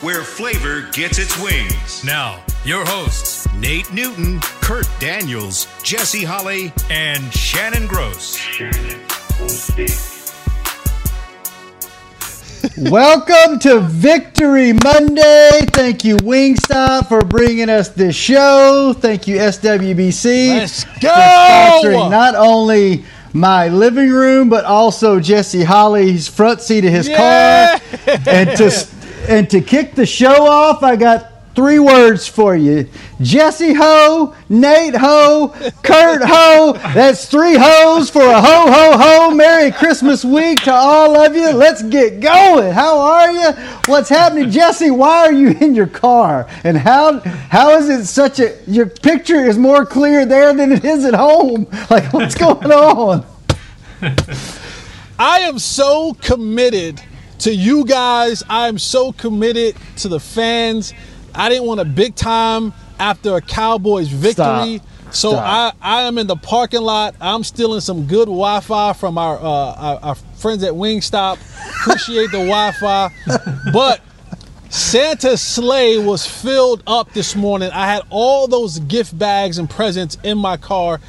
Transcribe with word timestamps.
where 0.00 0.22
flavor 0.22 0.82
gets 0.92 1.18
its 1.18 1.36
wings. 1.42 2.04
Now, 2.04 2.42
your 2.64 2.84
hosts, 2.86 3.52
Nate 3.54 3.92
Newton, 3.92 4.38
Kurt 4.60 4.88
Daniels, 5.00 5.66
Jesse 5.82 6.22
Holly, 6.24 6.72
and 6.88 7.32
Shannon 7.32 7.86
Gross. 7.88 8.38
Welcome 12.76 13.58
to 13.60 13.80
Victory 13.80 14.72
Monday. 14.72 15.60
Thank 15.72 16.04
you, 16.04 16.16
Wingstop, 16.18 17.08
for 17.08 17.20
bringing 17.22 17.68
us 17.68 17.88
this 17.88 18.14
show. 18.14 18.94
Thank 18.96 19.26
you, 19.26 19.36
SWBC. 19.36 20.58
Let's 20.58 20.84
For 20.84 21.00
go! 21.00 21.08
sponsoring 21.10 22.10
not 22.10 22.34
only 22.36 23.04
my 23.32 23.68
living 23.68 24.10
room, 24.10 24.48
but 24.48 24.64
also 24.64 25.20
Jesse 25.20 25.62
Holly's 25.64 26.26
front 26.28 26.60
seat 26.60 26.84
of 26.84 26.92
his 26.92 27.08
Yeah! 27.08 27.78
car. 27.78 28.16
And 28.26 28.56
to, 28.58 28.70
and 29.28 29.48
to 29.50 29.60
kick 29.60 29.94
the 29.94 30.06
show 30.06 30.46
off, 30.46 30.82
I 30.82 30.96
got 30.96 31.32
three 31.54 31.78
words 31.78 32.28
for 32.28 32.56
you 32.56 32.88
Jesse 33.20 33.74
Ho, 33.74 34.34
Nate 34.48 34.94
Ho, 34.94 35.48
Kurt 35.82 36.22
Ho. 36.24 36.72
That's 36.94 37.26
three 37.26 37.56
hoes 37.56 38.08
for 38.08 38.22
a 38.22 38.40
ho, 38.40 38.72
ho, 38.72 38.96
ho. 38.96 39.30
Merry 39.34 39.72
Christmas 39.72 40.24
week 40.24 40.60
to 40.62 40.72
all 40.72 41.20
of 41.20 41.34
you. 41.34 41.50
Let's 41.50 41.82
get 41.82 42.20
going. 42.20 42.72
How 42.72 43.00
are 43.00 43.32
you? 43.32 43.52
What's 43.86 44.08
happening? 44.08 44.50
Jesse, 44.50 44.90
why 44.90 45.26
are 45.26 45.32
you 45.32 45.48
in 45.48 45.74
your 45.74 45.88
car? 45.88 46.48
And 46.64 46.78
how 46.78 47.18
how 47.20 47.76
is 47.76 47.88
it 47.88 48.06
such 48.06 48.38
a 48.38 48.56
your 48.66 48.86
picture 48.86 49.44
is 49.44 49.58
more 49.58 49.84
clear 49.84 50.24
there 50.24 50.54
than 50.54 50.72
it 50.72 50.84
is 50.84 51.04
at 51.04 51.14
home? 51.14 51.66
Like 51.90 52.12
what's 52.12 52.34
going 52.34 52.70
on? 52.70 53.26
I 55.18 55.40
am 55.40 55.58
so 55.58 56.14
committed 56.14 57.02
to 57.40 57.54
you 57.54 57.84
guys. 57.84 58.42
I 58.48 58.68
am 58.68 58.78
so 58.78 59.12
committed 59.12 59.76
to 59.98 60.08
the 60.08 60.20
fans. 60.20 60.92
I 61.34 61.48
didn't 61.48 61.66
want 61.66 61.80
a 61.80 61.84
big 61.84 62.14
time 62.14 62.72
after 62.98 63.36
a 63.36 63.40
Cowboys 63.40 64.08
victory. 64.08 64.78
Stop. 64.78 65.14
So 65.14 65.30
Stop. 65.30 65.76
I, 65.80 66.00
I 66.00 66.02
am 66.02 66.18
in 66.18 66.26
the 66.26 66.36
parking 66.36 66.82
lot. 66.82 67.14
I'm 67.20 67.42
stealing 67.42 67.80
some 67.80 68.06
good 68.06 68.26
Wi-Fi 68.26 68.92
from 68.92 69.16
our 69.16 69.38
uh, 69.38 69.42
our, 69.42 69.98
our 70.02 70.14
friends 70.14 70.62
at 70.62 70.72
Wingstop. 70.72 71.38
Appreciate 71.80 72.30
the 72.30 72.38
Wi-Fi, 72.38 73.10
but 73.72 74.02
Santa's 74.68 75.40
sleigh 75.40 75.98
was 75.98 76.26
filled 76.26 76.82
up 76.86 77.12
this 77.14 77.34
morning. 77.34 77.70
I 77.72 77.86
had 77.86 78.02
all 78.10 78.48
those 78.48 78.78
gift 78.80 79.18
bags 79.18 79.56
and 79.56 79.68
presents 79.68 80.18
in 80.22 80.36
my 80.36 80.58
car, 80.58 81.00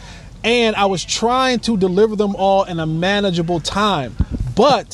and 0.45 0.77
I 0.77 0.85
was 0.85 1.03
trying 1.03 1.59
to 1.61 1.75
deliver 1.75 2.15
them 2.15 2.35
all 2.37 2.63
in 2.63 2.79
a 2.79 2.85
manageable 2.85 3.59
time. 3.59 4.15
But 4.59 4.93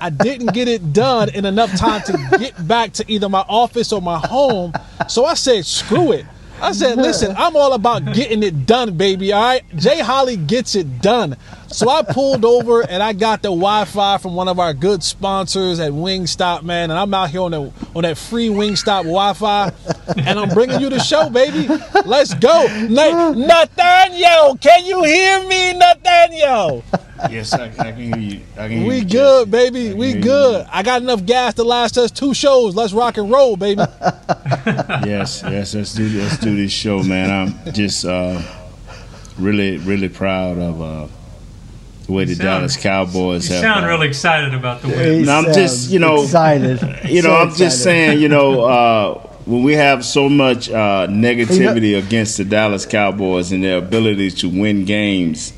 I 0.00 0.08
didn't 0.08 0.54
get 0.54 0.66
it 0.66 0.94
done 0.94 1.28
in 1.28 1.44
enough 1.44 1.76
time 1.76 2.00
to 2.04 2.38
get 2.38 2.66
back 2.66 2.94
to 2.94 3.04
either 3.06 3.28
my 3.28 3.44
office 3.46 3.92
or 3.92 4.00
my 4.00 4.18
home. 4.18 4.72
So 5.10 5.26
I 5.26 5.34
said, 5.34 5.66
screw 5.66 6.12
it. 6.12 6.24
I 6.58 6.72
said, 6.72 6.96
listen, 6.96 7.34
I'm 7.36 7.54
all 7.54 7.74
about 7.74 8.14
getting 8.14 8.42
it 8.42 8.64
done, 8.64 8.96
baby. 8.96 9.34
All 9.34 9.42
right. 9.42 9.76
Jay 9.76 10.00
Holly 10.00 10.38
gets 10.38 10.74
it 10.74 11.02
done. 11.02 11.36
So 11.74 11.88
I 11.88 12.02
pulled 12.02 12.44
over 12.44 12.82
and 12.88 13.02
I 13.02 13.12
got 13.12 13.42
the 13.42 13.48
Wi-Fi 13.48 14.18
from 14.18 14.36
one 14.36 14.46
of 14.46 14.60
our 14.60 14.72
good 14.72 15.02
sponsors 15.02 15.80
at 15.80 15.90
Wingstop, 15.90 16.62
man. 16.62 16.92
And 16.92 16.98
I'm 17.00 17.12
out 17.12 17.30
here 17.30 17.40
on 17.40 17.50
the 17.50 17.72
on 17.96 18.02
that 18.04 18.16
free 18.16 18.46
Wingstop 18.48 19.02
Wi-Fi, 19.02 19.72
and 20.16 20.38
I'm 20.38 20.50
bringing 20.50 20.80
you 20.80 20.88
the 20.88 21.00
show, 21.00 21.28
baby. 21.28 21.66
Let's 22.04 22.32
go, 22.34 22.66
Na- 22.88 23.32
Nathaniel. 23.32 24.56
Can 24.58 24.86
you 24.86 25.02
hear 25.02 25.44
me, 25.48 25.72
Nathaniel? 25.72 26.84
Yes, 27.28 27.52
I, 27.52 27.64
I 27.64 27.70
can 27.90 27.96
hear 27.96 28.18
you. 28.18 28.40
I 28.56 28.68
can 28.68 28.78
hear 28.78 28.88
We 28.88 29.04
good, 29.04 29.50
baby. 29.50 29.94
We 29.94 30.14
good. 30.14 30.64
I 30.70 30.84
got 30.84 31.02
enough 31.02 31.26
gas 31.26 31.54
to 31.54 31.64
last 31.64 31.98
us 31.98 32.12
two 32.12 32.34
shows. 32.34 32.76
Let's 32.76 32.92
rock 32.92 33.16
and 33.18 33.28
roll, 33.30 33.56
baby. 33.56 33.82
Yes, 35.04 35.42
yes. 35.42 35.74
Let's 35.74 35.92
do 35.92 36.08
let's 36.20 36.38
do 36.38 36.56
this 36.56 36.72
show, 36.72 37.02
man. 37.02 37.30
I'm 37.30 37.72
just 37.74 38.04
uh, 38.04 38.40
really, 39.38 39.76
really 39.78 40.08
proud 40.08 40.56
of 40.58 40.80
uh, 40.80 41.06
the 42.06 42.12
way 42.12 42.24
the 42.24 42.34
sound- 42.34 42.44
Dallas 42.60 42.76
Cowboys 42.76 43.48
You 43.48 43.54
have. 43.56 43.62
sound 43.64 43.84
uh, 43.84 43.88
really 43.88 44.08
excited 44.08 44.54
about 44.54 44.82
the 44.82 44.88
win. 44.88 45.20
He 45.20 45.22
No, 45.24 45.32
I'm 45.38 45.44
just, 45.54 45.90
you 45.90 45.98
know, 45.98 46.22
excited. 46.22 46.80
You 47.08 47.22
know, 47.22 47.28
So 47.30 47.36
I'm 47.36 47.54
just 47.54 47.82
saying, 47.82 48.20
you 48.20 48.28
know, 48.28 48.62
uh, 48.64 49.14
when 49.46 49.62
we 49.62 49.74
have 49.74 50.04
so 50.04 50.28
much 50.28 50.70
uh, 50.70 51.06
negativity 51.08 51.98
against 51.98 52.38
the 52.38 52.44
Dallas 52.44 52.86
Cowboys 52.86 53.52
and 53.52 53.62
their 53.62 53.78
ability 53.78 54.30
to 54.30 54.48
win 54.48 54.84
games, 54.84 55.52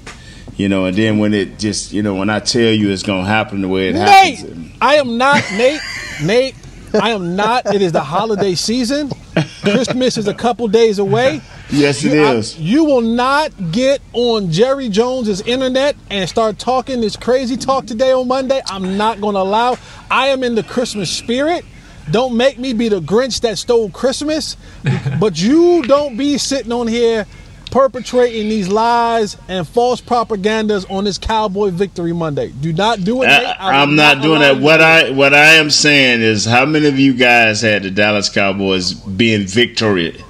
you 0.57 0.69
know, 0.69 0.87
and 0.87 0.97
then 0.97 1.19
when 1.19 1.35
it 1.35 1.59
just, 1.59 1.93
you 1.93 2.03
know, 2.03 2.15
when 2.15 2.29
I 2.31 2.41
tell 2.41 2.71
you 2.73 2.91
it's 2.91 3.03
going 3.03 3.25
to 3.25 3.29
happen 3.31 3.61
the 3.61 3.69
way 3.69 3.89
it 3.91 3.93
Nate, 3.95 4.39
happens. 4.39 4.73
I 4.81 4.95
am 4.97 5.19
not 5.19 5.43
Nate. 5.53 5.81
Nate, 6.23 6.55
I 6.95 7.11
am 7.11 7.37
not. 7.37 7.73
It 7.75 7.83
is 7.83 7.93
the 7.93 8.01
holiday 8.03 8.55
season. 8.55 9.11
Christmas 9.63 10.17
is 10.17 10.27
a 10.29 10.35
couple 10.35 10.67
days 10.69 10.99
away. 10.99 11.41
Yes, 11.71 12.05
it 12.05 12.13
You, 12.13 12.25
I- 12.25 12.43
you 12.59 12.85
will 12.85 13.01
not 13.01 13.73
get 13.73 14.01
on 14.13 14.51
Jerry 14.53 14.89
Jones's 14.89 15.41
internet 15.43 15.97
and 16.11 16.29
start 16.29 16.59
talking 16.59 17.01
this 17.01 17.17
crazy 17.17 17.57
talk 17.57 17.87
today 17.87 18.13
on 18.13 18.29
Monday. 18.29 18.61
I'm 18.67 18.97
not 18.97 19.21
going 19.21 19.35
to 19.35 19.41
allow. 19.41 19.77
I 20.11 20.29
am 20.29 20.43
in 20.45 20.55
the 20.55 20.63
Christmas 20.63 21.11
spirit. 21.11 21.65
Don't 22.11 22.37
make 22.37 22.59
me 22.59 22.73
be 22.73 22.89
the 22.89 23.01
Grinch 23.01 23.41
that 23.41 23.59
stole 23.59 23.91
Christmas. 23.91 24.57
but 25.21 25.41
you 25.41 25.83
don't 25.83 26.17
be 26.17 26.39
sitting 26.39 26.73
on 26.73 26.87
here 26.87 27.27
perpetrating 27.73 28.49
these 28.49 28.69
lies 28.69 29.37
and 29.49 29.67
false 29.67 30.01
propagandas 30.01 30.89
on 30.89 31.03
this 31.05 31.19
Cowboy 31.19 31.71
Victory 31.71 32.13
Monday. 32.13 32.53
Do 32.61 32.73
not 32.73 33.03
do 33.03 33.25
it. 33.25 33.27
Uh, 33.29 33.55
I, 33.59 33.83
i'm 33.83 33.97
not 33.97 34.23
doing 34.23 34.39
that. 34.41 34.61
What 34.61 34.77
to 34.77 34.83
do 34.85 34.85
it. 34.85 34.87
I 34.87 35.11
what 35.11 35.35
I 35.35 35.55
am 35.55 35.71
saying 35.71 36.23
is, 36.23 36.45
how 36.45 36.65
many 36.65 36.87
of 36.87 36.99
you 36.99 37.13
guys 37.13 37.61
had 37.61 37.83
the 37.83 37.91
Dallas 37.91 38.29
Cowboys 38.29 38.95
being 38.95 39.47
victorious 39.47 40.23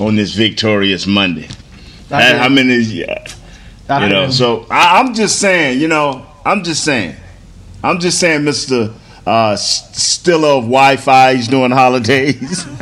on 0.00 0.16
this 0.16 0.32
victorious 0.34 1.06
Monday? 1.06 1.48
I 2.10 2.22
How- 2.22 2.28
did. 2.32 2.38
how 2.42 2.48
many? 2.48 2.74
of 2.76 2.82
you- 2.82 3.06
I 3.88 4.02
You 4.04 4.08
know, 4.08 4.26
did. 4.26 4.32
so 4.34 4.66
I, 4.70 4.98
I'm 5.00 5.14
just 5.14 5.38
saying. 5.38 5.80
You 5.80 5.88
know, 5.88 6.26
I'm 6.44 6.62
just 6.64 6.84
saying. 6.84 7.14
I'm 7.84 8.00
just 8.00 8.18
saying, 8.18 8.42
Mister 8.44 8.92
uh, 9.26 9.50
S- 9.52 9.96
Stiller 10.00 10.48
of 10.48 10.64
Wi-Fi. 10.64 11.34
He's 11.34 11.48
doing 11.48 11.70
holidays. 11.70 12.66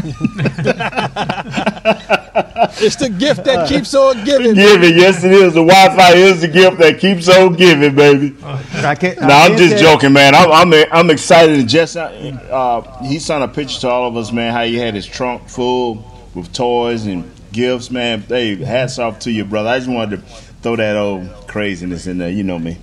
It's 2.77 2.97
the 2.97 3.09
gift 3.09 3.45
that 3.45 3.69
keeps 3.69 3.95
on 3.95 4.25
giving. 4.25 4.55
giving, 4.55 4.97
yes, 4.97 5.23
it 5.23 5.33
is. 5.33 5.55
The 5.55 5.65
Wi-Fi 5.65 6.15
is 6.15 6.41
the 6.41 6.49
gift 6.49 6.79
that 6.79 6.99
keeps 6.99 7.29
on 7.29 7.55
giving, 7.55 7.95
baby. 7.95 8.35
I 8.43 8.95
can't, 8.95 9.21
No, 9.21 9.29
I'm 9.29 9.57
just 9.57 9.83
joking, 9.83 10.13
man. 10.13 10.35
I'm 10.35 10.51
I'm, 10.51 10.85
I'm 10.91 11.11
excited. 11.11 11.59
And 11.61 11.69
Jess, 11.69 11.95
uh, 11.97 12.99
he 13.03 13.19
sent 13.19 13.45
a 13.45 13.49
picture 13.49 13.81
to 13.83 13.89
all 13.89 14.09
of 14.09 14.17
us, 14.17 14.33
man. 14.33 14.53
How 14.53 14.65
he 14.65 14.77
had 14.77 14.95
his 14.95 15.07
trunk 15.07 15.49
full 15.49 15.97
with 16.35 16.53
toys 16.53 17.07
and 17.07 17.31
gifts, 17.53 17.91
man. 17.91 18.23
Hey, 18.23 18.57
hats 18.57 18.99
off 18.99 19.21
to 19.21 19.31
you, 19.31 19.45
brother. 19.45 19.71
I 19.71 19.79
just 19.79 19.91
wanted 19.91 20.17
to 20.17 20.23
throw 20.63 20.77
that 20.77 20.97
old 20.97 21.29
craziness 21.47 22.07
in 22.07 22.19
there. 22.19 22.31
You 22.31 22.43
know 22.43 22.59
me. 22.59 22.79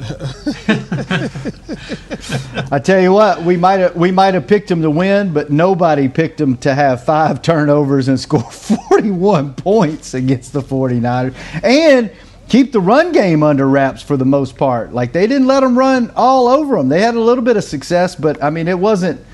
I 2.72 2.80
tell 2.80 3.02
you 3.02 3.12
what, 3.12 3.42
we 3.42 3.58
might 3.58 3.80
have 3.80 3.96
we 3.96 4.12
might 4.12 4.34
have 4.36 4.48
picked 4.48 4.70
him 4.70 4.82
to 4.84 4.90
win, 4.90 5.34
but 5.34 5.50
nobody 5.50 6.08
picked 6.08 6.40
him 6.40 6.58
to 6.58 6.74
have 6.74 7.04
five 7.04 7.42
turnovers 7.42 8.08
and 8.08 8.20
score 8.20 8.42
41 8.52 9.56
points 9.56 10.14
against 10.14 10.54
the 10.54 10.62
49ers 10.62 11.36
and 11.64 12.12
keep 12.48 12.72
the 12.72 12.80
run 12.80 13.12
game 13.12 13.44
under 13.44 13.68
wraps 13.68 14.02
for 14.02 14.16
the 14.16 14.26
most 14.26 14.58
part. 14.58 14.94
Like 14.94 15.12
they 15.12 15.26
didn't 15.26 15.48
let 15.48 15.62
them 15.62 15.78
run 15.78 16.12
all 16.16 16.48
over 16.48 16.76
them. 16.78 16.88
They 16.88 17.02
had 17.02 17.16
a 17.16 17.20
little 17.20 17.44
bit 17.44 17.58
of 17.58 17.64
success, 17.64 18.16
but 18.16 18.44
I 18.44 18.52
mean 18.52 18.68
it 18.68 18.78
wasn't 18.78 19.26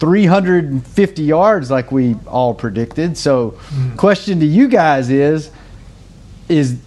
350 0.00 1.22
yards 1.22 1.70
like 1.70 1.90
we 1.90 2.16
all 2.26 2.54
predicted. 2.54 3.16
So, 3.16 3.50
mm-hmm. 3.50 3.96
question 3.96 4.40
to 4.40 4.46
you 4.46 4.68
guys 4.68 5.10
is 5.10 5.50
is 6.48 6.78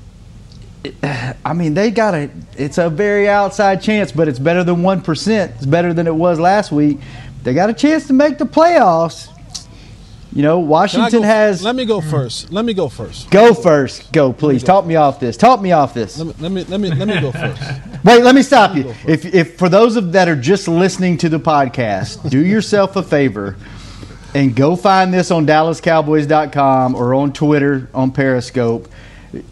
I 1.46 1.54
mean, 1.54 1.74
they 1.74 1.92
got 1.92 2.16
a. 2.16 2.30
It's 2.58 2.78
a 2.78 2.90
very 2.90 3.30
outside 3.30 3.82
chance, 3.82 4.12
but 4.12 4.28
it's 4.28 4.40
better 4.40 4.64
than 4.64 4.82
one 4.82 5.02
percent. 5.02 5.54
It's 5.58 5.66
better 5.66 5.94
than 5.94 6.08
it 6.08 6.16
was 6.16 6.40
last 6.40 6.72
week. 6.72 7.00
They 7.44 7.54
got 7.54 7.70
a 7.70 7.74
chance 7.74 8.08
to 8.08 8.14
make 8.14 8.38
the 8.38 8.46
playoffs. 8.46 9.28
You 10.34 10.44
know, 10.44 10.60
Washington 10.60 11.22
go- 11.22 11.28
has. 11.28 11.62
Let 11.62 11.76
me 11.76 11.84
go 11.84 12.00
first. 12.00 12.52
Let 12.52 12.64
me 12.64 12.74
go 12.74 12.88
first. 12.88 13.30
go 13.30 13.54
first. 13.54 14.12
Go, 14.14 14.32
please. 14.32 14.64
Talk 14.64 14.86
me 14.86 14.96
off 14.96 15.20
this. 15.20 15.36
Talk 15.36 15.62
me 15.62 15.74
off 15.74 15.94
this. 15.94 16.18
Let 16.18 16.28
me 16.28 16.34
let 16.40 16.52
me 16.52 16.64
let 16.64 16.80
me, 16.80 16.90
let 16.96 17.08
me 17.08 17.20
go 17.20 17.32
first. 17.32 17.62
Wait, 18.06 18.24
let 18.24 18.34
me 18.34 18.42
stop 18.42 18.76
you. 18.76 18.96
If, 19.06 19.26
if 19.26 19.58
for 19.58 19.68
those 19.68 19.98
of 19.98 20.14
that 20.14 20.30
are 20.30 20.36
just 20.36 20.68
listening 20.68 21.18
to 21.20 21.30
the 21.30 21.40
podcast, 21.40 22.30
do 22.30 22.40
yourself 22.40 22.96
a 22.96 23.04
favor 23.04 23.58
and 24.34 24.56
go 24.56 24.78
find 24.78 25.14
this 25.14 25.32
on 25.32 25.46
DallasCowboys.com 25.46 26.96
or 26.96 27.14
on 27.14 27.34
Twitter 27.34 27.90
on 27.94 28.12
Periscope. 28.12 28.88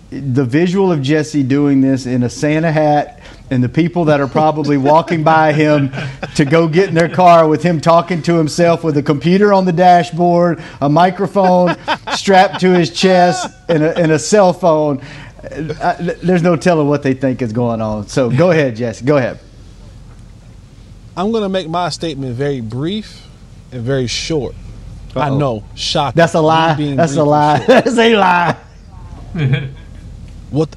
The 0.09 0.45
visual 0.45 0.91
of 0.91 1.01
Jesse 1.01 1.43
doing 1.43 1.81
this 1.81 2.05
in 2.05 2.23
a 2.23 2.29
Santa 2.29 2.71
hat 2.71 3.18
and 3.51 3.63
the 3.63 3.69
people 3.69 4.05
that 4.05 4.19
are 4.21 4.27
probably 4.27 4.77
walking 4.77 5.23
by 5.23 5.53
him 5.53 5.91
to 6.35 6.45
go 6.45 6.67
get 6.67 6.89
in 6.89 6.95
their 6.95 7.09
car 7.09 7.47
with 7.47 7.63
him 7.63 7.81
talking 7.81 8.21
to 8.23 8.35
himself 8.35 8.83
with 8.83 8.97
a 8.97 9.03
computer 9.03 9.53
on 9.53 9.65
the 9.65 9.71
dashboard, 9.71 10.61
a 10.81 10.89
microphone 10.89 11.75
strapped 12.15 12.59
to 12.61 12.71
his 12.71 12.91
chest, 12.91 13.51
and 13.67 13.83
a, 13.83 13.97
and 13.97 14.11
a 14.11 14.19
cell 14.19 14.53
phone. 14.53 15.01
Uh, 15.43 16.13
there's 16.21 16.43
no 16.43 16.55
telling 16.55 16.87
what 16.87 17.01
they 17.01 17.13
think 17.13 17.41
is 17.41 17.53
going 17.53 17.81
on. 17.81 18.07
So 18.07 18.29
go 18.29 18.51
ahead, 18.51 18.75
Jesse. 18.75 19.05
Go 19.05 19.17
ahead. 19.17 19.39
I'm 21.17 21.31
going 21.31 21.43
to 21.43 21.49
make 21.49 21.67
my 21.67 21.89
statement 21.89 22.35
very 22.35 22.61
brief 22.61 23.25
and 23.71 23.81
very 23.81 24.07
short. 24.07 24.55
I 25.15 25.29
Uh-oh. 25.29 25.37
know, 25.37 25.63
shocking. 25.75 26.17
That's 26.17 26.33
a 26.35 26.41
lie. 26.41 26.75
being 26.75 26.95
That's 26.95 27.15
a 27.15 27.23
lie. 27.23 27.59
That's 27.67 27.97
a 27.97 28.15
lie. 28.15 28.57
with 30.51 30.75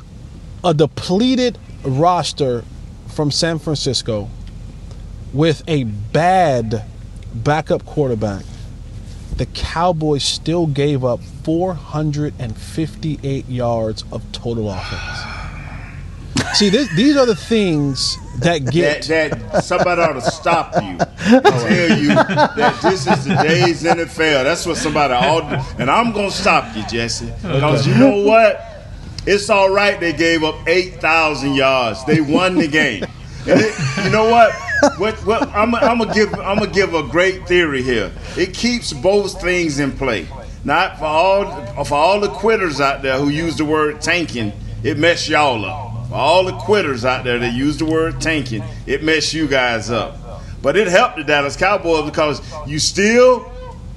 a 0.64 0.74
depleted 0.74 1.58
roster 1.84 2.64
from 3.08 3.30
San 3.30 3.58
Francisco 3.58 4.28
with 5.32 5.62
a 5.66 5.84
bad 5.84 6.84
backup 7.34 7.86
quarterback, 7.86 8.44
the 9.36 9.46
Cowboys 9.46 10.24
still 10.24 10.66
gave 10.66 11.04
up 11.04 11.20
458 11.44 13.48
yards 13.48 14.04
of 14.12 14.30
total 14.32 14.70
offense. 14.70 15.18
See, 16.54 16.68
this, 16.68 16.94
these 16.94 17.16
are 17.16 17.24
the 17.24 17.34
things 17.34 18.18
that 18.40 18.62
That, 18.64 18.72
get. 18.72 19.02
that 19.04 19.64
somebody 19.64 20.02
ought 20.02 20.12
to 20.12 20.20
stop 20.20 20.74
you 20.74 20.98
and 20.98 21.46
oh. 21.46 21.50
tell 21.50 21.98
you 21.98 22.08
that 22.14 22.78
this 22.82 23.06
is 23.06 23.24
today's 23.24 23.82
NFL. 23.82 24.44
That's 24.44 24.66
what 24.66 24.76
somebody 24.76 25.14
ought 25.14 25.48
to. 25.48 25.64
And 25.78 25.90
I'm 25.90 26.12
going 26.12 26.30
to 26.30 26.36
stop 26.36 26.76
you, 26.76 26.84
Jesse. 26.86 27.32
Because 27.42 27.86
you 27.86 27.94
know 27.94 28.22
what? 28.22 28.60
It's 29.24 29.48
all 29.50 29.70
right 29.70 30.00
they 30.00 30.12
gave 30.12 30.42
up 30.42 30.56
8,000 30.66 31.54
yards. 31.54 32.04
They 32.04 32.20
won 32.20 32.56
the 32.56 32.66
game. 32.66 33.04
It, 33.44 34.04
you 34.04 34.10
know 34.10 34.30
what? 34.30 34.52
What, 34.98 35.14
what 35.26 35.48
I'm, 35.48 35.74
I'm 35.74 35.98
gonna 35.98 36.14
give 36.14 36.32
I'm 36.34 36.58
gonna 36.58 36.70
give 36.70 36.94
a 36.94 37.02
great 37.04 37.46
theory 37.46 37.82
here. 37.82 38.12
It 38.36 38.52
keeps 38.54 38.92
both 38.92 39.40
things 39.40 39.78
in 39.78 39.92
play. 39.92 40.26
Not 40.64 40.98
for 40.98 41.04
all 41.04 41.84
for 41.84 41.94
all 41.94 42.20
the 42.20 42.28
quitters 42.28 42.80
out 42.80 43.02
there 43.02 43.18
who 43.18 43.28
use 43.28 43.56
the 43.56 43.64
word 43.64 44.00
tanking, 44.00 44.52
it 44.82 44.98
mess 44.98 45.28
y'all 45.28 45.64
up. 45.64 46.08
For 46.08 46.14
all 46.14 46.44
the 46.44 46.52
quitters 46.52 47.04
out 47.04 47.24
there 47.24 47.38
that 47.38 47.52
use 47.52 47.78
the 47.78 47.84
word 47.84 48.20
tanking, 48.20 48.62
it 48.86 49.02
mess 49.02 49.32
you 49.32 49.46
guys 49.46 49.90
up. 49.90 50.16
But 50.62 50.76
it 50.76 50.86
helped 50.86 51.16
the 51.16 51.24
Dallas 51.24 51.56
Cowboys 51.56 52.08
because 52.08 52.40
you 52.66 52.78
still 52.78 53.50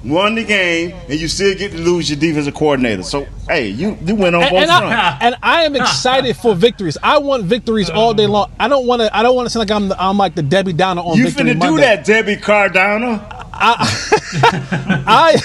won 0.06 0.34
the 0.34 0.44
game 0.44 0.92
and 1.08 1.18
you 1.20 1.28
still 1.28 1.54
get 1.56 1.72
to 1.72 1.78
lose 1.78 2.08
your 2.10 2.18
defensive 2.18 2.54
coordinator. 2.54 3.02
So 3.02 3.26
hey, 3.48 3.68
you 3.68 3.96
you 4.04 4.14
went 4.14 4.36
on 4.36 4.42
And, 4.42 4.50
both 4.50 4.60
and 4.60 4.70
fronts. 4.70 4.84
I, 4.94 5.18
and 5.20 5.36
I 5.42 5.62
am 5.64 5.76
excited 5.76 6.36
for 6.36 6.54
victories. 6.54 6.96
I 7.02 7.18
want 7.18 7.44
victories 7.44 7.90
all 7.90 8.14
day 8.14 8.26
long. 8.26 8.50
I 8.58 8.68
don't 8.68 8.86
want 8.86 9.02
to. 9.02 9.14
I 9.16 9.22
don't 9.22 9.34
want 9.36 9.46
to 9.46 9.50
sound 9.50 9.68
like 9.68 9.74
I'm. 9.76 9.88
The, 9.88 10.02
I'm 10.02 10.16
like 10.18 10.34
the 10.34 10.42
Debbie 10.42 10.72
Downer 10.72 11.02
on 11.02 11.16
You 11.16 11.24
Victory 11.26 11.50
finna 11.50 11.52
do 11.54 11.58
Monday. 11.58 11.82
that, 11.82 12.04
Debbie 12.04 12.36
Cardano. 12.36 13.24
I 13.58 15.36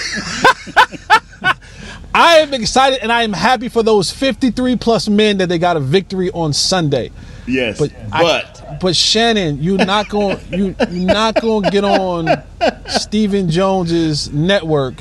I 2.14 2.36
am 2.38 2.52
excited 2.54 3.00
and 3.02 3.10
I 3.10 3.22
am 3.22 3.32
happy 3.32 3.68
for 3.68 3.82
those 3.82 4.10
53 4.10 4.76
plus 4.76 5.08
men 5.08 5.38
that 5.38 5.48
they 5.48 5.58
got 5.58 5.76
a 5.76 5.80
victory 5.80 6.30
on 6.32 6.52
Sunday. 6.52 7.10
Yes, 7.46 7.78
But 7.78 7.92
but, 8.10 8.62
I, 8.68 8.78
but 8.80 8.96
Shannon, 8.96 9.62
you're 9.62 9.84
not 9.84 10.08
going 10.08 10.38
you 10.50 10.76
you're 10.90 11.06
not 11.06 11.40
going 11.40 11.64
to 11.64 11.70
get 11.70 11.84
on 11.84 12.42
Stephen 12.88 13.50
Jones's 13.50 14.32
network 14.32 14.94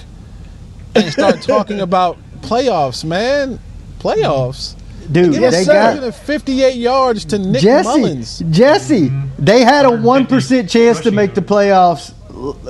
and 0.95 1.11
start 1.11 1.41
talking 1.41 1.79
about 1.87 2.17
playoffs, 2.41 3.03
man. 3.03 3.59
Playoffs. 3.99 4.75
Dude, 5.11 5.33
Give 5.33 5.51
they 5.51 5.65
got 5.65 5.95
758 5.95 6.75
yards 6.75 7.25
to 7.25 7.37
Nick 7.37 7.61
Jesse. 7.61 7.87
Mullens. 7.89 8.39
Jesse, 8.49 9.11
they 9.37 9.63
had 9.63 9.85
a 9.85 9.91
one 9.91 10.25
percent 10.25 10.69
chance 10.69 11.01
to 11.01 11.11
make 11.11 11.33
the 11.33 11.41
playoffs 11.41 12.13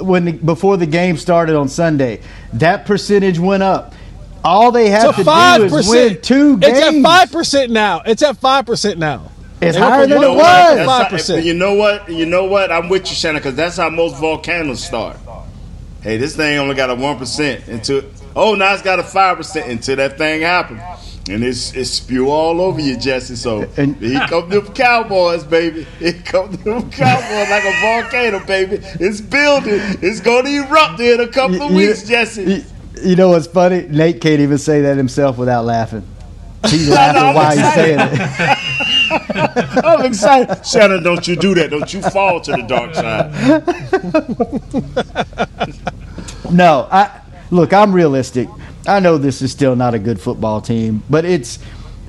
when 0.01 0.25
the, 0.25 0.31
before 0.33 0.77
the 0.77 0.85
game 0.85 1.17
started 1.17 1.56
on 1.56 1.69
Sunday. 1.69 2.21
That 2.53 2.85
percentage 2.85 3.39
went 3.39 3.63
up. 3.63 3.94
All 4.44 4.71
they 4.71 4.89
have 4.89 5.15
To 5.15 5.24
to 5.24 5.59
do 5.69 5.75
is 5.75 5.88
win 5.88 6.21
two 6.21 6.57
games. 6.57 6.77
It's 6.79 6.97
at 6.97 7.03
five 7.03 7.31
percent 7.31 7.71
now. 7.71 8.01
It's 8.06 8.24
at 8.24 8.38
five 8.38 8.65
percent 8.65 8.97
now. 8.97 9.31
It's 9.62 9.75
They 9.75 9.81
went 9.81 9.94
higher 9.94 10.02
from 10.04 10.10
than 10.10 10.24
it 10.24 10.36
was. 10.36 10.86
Five 10.88 11.10
percent. 11.10 11.46
You 11.46 11.54
know 11.54 11.74
what? 11.75 12.10
You 12.10 12.25
know 12.25 12.46
what? 12.46 12.72
I'm 12.72 12.90
with 12.90 13.08
you, 13.10 13.16
Shannon, 13.16 13.40
because 13.42 13.56
that's 13.56 13.78
how 13.78 13.90
most 13.90 14.18
volcanoes 14.18 14.84
start. 14.84 15.18
Hey, 16.02 16.18
this 16.18 16.36
thing 16.36 16.58
only 16.58 16.74
got 16.75 16.90
a 16.90 16.96
one 16.96 17.18
percent 17.18 17.68
until 17.68 18.04
oh 18.36 18.56
now 18.56 18.74
it's 18.74 18.81
got 18.81 19.00
a 19.00 19.04
five 19.04 19.38
percent 19.38 19.69
until 19.69 19.98
that 19.98 20.18
thing 20.18 20.42
happened. 20.42 20.81
And 21.30 21.44
it's 21.44 21.75
it's 21.75 21.92
spew 21.92 22.30
all 22.31 22.60
over 22.60 22.81
you, 22.81 22.98
Jesse. 22.98 23.36
So 23.36 23.69
And- 23.78 23.96
here 23.98 24.25
come 24.28 24.50
them 24.50 24.66
cowboys, 24.74 25.44
baby. 25.44 25.86
Here 26.00 26.19
come 26.25 26.52
them 26.54 26.90
cowboys 26.90 27.50
like 27.52 27.63
a 27.63 27.81
volcano, 27.81 28.44
baby. 28.46 28.80
It's 29.00 29.22
building. 29.22 29.80
It's 30.02 30.19
gonna 30.19 30.50
erupt 30.50 31.00
in 31.00 31.19
a 31.19 31.28
couple 31.28 31.62
of 31.62 31.72
You- 31.72 31.78
weeks, 31.78 32.02
Jesse. 32.08 32.44
You, 32.44 32.63
you 33.04 33.16
know 33.16 33.30
what's 33.30 33.46
funny? 33.46 33.86
Nate 33.88 34.19
can't 34.22 34.40
even 34.42 34.58
say 34.58 34.81
that 34.81 34.98
himself 34.98 35.38
without 35.38 35.66
laughing. 35.66 36.04
He's 36.68 36.90
laughing 36.98 37.22
I'm 37.22 37.36
while 37.36 37.56
he's 37.56 37.74
saying 37.75 38.00
it. 38.02 38.58
I'm 39.84 40.06
excited. 40.06 40.66
Shannon, 40.66 41.04
don't 41.04 41.28
you 41.28 41.36
do 41.36 41.54
that. 41.56 41.69
Don't 41.72 41.94
you 41.94 42.02
fall 42.02 42.40
to 42.42 42.52
the 42.52 42.62
dark 42.63 42.96
side. 42.96 43.31
No, 46.52 46.88
I 46.92 47.22
look. 47.50 47.72
I'm 47.72 47.94
realistic. 47.94 48.50
I 48.86 49.00
know 49.00 49.18
this 49.18 49.42
is 49.42 49.54
still 49.54 49.74
not 49.75 49.94
a 49.94 50.00
good 50.00 50.19
football 50.19 50.60
team, 50.60 51.02
but 51.10 51.24
it's 51.24 51.60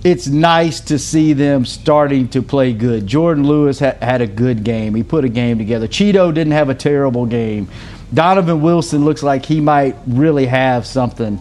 it's 0.03 0.27
nice 0.27 0.81
to 0.81 0.99
see 0.99 1.33
them 1.33 1.65
starting 1.65 2.27
to 2.31 2.43
play 2.43 2.73
good. 2.73 3.07
Jourdan 3.07 3.47
Lewis 3.47 3.79
ha- 3.79 3.95
had 4.03 4.21
a 4.21 4.27
good 4.27 4.65
game. 4.65 4.97
He 4.97 5.05
put 5.05 5.25
a 5.25 5.29
game 5.29 5.59
together. 5.59 5.87
Chido 5.87 6.35
didn't 6.35 6.55
have 6.55 6.71
a 6.71 6.75
terrible 6.75 7.25
game. 7.25 7.69
Donovan 8.13 8.61
Wilson 8.63 9.05
looks 9.05 9.23
like 9.23 9.47
he 9.47 9.61
might 9.61 9.95
really 10.09 10.47
have 10.47 10.87
something. 10.87 11.41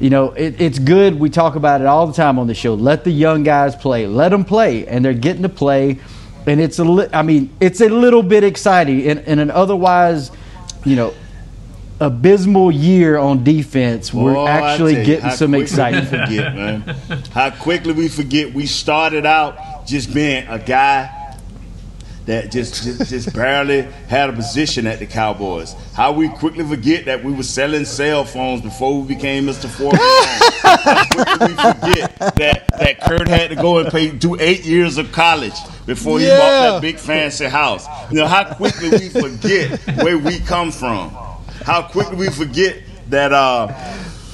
You 0.00 0.10
know, 0.10 0.32
it, 0.32 0.60
it's 0.60 0.78
good. 0.78 1.18
We 1.18 1.30
talk 1.30 1.54
about 1.54 1.80
it 1.80 1.86
all 1.86 2.06
the 2.06 2.12
time 2.12 2.38
on 2.38 2.46
the 2.46 2.54
show. 2.54 2.74
Let 2.74 3.04
the 3.04 3.10
young 3.10 3.42
guys 3.42 3.76
play. 3.76 4.06
Let 4.06 4.30
them 4.30 4.44
play, 4.44 4.86
and 4.86 5.04
they're 5.04 5.14
getting 5.14 5.42
to 5.42 5.48
play. 5.48 5.98
And 6.46 6.60
it's 6.60 6.78
a, 6.78 6.84
li- 6.84 7.08
I 7.12 7.22
mean, 7.22 7.54
it's 7.60 7.80
a 7.80 7.88
little 7.88 8.22
bit 8.22 8.44
exciting 8.44 9.00
in, 9.00 9.18
in 9.20 9.38
an 9.38 9.50
otherwise, 9.50 10.30
you 10.84 10.96
know, 10.96 11.14
abysmal 12.00 12.70
year 12.72 13.16
on 13.16 13.44
defense. 13.44 14.12
We're 14.12 14.48
actually 14.48 14.98
you, 14.98 15.04
getting 15.04 15.26
how 15.26 15.34
some 15.36 15.54
excitement. 15.54 16.08
Forget, 16.08 16.54
man. 16.54 16.80
How 17.32 17.50
quickly 17.50 17.92
we 17.92 18.08
forget. 18.08 18.52
We 18.52 18.66
started 18.66 19.24
out 19.24 19.86
just 19.86 20.12
being 20.12 20.46
a 20.48 20.58
guy 20.58 21.23
that 22.26 22.50
just, 22.50 22.82
just 22.82 23.10
just 23.10 23.34
barely 23.34 23.82
had 24.08 24.30
a 24.30 24.32
position 24.32 24.86
at 24.86 24.98
the 24.98 25.06
Cowboys. 25.06 25.74
How 25.94 26.12
we 26.12 26.28
quickly 26.28 26.64
forget 26.64 27.04
that 27.04 27.22
we 27.22 27.32
were 27.32 27.42
selling 27.42 27.84
cell 27.84 28.24
phones 28.24 28.62
before 28.62 29.00
we 29.00 29.14
became 29.14 29.46
Mr. 29.46 29.68
Four. 29.68 29.92
How 30.64 31.04
quickly 31.06 31.48
we 31.48 31.54
forget 31.54 32.16
that 32.36 32.68
that 32.78 33.00
Kurt 33.00 33.28
had 33.28 33.50
to 33.50 33.56
go 33.56 33.78
and 33.78 33.90
pay 33.90 34.10
do 34.10 34.36
eight 34.40 34.64
years 34.64 34.96
of 34.96 35.12
college 35.12 35.54
before 35.86 36.18
he 36.18 36.26
bought 36.26 36.38
that 36.38 36.82
big 36.82 36.98
fancy 36.98 37.46
house. 37.46 37.86
You 38.10 38.18
know 38.18 38.26
how 38.26 38.54
quickly 38.54 38.90
we 38.90 39.08
forget 39.10 39.78
where 40.02 40.18
we 40.18 40.38
come 40.40 40.72
from. 40.72 41.10
How 41.64 41.82
quickly 41.82 42.16
we 42.16 42.30
forget 42.30 42.78
that 43.10 43.32
uh, 43.32 43.68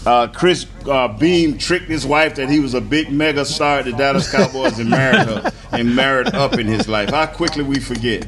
uh, 0.07 0.29
Chris 0.29 0.67
uh, 0.87 1.09
Beam 1.09 1.59
tricked 1.59 1.89
his 1.89 2.07
wife 2.07 2.37
that 2.37 2.49
he 2.49 2.61
was 2.61 2.75
a 2.75 2.81
big 2.81 3.11
mega 3.11 3.45
star 3.45 3.81
at 3.81 3.85
the 3.85 3.93
Dallas 3.93 4.31
Cowboys 4.31 4.79
and 4.79 4.91
married 4.91 5.27
her 5.29 5.53
and 5.73 5.95
married 5.95 6.35
up 6.35 6.59
in 6.59 6.67
his 6.67 6.89
life. 6.89 7.11
How 7.11 7.27
quickly 7.27 7.65
we 7.65 7.79
forget. 7.79 8.27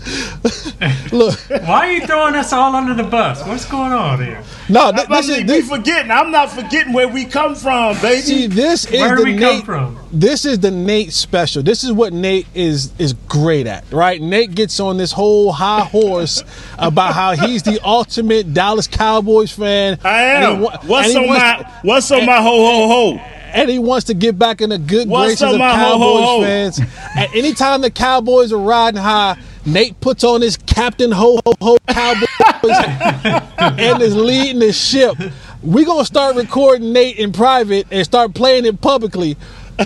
Look, 1.12 1.38
Why 1.48 1.88
are 1.88 1.92
you 1.92 2.06
throwing 2.06 2.34
us 2.34 2.52
all 2.52 2.74
under 2.74 2.94
the 2.94 3.02
bus? 3.08 3.44
What's 3.46 3.66
going 3.66 3.92
on 3.92 4.18
here? 4.22 4.42
no, 4.68 4.90
th- 4.92 5.06
I 5.10 5.16
this 5.20 5.28
is 5.28 5.44
this, 5.44 5.68
we 5.70 5.76
forgetting. 5.76 6.10
I'm 6.10 6.30
not 6.30 6.50
forgetting 6.50 6.92
where 6.92 7.08
we 7.08 7.24
come 7.24 7.54
from, 7.54 8.00
baby. 8.00 8.22
see, 8.22 8.46
this 8.46 8.86
is 8.86 8.92
Where 9.00 9.10
the 9.16 9.16
do 9.16 9.24
we 9.24 9.38
come 9.38 9.56
Nate. 9.56 9.64
from? 9.64 9.98
This 10.12 10.44
is 10.44 10.58
the 10.60 10.70
Nate 10.70 11.12
special. 11.12 11.62
This 11.62 11.84
is 11.84 11.92
what 11.92 12.12
Nate 12.12 12.46
is 12.54 12.92
is 12.98 13.12
great 13.28 13.66
at, 13.66 13.84
right? 13.92 14.20
Nate 14.20 14.54
gets 14.54 14.80
on 14.80 14.96
this 14.96 15.12
whole 15.12 15.52
high 15.52 15.84
horse 15.84 16.42
about 16.78 17.14
how 17.14 17.32
he's 17.36 17.62
the 17.62 17.78
ultimate 17.84 18.54
Dallas 18.54 18.86
Cowboys 18.86 19.52
fan. 19.52 19.98
I 20.04 20.22
and 20.22 20.44
he 20.60 20.66
am. 20.66 20.88
What's 20.88 21.08
and 21.08 21.18
on 21.18 21.26
wants 21.26 21.42
my 21.42 21.56
to- 21.58 21.70
What's 21.82 22.10
on 22.10 22.26
my 22.26 22.36
ho 22.40 22.42
ho 22.42 22.88
ho? 23.18 23.39
And 23.52 23.68
he 23.70 23.78
wants 23.78 24.06
to 24.06 24.14
get 24.14 24.38
back 24.38 24.60
in 24.60 24.70
the 24.70 24.78
good 24.78 25.08
What's 25.08 25.26
graces 25.40 25.42
up, 25.42 25.52
of 25.54 25.58
my 25.58 25.70
ho, 25.70 25.76
Cowboys 25.76 26.24
ho, 26.24 26.36
ho? 26.38 26.42
fans. 26.42 26.80
and 27.16 27.34
anytime 27.34 27.80
the 27.80 27.90
Cowboys 27.90 28.52
are 28.52 28.58
riding 28.58 29.00
high, 29.00 29.36
Nate 29.66 30.00
puts 30.00 30.24
on 30.24 30.40
his 30.40 30.56
Captain 30.56 31.10
Ho 31.12 31.38
Ho 31.46 31.52
Ho 31.60 31.78
Cowboys 31.88 32.28
and 33.58 34.02
is 34.02 34.16
leading 34.16 34.58
the 34.60 34.72
ship. 34.72 35.16
We're 35.62 35.84
gonna 35.84 36.06
start 36.06 36.36
recording 36.36 36.92
Nate 36.92 37.16
in 37.18 37.32
private 37.32 37.86
and 37.90 38.04
start 38.04 38.34
playing 38.34 38.64
it 38.64 38.80
publicly 38.80 39.36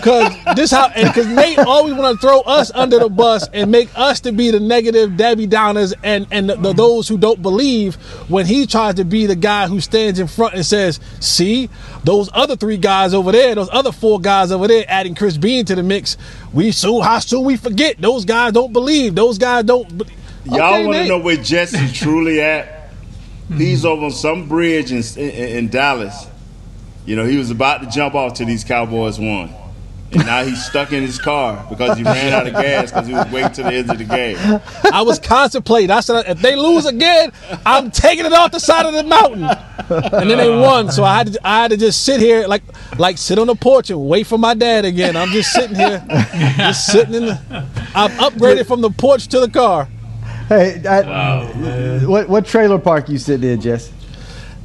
Cause 0.02 0.34
this 0.56 0.70
how 0.70 0.88
and 0.88 1.12
cause 1.14 1.26
Nate 1.26 1.58
always 1.58 1.94
want 1.94 2.20
to 2.20 2.26
throw 2.26 2.40
us 2.40 2.70
under 2.74 2.98
the 2.98 3.08
bus 3.08 3.48
and 3.52 3.70
make 3.70 3.88
us 3.94 4.20
to 4.20 4.32
be 4.32 4.50
the 4.50 4.58
negative 4.58 5.16
Debbie 5.16 5.46
Downers 5.46 5.94
and 6.02 6.26
and 6.30 6.50
the, 6.50 6.56
the, 6.56 6.72
those 6.72 7.06
who 7.08 7.16
don't 7.16 7.40
believe 7.40 7.94
when 8.28 8.46
he 8.46 8.66
tries 8.66 8.94
to 8.94 9.04
be 9.04 9.26
the 9.26 9.36
guy 9.36 9.68
who 9.68 9.80
stands 9.80 10.18
in 10.18 10.26
front 10.26 10.54
and 10.54 10.66
says, 10.66 10.98
"See, 11.20 11.70
those 12.02 12.28
other 12.32 12.56
three 12.56 12.76
guys 12.76 13.14
over 13.14 13.30
there, 13.30 13.54
those 13.54 13.68
other 13.72 13.92
four 13.92 14.20
guys 14.20 14.50
over 14.50 14.66
there, 14.66 14.84
adding 14.88 15.14
Chris 15.14 15.36
Bean 15.36 15.64
to 15.66 15.74
the 15.74 15.82
mix. 15.82 16.16
We 16.52 16.72
so 16.72 17.00
how 17.00 17.20
soon 17.20 17.44
we 17.44 17.56
forget 17.56 18.00
those 18.00 18.24
guys 18.24 18.52
don't 18.52 18.72
believe. 18.72 19.14
Those 19.14 19.38
guys 19.38 19.64
don't." 19.64 19.98
Be- 19.98 20.06
Y'all 20.46 20.74
Okay, 20.74 20.86
want 20.86 20.98
to 20.98 21.08
know 21.08 21.18
where 21.18 21.36
Jesse 21.36 21.90
truly 21.92 22.42
at? 22.42 22.90
He's 23.56 23.80
mm-hmm. 23.80 23.86
over 23.88 24.04
on 24.06 24.10
some 24.10 24.48
bridge 24.48 24.92
in, 24.92 25.02
in, 25.18 25.30
in 25.30 25.68
Dallas. 25.68 26.26
You 27.06 27.16
know, 27.16 27.24
he 27.24 27.38
was 27.38 27.50
about 27.50 27.82
to 27.82 27.88
jump 27.88 28.14
off 28.14 28.34
to 28.34 28.44
these 28.44 28.64
Cowboys 28.64 29.18
won. 29.18 29.54
And 30.14 30.26
now 30.26 30.44
he's 30.44 30.64
stuck 30.64 30.92
in 30.92 31.02
his 31.02 31.18
car 31.18 31.66
because 31.68 31.99
he 31.99 32.04
ran 32.04 32.33
out 32.33 32.47
of 32.47 32.52
gas 32.52 32.90
because 32.90 33.06
he 33.06 33.14
was 33.14 33.30
waiting 33.30 33.52
to 33.52 33.62
the 33.62 33.73
end 33.73 33.90
of 33.90 33.99
the 33.99 34.04
game. 34.04 34.37
I 34.92 35.02
was 35.02 35.18
contemplating. 35.18 35.90
I 35.90 36.00
said, 36.00 36.25
if 36.28 36.40
they 36.40 36.56
lose 36.56 36.87
again, 36.87 37.33
I'm 37.66 37.90
taking 37.90 38.26
it 38.26 38.33
off 38.33 38.52
the 38.52 38.61
side 38.61 38.87
of 38.87 38.94
the 38.94 39.02
mountain. 39.02 39.44
And 39.44 40.30
then 40.30 40.38
they 40.38 40.49
uh-huh. 40.49 40.62
won, 40.62 40.92
so 40.92 41.04
I 41.04 41.16
had 41.16 41.33
to, 41.33 41.47
I 41.47 41.62
had 41.62 41.71
to 41.73 41.76
just 41.76 42.04
sit 42.04 42.21
here, 42.21 42.47
like 42.47 42.62
like 42.99 43.18
sit 43.18 43.38
on 43.38 43.47
the 43.47 43.54
porch 43.54 43.90
and 43.90 44.09
wait 44.09 44.26
for 44.26 44.38
my 44.38 44.54
dad 44.54 44.85
again. 44.85 45.16
I'm 45.16 45.28
just 45.28 45.52
sitting 45.52 45.76
here, 45.76 46.02
just 46.56 46.87
sitting 46.87 47.14
in. 47.14 47.26
The, 47.26 47.66
I've 47.94 48.12
upgraded 48.12 48.66
from 48.66 48.80
the 48.80 48.90
porch 48.90 49.28
to 49.28 49.40
the 49.40 49.49
car. 49.50 49.88
Hey, 50.49 50.83
I, 50.87 52.04
what 52.06 52.28
what 52.28 52.47
trailer 52.47 52.78
park 52.78 53.09
you 53.09 53.18
sitting 53.18 53.50
in, 53.50 53.61
Jess? 53.61 53.90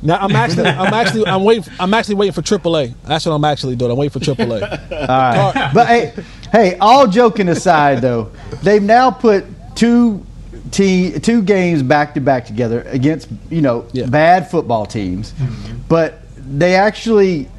Now 0.02 0.18
I'm 0.18 0.36
actually 0.36 0.66
I'm 0.68 0.94
actually 0.94 1.26
I'm 1.28 1.44
waiting 1.44 1.74
I'm 1.80 1.94
actually 1.94 2.16
waiting 2.16 2.34
for 2.34 2.42
AAA. 2.42 2.94
That's 3.04 3.26
what 3.26 3.34
I'm 3.34 3.44
actually 3.44 3.76
doing. 3.76 3.92
I'm 3.92 3.98
waiting 3.98 4.20
for 4.22 4.26
AAA. 4.26 4.62
All 4.92 5.54
right. 5.54 5.72
But 5.74 5.88
hey, 5.88 6.14
hey, 6.52 6.78
all 6.80 7.08
joking 7.08 7.50
aside, 7.50 8.02
though, 8.02 8.32
they've 8.64 8.82
now 8.84 9.12
put 9.12 9.46
two 9.76 10.26
te- 10.72 11.20
two 11.20 11.42
games 11.42 11.84
back 11.84 12.14
to 12.14 12.22
back 12.22 12.46
together 12.46 12.82
against 12.88 13.28
you 13.50 13.62
know 13.62 13.86
Yeah. 13.92 14.06
bad 14.06 14.50
football 14.50 14.86
teams, 14.86 15.34
but 15.88 16.20
they 16.38 16.76
actually 16.76 17.50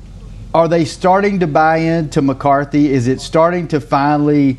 are 0.55 0.67
they 0.67 0.85
starting 0.85 1.39
to 1.41 1.47
buy 1.47 1.77
into 1.77 2.23
McCarthy? 2.23 2.91
Is 2.93 3.07
it 3.07 3.21
starting 3.21 3.69
to 3.69 3.81
finally 3.81 4.57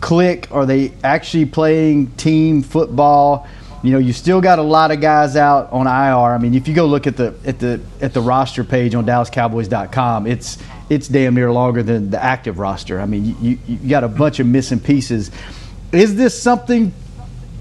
click? 0.00 0.48
Are 0.50 0.66
they 0.66 0.92
actually 1.04 1.46
playing 1.46 2.08
team 2.12 2.62
football? 2.62 3.46
You 3.82 3.92
know, 3.92 3.98
you 3.98 4.12
still 4.12 4.42
got 4.42 4.58
a 4.58 4.62
lot 4.62 4.90
of 4.90 5.00
guys 5.00 5.36
out 5.36 5.72
on 5.72 5.86
IR. 5.86 6.34
I 6.34 6.38
mean, 6.38 6.54
if 6.54 6.68
you 6.68 6.74
go 6.74 6.86
look 6.86 7.06
at 7.06 7.16
the 7.16 7.34
at 7.46 7.58
the 7.58 7.80
at 8.02 8.12
the 8.12 8.20
roster 8.20 8.62
page 8.62 8.94
on 8.94 9.06
DallasCowboys.com, 9.06 10.26
it's 10.26 10.58
it's 10.90 11.08
damn 11.08 11.34
near 11.34 11.50
longer 11.50 11.82
than 11.82 12.10
the 12.10 12.22
active 12.22 12.58
roster. 12.58 13.00
I 13.00 13.06
mean, 13.06 13.36
you, 13.40 13.58
you, 13.66 13.88
got 13.88 14.04
a 14.04 14.08
bunch 14.08 14.38
of 14.38 14.46
missing 14.46 14.80
pieces. 14.80 15.30
Is 15.92 16.16
this 16.16 16.40
something 16.40 16.92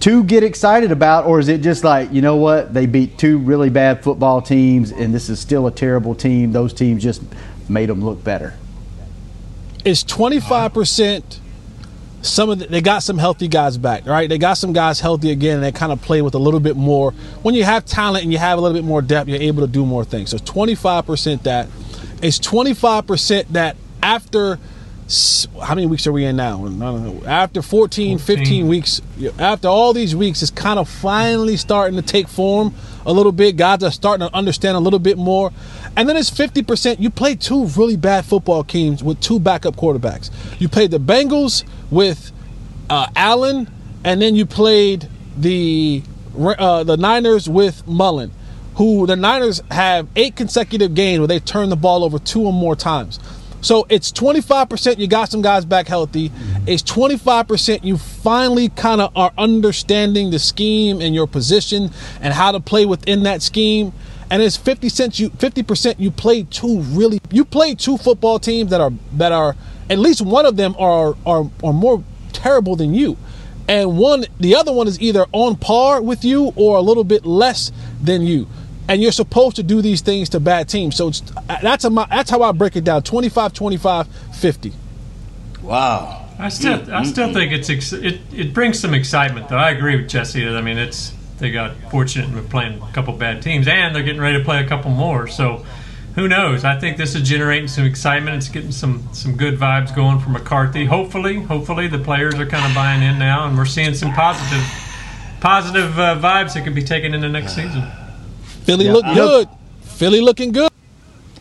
to 0.02 0.24
get 0.24 0.44
excited 0.44 0.92
about, 0.92 1.26
or 1.26 1.40
is 1.40 1.48
it 1.48 1.62
just 1.62 1.86
like 1.86 2.12
you 2.12 2.22
know 2.22 2.36
what 2.36 2.74
they 2.74 2.86
beat 2.86 3.18
two 3.18 3.38
really 3.38 3.70
bad 3.70 4.04
football 4.04 4.42
teams, 4.42 4.92
and 4.92 5.14
this 5.14 5.30
is 5.30 5.40
still 5.40 5.68
a 5.68 5.72
terrible 5.72 6.16
team? 6.16 6.52
Those 6.52 6.74
teams 6.74 7.02
just 7.02 7.22
made 7.70 7.88
them 7.88 8.04
look 8.04 8.26
better. 8.26 8.56
It's 9.86 10.04
25 10.04 10.74
percent. 10.74 11.40
Some 12.22 12.50
of 12.50 12.60
the, 12.60 12.68
they 12.68 12.82
got 12.82 13.00
some 13.00 13.18
healthy 13.18 13.48
guys 13.48 13.78
back, 13.78 14.06
right? 14.06 14.28
They 14.28 14.38
got 14.38 14.56
some 14.56 14.74
guys 14.74 15.00
healthy 15.00 15.32
again, 15.32 15.56
and 15.56 15.64
they 15.64 15.72
kind 15.72 15.92
of 15.92 16.02
play 16.02 16.22
with 16.22 16.36
a 16.36 16.40
little 16.40 16.60
bit 16.60 16.76
more. 16.76 17.12
When 17.44 17.56
you 17.56 17.64
have 17.64 17.86
talent 17.86 18.24
and 18.24 18.32
you 18.32 18.38
have 18.40 18.58
a 18.58 18.62
little 18.62 18.76
bit 18.78 18.86
more 18.86 19.02
depth, 19.02 19.30
you're 19.30 19.42
able 19.42 19.66
to 19.66 19.72
do 19.72 19.86
more 19.86 20.04
things. 20.04 20.32
So 20.32 20.38
25 20.38 21.06
percent 21.06 21.44
that. 21.44 21.68
It's 22.22 22.38
25 22.40 23.08
percent 23.08 23.54
that 23.54 23.78
after 24.04 24.60
how 25.10 25.74
many 25.74 25.88
weeks 25.88 26.06
are 26.06 26.12
we 26.12 26.26
in 26.26 26.36
now? 26.36 26.68
After 27.26 27.64
14, 27.64 28.20
15 28.20 28.68
weeks, 28.68 29.02
after 29.40 29.68
all 29.68 29.92
these 29.92 30.16
weeks, 30.16 30.44
it's 30.44 30.52
kind 30.52 30.78
of 30.78 30.88
finally 30.88 31.58
starting 31.58 31.96
to 31.96 32.04
take 32.04 32.28
form 32.28 32.76
a 33.08 33.12
little 33.12 33.32
bit. 33.32 33.58
Guys 33.58 33.82
are 33.82 33.92
starting 33.92 34.28
to 34.28 34.36
understand 34.36 34.78
a 34.78 34.80
little 34.80 35.00
bit 35.00 35.18
more. 35.18 35.52
And 35.98 36.08
then 36.08 36.16
it's 36.16 36.30
50%. 36.30 37.00
You 37.00 37.10
play 37.10 37.34
two 37.36 37.66
really 37.66 37.98
bad 37.98 38.24
football 38.24 38.64
teams 38.64 39.04
with 39.04 39.20
two 39.20 39.40
backup 39.40 39.76
quarterbacks. 39.76 40.30
You 40.60 40.70
played 40.70 40.92
the 40.92 41.00
Bengals 41.00 41.64
with 41.90 42.32
uh, 42.90 43.08
Allen, 43.16 43.68
and 44.04 44.22
then 44.22 44.36
you 44.36 44.46
played 44.46 45.10
the 45.36 46.04
uh, 46.38 46.84
the 46.84 46.98
Niners 46.98 47.50
with 47.50 47.86
Mullen, 47.88 48.32
who 48.76 49.08
the 49.08 49.16
Niners 49.16 49.62
have 49.72 50.08
eight 50.16 50.36
consecutive 50.36 50.94
games 50.94 51.20
where 51.20 51.28
they 51.28 51.40
turn 51.40 51.70
the 51.70 51.76
ball 51.76 52.04
over 52.04 52.20
two 52.20 52.44
or 52.44 52.54
more 52.54 52.76
times. 52.76 53.20
So 53.62 53.86
it's 53.90 54.12
25% 54.12 54.98
you 54.98 55.08
got 55.08 55.30
some 55.30 55.42
guys 55.42 55.66
back 55.66 55.88
healthy. 55.88 56.30
Mm-hmm. 56.30 56.68
It's 56.68 56.84
25% 56.84 57.84
you 57.84 57.98
finally 57.98 58.70
kind 58.70 59.02
of 59.02 59.16
are 59.18 59.34
understanding 59.38 60.32
the 60.32 60.40
scheme 60.40 61.02
and 61.02 61.14
your 61.14 61.28
position 61.28 61.92
and 62.22 62.34
how 62.34 62.52
to 62.52 62.60
play 62.60 62.86
within 62.86 63.24
that 63.24 63.42
scheme. 63.42 63.92
And 64.32 64.42
it's 64.42 64.56
50 64.56 64.90
cents 64.90 65.20
you 65.20 65.30
50% 65.32 66.00
you 66.00 66.12
played 66.12 66.52
two 66.52 66.82
really 66.82 67.20
you 67.32 67.44
played 67.44 67.80
two 67.80 67.98
football 67.98 68.38
teams 68.40 68.70
that 68.70 68.80
are 68.80 68.92
that 69.14 69.32
are 69.32 69.56
at 69.90 69.98
least 69.98 70.22
one 70.22 70.46
of 70.46 70.56
them 70.56 70.76
are 70.78 71.16
are 71.26 71.50
are 71.64 71.74
more 71.74 72.04
terrible 72.32 72.76
than 72.76 72.94
you. 72.94 73.18
And 73.68 73.98
one 73.98 74.26
the 74.40 74.56
other 74.56 74.72
one 74.72 74.88
is 74.88 75.02
either 75.02 75.26
on 75.32 75.56
par 75.56 76.02
with 76.02 76.24
you 76.24 76.54
or 76.56 76.78
a 76.78 76.82
little 76.82 77.04
bit 77.04 77.26
less 77.26 77.72
than 78.02 78.22
you 78.22 78.48
and 78.90 79.02
you're 79.04 79.12
supposed 79.12 79.56
to 79.56 79.64
do 79.64 79.82
these 79.82 80.02
things 80.02 80.30
to 80.30 80.40
bad 80.40 80.68
teams. 80.68 80.96
So 80.96 81.10
it's, 81.10 81.22
that's 81.48 81.86
a, 81.86 81.90
that's 81.90 82.30
how 82.30 82.42
I 82.42 82.52
break 82.52 82.76
it 82.76 82.84
down: 82.84 83.04
25, 83.04 83.54
25, 83.54 84.08
50. 84.08 84.74
Wow. 85.62 86.26
I 86.40 86.50
still, 86.50 86.78
hmm. 86.78 86.94
I 86.94 87.04
still 87.04 87.28
hmm. 87.28 87.34
think 87.34 87.52
it's 87.52 87.70
ex- 87.70 87.94
it, 87.94 88.20
it 88.34 88.54
brings 88.54 88.80
some 88.80 88.94
excitement 88.94 89.48
though. 89.48 89.58
I 89.58 89.70
agree 89.70 89.96
with 89.96 90.10
Jesse. 90.10 90.44
That 90.44 90.58
I 90.58 90.62
mean, 90.62 90.78
it's 90.78 91.14
they 91.38 91.52
got 91.52 91.76
fortunate 91.92 92.36
in 92.36 92.48
playing 92.48 92.82
a 92.82 92.92
couple 92.92 93.14
bad 93.14 93.44
teams, 93.44 93.68
and 93.68 93.96
they're 93.96 94.04
getting 94.04 94.22
ready 94.22 94.40
to 94.40 94.44
play 94.44 94.64
a 94.64 94.68
couple 94.68 94.90
more. 94.90 95.28
So 95.28 95.66
who 96.16 96.28
knows? 96.28 96.64
I 96.64 96.80
think 96.80 96.98
this 96.98 97.14
is 97.14 97.28
generating 97.28 97.68
some 97.68 97.86
excitement. 97.86 98.38
It's 98.38 98.50
getting 98.50 98.72
some 98.72 99.08
some 99.14 99.38
good 99.38 99.60
vibes 99.60 99.94
going 99.96 100.20
for 100.20 100.30
McCarthy. 100.30 100.86
Hopefully, 100.86 101.42
hopefully 101.42 101.88
the 101.88 102.00
players 102.00 102.36
are 102.36 102.48
kind 102.48 102.66
of 102.66 102.74
buying 102.74 103.04
in 103.04 103.20
now, 103.20 103.46
and 103.46 103.56
we're 103.56 103.66
seeing 103.66 103.94
some 103.94 104.14
positive 104.14 104.64
positive 105.42 106.00
uh, 106.00 106.18
vibes 106.18 106.54
that 106.56 106.64
can 106.64 106.74
be 106.74 106.84
taken 106.84 107.14
into 107.14 107.30
next 107.30 107.54
season. 107.54 107.84
Philly 108.64 108.86
Yeah. 108.86 108.94
look 108.94 109.06
You 109.06 109.16
know- 109.16 109.28
good. 109.28 109.48
Philly 109.84 110.22
looking 110.22 110.52
good. 110.52 110.70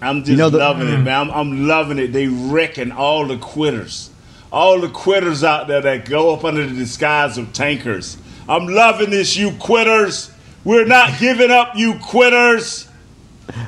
I'm 0.00 0.24
just 0.24 0.38
know 0.38 0.48
the- 0.50 0.58
loving 0.58 0.88
it, 0.88 0.98
man. 0.98 1.28
I'm, 1.28 1.30
I'm 1.30 1.66
loving 1.68 1.98
it. 1.98 2.12
They 2.12 2.26
wrecking 2.28 2.92
all 2.92 3.26
the 3.26 3.36
quitters. 3.36 4.10
All 4.52 4.80
the 4.80 4.88
quitters 4.88 5.44
out 5.44 5.68
there 5.68 5.80
that 5.80 6.04
go 6.08 6.32
up 6.32 6.44
under 6.44 6.66
the 6.66 6.74
disguise 6.74 7.36
of 7.36 7.52
tankers. 7.52 8.16
I'm 8.48 8.66
loving 8.66 9.10
this, 9.10 9.36
you 9.36 9.50
quitters. 9.52 10.30
We're 10.64 10.86
not 10.86 11.18
giving 11.18 11.50
up, 11.50 11.72
you 11.76 11.94
quitters. 11.98 12.86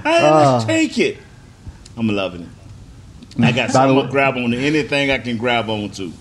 Hey, 0.05 0.21
Ah. 0.23 0.55
let's 0.55 0.65
take 0.65 0.99
it. 0.99 1.19
I'm 1.97 2.09
loving 2.09 2.43
it. 2.43 2.49
I 3.45 3.53
got 3.53 3.71
something 3.71 4.01
to 4.05 4.11
grab 4.11 4.37
on 4.37 4.51
to 4.51 4.57
anything 4.59 5.11
I 5.11 5.19
can 5.19 5.37
grab 5.37 5.69
on 5.69 5.91
to. 5.91 6.13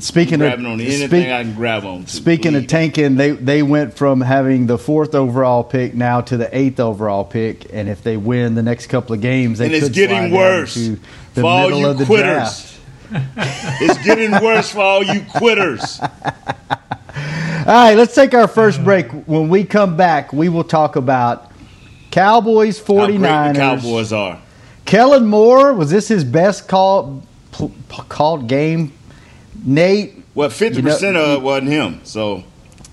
Speaking 0.00 0.38
Grabbing 0.38 0.66
of 0.66 0.72
on 0.72 0.80
anything 0.80 1.08
speak- 1.08 1.26
I 1.28 1.42
can 1.42 1.54
grab 1.54 1.84
on 1.84 2.04
to. 2.04 2.10
Speaking 2.10 2.54
of 2.54 2.66
tanking, 2.66 3.16
they 3.16 3.30
they 3.32 3.62
went 3.62 3.94
from 3.94 4.20
having 4.20 4.66
the 4.66 4.78
fourth 4.78 5.14
overall 5.14 5.64
pick 5.64 5.94
now 5.94 6.20
to 6.22 6.36
the 6.36 6.56
eighth 6.56 6.78
overall 6.80 7.24
pick, 7.24 7.66
and 7.72 7.88
if 7.88 8.02
they 8.02 8.16
win 8.16 8.54
the 8.54 8.62
next 8.62 8.86
couple 8.86 9.14
of 9.14 9.20
games, 9.20 9.58
they 9.58 9.66
And 9.66 9.74
it's 9.74 9.84
could 9.86 9.94
getting 9.94 10.30
worse 10.32 10.74
to 10.74 10.98
the 11.34 11.40
for 11.40 11.46
all 11.46 11.64
middle 11.64 11.80
you 11.80 11.86
of 11.88 11.98
the 11.98 12.04
quitters. 12.04 12.78
draft. 13.10 13.30
it's 13.80 14.04
getting 14.04 14.30
worse 14.32 14.70
for 14.70 14.80
all 14.80 15.02
you 15.02 15.20
quitters. 15.34 16.00
All 17.66 17.74
right, 17.74 17.96
let's 17.98 18.14
take 18.14 18.32
our 18.32 18.48
first 18.48 18.82
break. 18.82 19.08
When 19.26 19.48
we 19.50 19.62
come 19.64 19.96
back, 19.96 20.32
we 20.32 20.48
will 20.48 20.64
talk 20.64 20.96
about 20.96 21.50
Cowboys, 22.10 22.78
How 22.78 23.06
great 23.06 23.18
49ers. 23.20 23.52
the 23.54 23.58
Cowboys 23.58 24.12
are. 24.12 24.40
Kellen 24.86 25.26
Moore, 25.26 25.74
was 25.74 25.90
this 25.90 26.08
his 26.08 26.24
best 26.24 26.66
call, 26.68 27.22
p- 27.52 27.70
called 28.08 28.46
game? 28.48 28.92
Nate, 29.64 30.22
Well, 30.34 30.48
50% 30.50 31.02
You 31.02 31.12
know- 31.12 31.24
of 31.24 31.38
it 31.38 31.42
wasn't 31.42 31.70
him, 31.70 32.00
so 32.04 32.44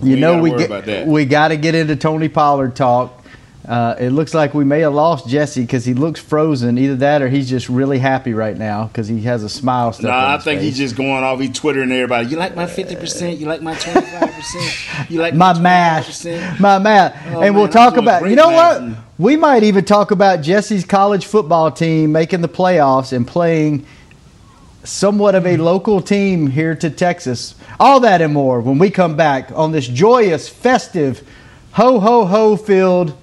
you 0.02 0.18
know 0.18 0.40
we 0.40 0.52
get, 0.52 1.08
we 1.08 1.26
got 1.26 1.50
to 1.50 1.58
get 1.58 1.76
into 1.76 1.96
Tony 1.96 2.28
Pollard 2.30 2.76
talk. 2.76 3.22
Uh, 3.68 3.96
it 4.00 4.12
looks 4.12 4.36
like 4.36 4.54
we 4.54 4.64
may 4.64 4.82
have 4.82 4.94
lost 4.94 5.28
Jesse 5.28 5.62
because 5.62 5.86
he 5.86 5.96
looks 5.96 6.20
frozen. 6.20 6.78
Either 6.78 6.98
that 6.98 7.24
or 7.24 7.30
he's 7.30 7.50
just 7.50 7.68
really 7.68 7.98
happy 7.98 8.32
right 8.32 8.56
now 8.56 8.86
because 8.86 9.08
he 9.08 9.22
has 9.22 9.42
a 9.44 9.50
smile 9.50 9.96
No, 10.02 10.10
on 10.10 10.16
I 10.16 10.38
think 10.38 10.60
face. 10.60 10.70
he's 10.70 10.78
just 10.78 10.96
going 10.96 11.24
off. 11.24 11.40
He's 11.40 11.58
twittering 11.58 11.92
everybody. 11.92 12.28
You 12.28 12.38
like 12.38 12.56
my 12.56 12.68
fifty 12.68 12.96
percent? 12.96 13.40
You 13.40 13.48
like 13.48 13.64
my 13.64 13.74
twenty 13.74 14.06
five 14.06 14.32
percent? 14.32 15.10
You 15.10 15.20
like 15.20 15.34
my 15.36 15.54
my 15.54 15.60
math, 15.60 16.60
my 16.60 16.78
math, 16.78 17.16
Oh, 17.34 17.42
and 17.42 17.56
we'll 17.56 17.68
talk 17.68 17.98
about. 17.98 18.30
You 18.30 18.36
know 18.36 18.52
math 18.52 18.82
what? 18.84 18.98
We 19.18 19.36
might 19.36 19.64
even 19.64 19.84
talk 19.84 20.12
about 20.12 20.42
Jesse's 20.42 20.86
college 20.86 21.26
football 21.26 21.72
team 21.72 22.12
making 22.12 22.42
the 22.42 22.50
playoffs 22.50 23.14
and 23.14 23.26
playing 23.26 23.88
somewhat 24.86 25.36
of 25.36 25.46
a 25.46 25.58
local 25.58 26.02
team 26.02 26.48
here 26.48 26.76
to 26.76 26.90
Texas. 26.90 27.56
All 27.80 28.00
that 28.02 28.22
and 28.22 28.34
more 28.34 28.62
when 28.62 28.78
we 28.78 28.90
come 28.90 29.16
back 29.18 29.52
on 29.54 29.72
this 29.72 29.88
joyous, 29.88 30.48
festive, 30.48 31.28
ho 31.72 32.00
ho 32.00 32.26
ho 32.26 32.56
filled, 32.56 33.18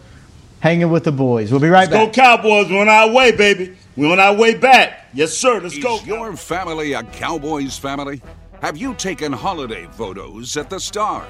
hanging 0.60 0.90
with 0.90 1.04
the 1.04 1.12
boys. 1.12 1.50
We'll 1.50 1.60
be 1.60 1.68
right 1.68 1.88
Go 1.88 2.06
back. 2.06 2.14
Go 2.14 2.22
Cowboys 2.22 2.70
We're 2.70 2.82
on 2.82 2.88
our 2.88 3.10
way, 3.10 3.32
baby. 3.32 3.76
We're 3.96 4.12
on 4.12 4.20
our 4.20 4.34
way 4.34 4.54
back. 4.54 5.06
Yes, 5.14 5.32
sir. 5.32 5.60
Let's 5.60 5.78
go. 5.78 5.96
Is 5.96 6.02
go. 6.02 6.16
your 6.16 6.36
family 6.36 6.94
a 6.94 7.02
Cowboys 7.02 7.78
family? 7.78 8.22
Have 8.60 8.76
you 8.76 8.94
taken 8.94 9.32
holiday 9.32 9.86
photos 9.92 10.56
at 10.56 10.70
the 10.70 10.78
Star? 10.78 11.26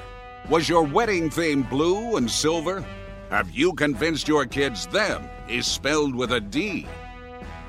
Was 0.49 0.69
your 0.69 0.83
wedding 0.83 1.29
theme 1.29 1.63
blue 1.63 2.17
and 2.17 2.29
silver? 2.29 2.85
Have 3.29 3.49
you 3.51 3.73
convinced 3.73 4.27
your 4.27 4.45
kids 4.45 4.85
them 4.87 5.27
is 5.49 5.65
spelled 5.65 6.13
with 6.13 6.33
a 6.33 6.39
D? 6.39 6.85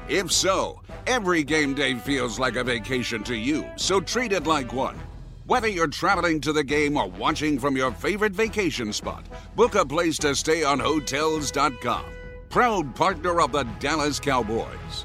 If 0.08 0.30
so, 0.32 0.82
every 1.06 1.42
game 1.42 1.73
day 1.73 1.94
feels 1.94 2.38
like 2.38 2.56
a 2.56 2.64
vacation 2.64 3.25
to 3.25 3.34
you, 3.34 3.64
so 3.76 4.00
treat 4.00 4.32
it 4.32 4.46
like 4.46 4.70
one. 4.73 4.99
Whether 5.46 5.68
you're 5.68 5.87
traveling 5.88 6.42
to 6.42 6.52
the 6.52 6.62
game 6.62 6.99
or 6.99 7.08
watching 7.08 7.58
from 7.58 7.75
your 7.75 7.90
favorite 7.90 8.32
vacation 8.32 8.92
spot, 8.92 9.25
book 9.56 9.75
a 9.75 9.84
place 9.84 10.18
to 10.18 10.34
stay 10.34 10.62
on 10.62 10.78
Hotels.com. 10.78 12.04
Proud 12.50 12.94
partner 12.94 13.40
of 13.40 13.52
the 13.52 13.64
Dallas 13.80 14.20
Cowboys. 14.20 15.04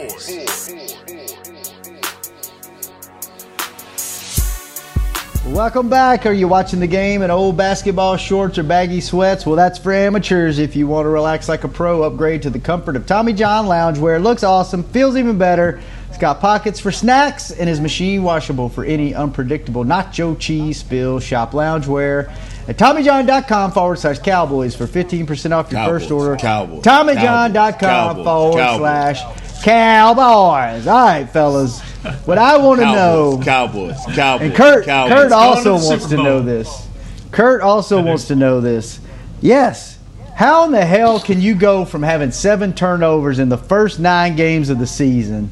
Welcome 5.51 5.89
back. 5.89 6.25
Are 6.25 6.31
you 6.31 6.47
watching 6.47 6.79
the 6.79 6.87
game 6.87 7.21
in 7.23 7.29
old 7.29 7.57
basketball 7.57 8.15
shorts 8.15 8.57
or 8.57 8.63
baggy 8.63 9.01
sweats? 9.01 9.45
Well, 9.45 9.57
that's 9.57 9.77
for 9.77 9.91
amateurs. 9.91 10.59
If 10.59 10.77
you 10.77 10.87
want 10.87 11.05
to 11.05 11.09
relax 11.09 11.49
like 11.49 11.65
a 11.65 11.67
pro, 11.67 12.03
upgrade 12.03 12.41
to 12.43 12.49
the 12.49 12.59
comfort 12.59 12.95
of 12.95 13.05
Tommy 13.05 13.33
John 13.33 13.65
loungewear. 13.65 14.15
It 14.15 14.21
looks 14.21 14.43
awesome, 14.43 14.81
feels 14.81 15.17
even 15.17 15.37
better. 15.37 15.81
It's 16.07 16.17
got 16.17 16.39
pockets 16.39 16.79
for 16.79 16.89
snacks 16.89 17.51
and 17.51 17.69
is 17.69 17.81
machine 17.81 18.23
washable 18.23 18.69
for 18.69 18.85
any 18.85 19.13
unpredictable 19.13 19.83
nacho 19.83 20.39
cheese 20.39 20.79
spill. 20.79 21.19
Shop 21.19 21.51
loungewear 21.51 22.31
at 22.69 22.77
TommyJohn.com 22.77 23.73
forward 23.73 23.99
slash 23.99 24.19
Cowboys 24.19 24.73
for 24.73 24.87
15% 24.87 25.51
off 25.51 25.69
your 25.69 25.81
Cowboys, 25.81 26.01
first 26.01 26.11
order. 26.11 26.37
Cowboys, 26.37 26.81
TommyJohn.com 26.81 27.79
Cowboys, 27.79 28.23
forward 28.23 28.57
Cowboys. 28.57 28.79
slash 29.19 29.63
Cowboys. 29.63 30.87
All 30.87 31.05
right, 31.05 31.25
fellas. 31.25 31.90
What 32.25 32.37
I 32.37 32.57
want 32.57 32.79
to 32.79 32.85
know. 32.85 33.39
Cowboys, 33.43 33.97
Cowboys, 34.15 34.47
And 34.47 34.55
Kurt, 34.55 34.85
Cowboys. 34.85 35.13
Kurt 35.13 35.31
also 35.31 35.77
to 35.77 35.85
wants 35.85 36.09
to 36.09 36.17
know 36.17 36.41
this. 36.41 36.87
Kurt 37.31 37.61
also 37.61 38.01
wants 38.01 38.27
to 38.27 38.35
know 38.35 38.59
this. 38.59 38.99
Yes. 39.39 39.99
How 40.35 40.65
in 40.65 40.71
the 40.71 40.83
hell 40.83 41.19
can 41.19 41.39
you 41.41 41.53
go 41.53 41.85
from 41.85 42.01
having 42.01 42.31
seven 42.31 42.73
turnovers 42.73 43.37
in 43.37 43.49
the 43.49 43.57
first 43.57 43.99
nine 43.99 44.35
games 44.35 44.69
of 44.69 44.79
the 44.79 44.87
season, 44.87 45.51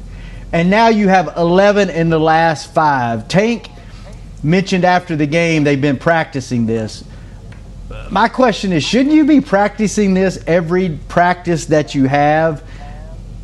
and 0.52 0.68
now 0.68 0.88
you 0.88 1.06
have 1.08 1.34
11 1.36 1.90
in 1.90 2.10
the 2.10 2.18
last 2.18 2.74
five? 2.74 3.28
Tank 3.28 3.70
mentioned 4.42 4.84
after 4.84 5.14
the 5.14 5.26
game 5.26 5.62
they've 5.62 5.80
been 5.80 5.98
practicing 5.98 6.66
this. 6.66 7.04
My 8.10 8.28
question 8.28 8.72
is, 8.72 8.82
shouldn't 8.82 9.14
you 9.14 9.24
be 9.24 9.40
practicing 9.40 10.14
this 10.14 10.42
every 10.46 10.98
practice 11.08 11.66
that 11.66 11.94
you 11.94 12.06
have 12.06 12.64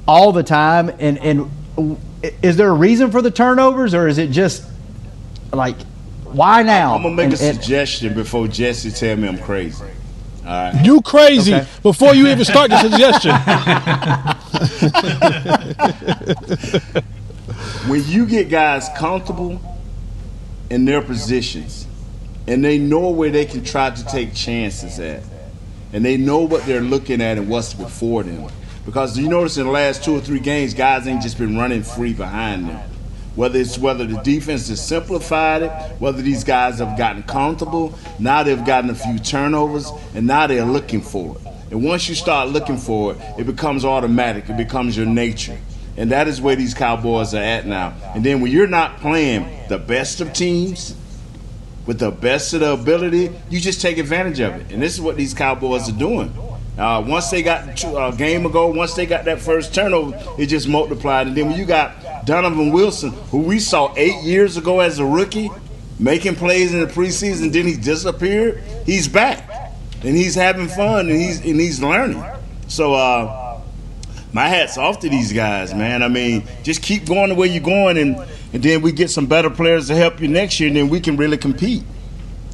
all 0.09 0.33
the 0.33 0.43
time? 0.43 0.91
And 0.99 1.19
and 1.19 1.99
is 2.43 2.57
there 2.57 2.69
a 2.69 2.73
reason 2.75 3.11
for 3.11 3.23
the 3.23 3.31
turnovers, 3.31 3.95
or 3.95 4.09
is 4.09 4.19
it 4.19 4.31
just 4.31 4.65
like 5.53 5.77
why 6.25 6.63
now? 6.63 6.95
I'm 6.95 7.03
gonna 7.03 7.15
make 7.15 7.33
And- 7.33 7.41
a 7.41 7.45
and- 7.49 7.57
suggestion 7.61 8.15
before 8.15 8.49
Jesse 8.49 8.91
tell 8.91 9.17
me 9.17 9.29
I'm 9.29 9.39
crazy. 9.39 9.83
All 10.47 10.53
right. 10.73 10.85
You 10.85 11.01
crazy 11.03 11.55
Okay. 11.55 11.67
before 11.83 12.15
you 12.15 12.29
even 12.29 12.45
start 12.45 12.71
the 12.71 12.79
suggestion. 12.81 13.33
when 17.89 18.05
you 18.07 18.27
get 18.27 18.49
guys 18.49 18.89
comfortable 18.97 19.61
in 20.71 20.85
their 20.85 21.03
positions 21.03 21.87
and 22.47 22.65
they 22.65 22.79
know 22.79 23.11
where 23.11 23.31
they 23.31 23.45
can 23.45 23.65
try 23.65 23.91
to 23.91 24.05
take 24.07 24.35
chances 24.35 24.99
at 25.01 25.23
and 25.93 26.05
they 26.05 26.17
know 26.17 26.39
what 26.41 26.65
they're 26.67 26.81
looking 26.81 27.21
at 27.21 27.39
and 27.39 27.49
what's 27.49 27.75
before 27.75 28.23
them 28.23 28.49
because 28.87 29.19
you 29.19 29.29
notice 29.29 29.59
in 29.59 29.67
the 29.67 29.71
last 29.71 30.03
two 30.03 30.17
or 30.17 30.21
three 30.21 30.41
games 30.41 30.73
guys 30.73 31.07
ain't 31.07 31.23
just 31.23 31.37
been 31.37 31.57
running 31.59 31.83
free 31.83 32.15
behind 32.15 32.69
them 32.69 32.81
whether 33.35 33.59
it's 33.59 33.77
whether 33.77 34.07
the 34.07 34.19
defense 34.23 34.69
has 34.69 34.83
simplified 34.83 35.63
it 35.63 35.71
whether 35.99 36.23
these 36.23 36.43
guys 36.43 36.79
have 36.79 36.97
gotten 36.97 37.23
comfortable 37.25 37.99
now 38.19 38.43
they've 38.43 38.65
gotten 38.65 38.89
a 38.89 38.95
few 38.95 39.19
turnovers 39.19 39.91
and 40.15 40.27
now 40.27 40.47
they're 40.47 40.65
looking 40.65 41.03
for 41.03 41.37
it 41.37 41.43
and 41.71 41.85
once 41.85 42.09
you 42.09 42.15
start 42.15 42.49
looking 42.49 42.79
for 42.79 43.13
it 43.13 43.19
it 43.39 43.45
becomes 43.45 43.85
automatic 43.85 44.49
it 44.49 44.57
becomes 44.57 44.97
your 44.97 45.07
nature 45.07 45.59
and 45.97 46.11
that 46.13 46.29
is 46.29 46.41
where 46.41 46.57
these 46.57 46.75
Cowboys 46.75 47.35
are 47.35 47.43
at 47.43 47.67
now. 47.67 47.95
And 48.15 48.25
then 48.25 48.41
when 48.41 48.53
you're 48.53 48.67
not 48.67 48.99
playing 48.99 49.49
the 49.69 49.79
best 49.79 50.21
of 50.21 50.33
teams 50.33 50.95
with 51.87 51.99
the 51.99 52.11
best 52.11 52.53
of 52.53 52.61
the 52.61 52.73
ability, 52.73 53.33
you 53.49 53.61
just 53.61 53.81
take 53.81 53.99
advantage 53.99 54.41
of 54.41 54.55
it. 54.55 54.73
And 54.73 54.83
this 54.83 54.95
is 54.95 55.01
what 55.01 55.17
these 55.17 55.33
Cowboys 55.33 55.89
are 55.89 55.99
doing. 55.99 56.33
Uh, 56.79 57.03
once 57.07 57.31
they 57.31 57.43
got 57.43 57.83
a 57.85 57.89
uh, 57.89 58.11
game 58.11 58.45
ago, 58.45 58.67
once 58.67 58.95
they 58.95 59.07
got 59.07 59.25
that 59.25 59.41
first 59.41 59.75
turnover, 59.75 60.19
it 60.39 60.47
just 60.47 60.69
multiplied. 60.69 61.27
And 61.27 61.37
then 61.37 61.49
when 61.49 61.59
you 61.59 61.65
got 61.65 62.27
Donovan 62.27 62.71
Wilson, 62.71 63.13
who 63.31 63.39
we 63.39 63.59
saw 63.59 63.95
eight 63.97 64.23
years 64.23 64.57
ago 64.57 64.81
as 64.81 64.99
a 64.99 65.05
rookie, 65.07 65.51
making 65.99 66.37
plays 66.37 66.75
in 66.75 66.81
the 66.81 66.87
preseason, 66.87 67.51
then 67.53 67.67
he 67.67 67.77
disappeared. 67.77 68.63
He's 68.85 69.09
back, 69.09 69.73
and 70.03 70.15
he's 70.15 70.35
having 70.35 70.69
fun, 70.69 71.09
and 71.09 71.19
he's 71.19 71.41
and 71.41 71.61
he's 71.61 71.83
learning. 71.83 72.23
So. 72.69 72.95
Uh, 72.95 73.43
my 74.33 74.49
hat's 74.49 74.77
off 74.77 75.01
to 75.01 75.09
these 75.09 75.33
guys, 75.33 75.73
man. 75.73 76.03
I 76.03 76.09
mean, 76.09 76.47
just 76.63 76.83
keep 76.83 77.07
going 77.07 77.31
the 77.31 77.35
way 77.35 77.47
you're 77.47 77.63
going, 77.63 77.97
and 77.97 78.17
and 78.53 78.63
then 78.63 78.83
we 78.83 78.93
get 78.93 79.11
some 79.11 79.25
better 79.25 79.49
players 79.49 79.87
to 79.89 79.95
help 79.95 80.21
you 80.21 80.29
next 80.29 80.61
year, 80.61 80.69
and 80.69 80.77
then 80.77 80.91
we 80.91 81.01
can 81.01 81.17
really 81.17 81.39
compete. 81.39 81.85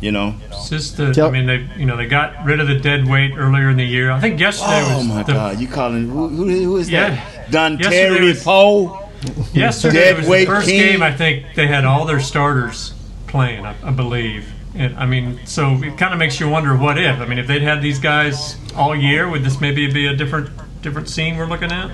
You 0.02 0.10
know. 0.12 0.34
It's 0.50 0.68
just 0.68 0.96
the, 0.98 1.24
I 1.24 1.30
mean, 1.30 1.46
they 1.46 1.66
you 1.78 1.86
know 1.86 1.96
they 1.96 2.06
got 2.06 2.44
rid 2.44 2.58
of 2.60 2.66
the 2.66 2.78
dead 2.78 3.08
weight 3.08 3.34
earlier 3.36 3.70
in 3.70 3.76
the 3.76 3.84
year. 3.84 4.10
I 4.10 4.20
think 4.20 4.38
yesterday 4.40 4.82
was 4.82 4.90
Oh 4.92 4.96
was 4.98 5.06
my 5.06 5.22
the, 5.22 5.32
God! 5.32 5.60
You 5.60 5.68
calling 5.68 6.08
who, 6.08 6.28
who, 6.28 6.44
who 6.48 6.76
is 6.76 6.90
Yeah. 6.90 7.10
that? 7.10 7.50
Don 7.52 7.78
Yesterday 7.78 8.08
Terry 8.08 8.26
was- 8.26 8.42
Poe. 8.42 9.08
Yesterday 9.54 9.94
Dead 10.00 10.16
was 10.18 10.26
the 10.26 10.46
first 10.46 10.68
king. 10.68 10.80
game. 10.92 11.02
I 11.02 11.12
think 11.16 11.54
they 11.54 11.68
had 11.68 11.84
all 11.84 12.04
their 12.04 12.18
starters 12.18 12.92
playing. 13.28 13.64
I, 13.64 13.76
I 13.84 13.90
believe. 13.92 14.52
And 14.74 14.96
I 14.96 15.06
mean, 15.06 15.38
so 15.44 15.74
it 15.76 15.96
kind 15.96 16.12
of 16.12 16.18
makes 16.18 16.40
you 16.40 16.48
wonder 16.48 16.76
what 16.76 16.98
if. 16.98 17.20
I 17.20 17.26
mean, 17.26 17.38
if 17.38 17.46
they'd 17.46 17.62
had 17.62 17.80
these 17.82 18.00
guys 18.00 18.56
all 18.74 18.96
year, 18.96 19.28
would 19.28 19.44
this 19.44 19.60
maybe 19.60 19.86
be 19.92 20.06
a 20.06 20.16
different 20.16 20.50
different 20.82 21.08
scene 21.08 21.36
we're 21.36 21.46
looking 21.46 21.70
at? 21.70 21.92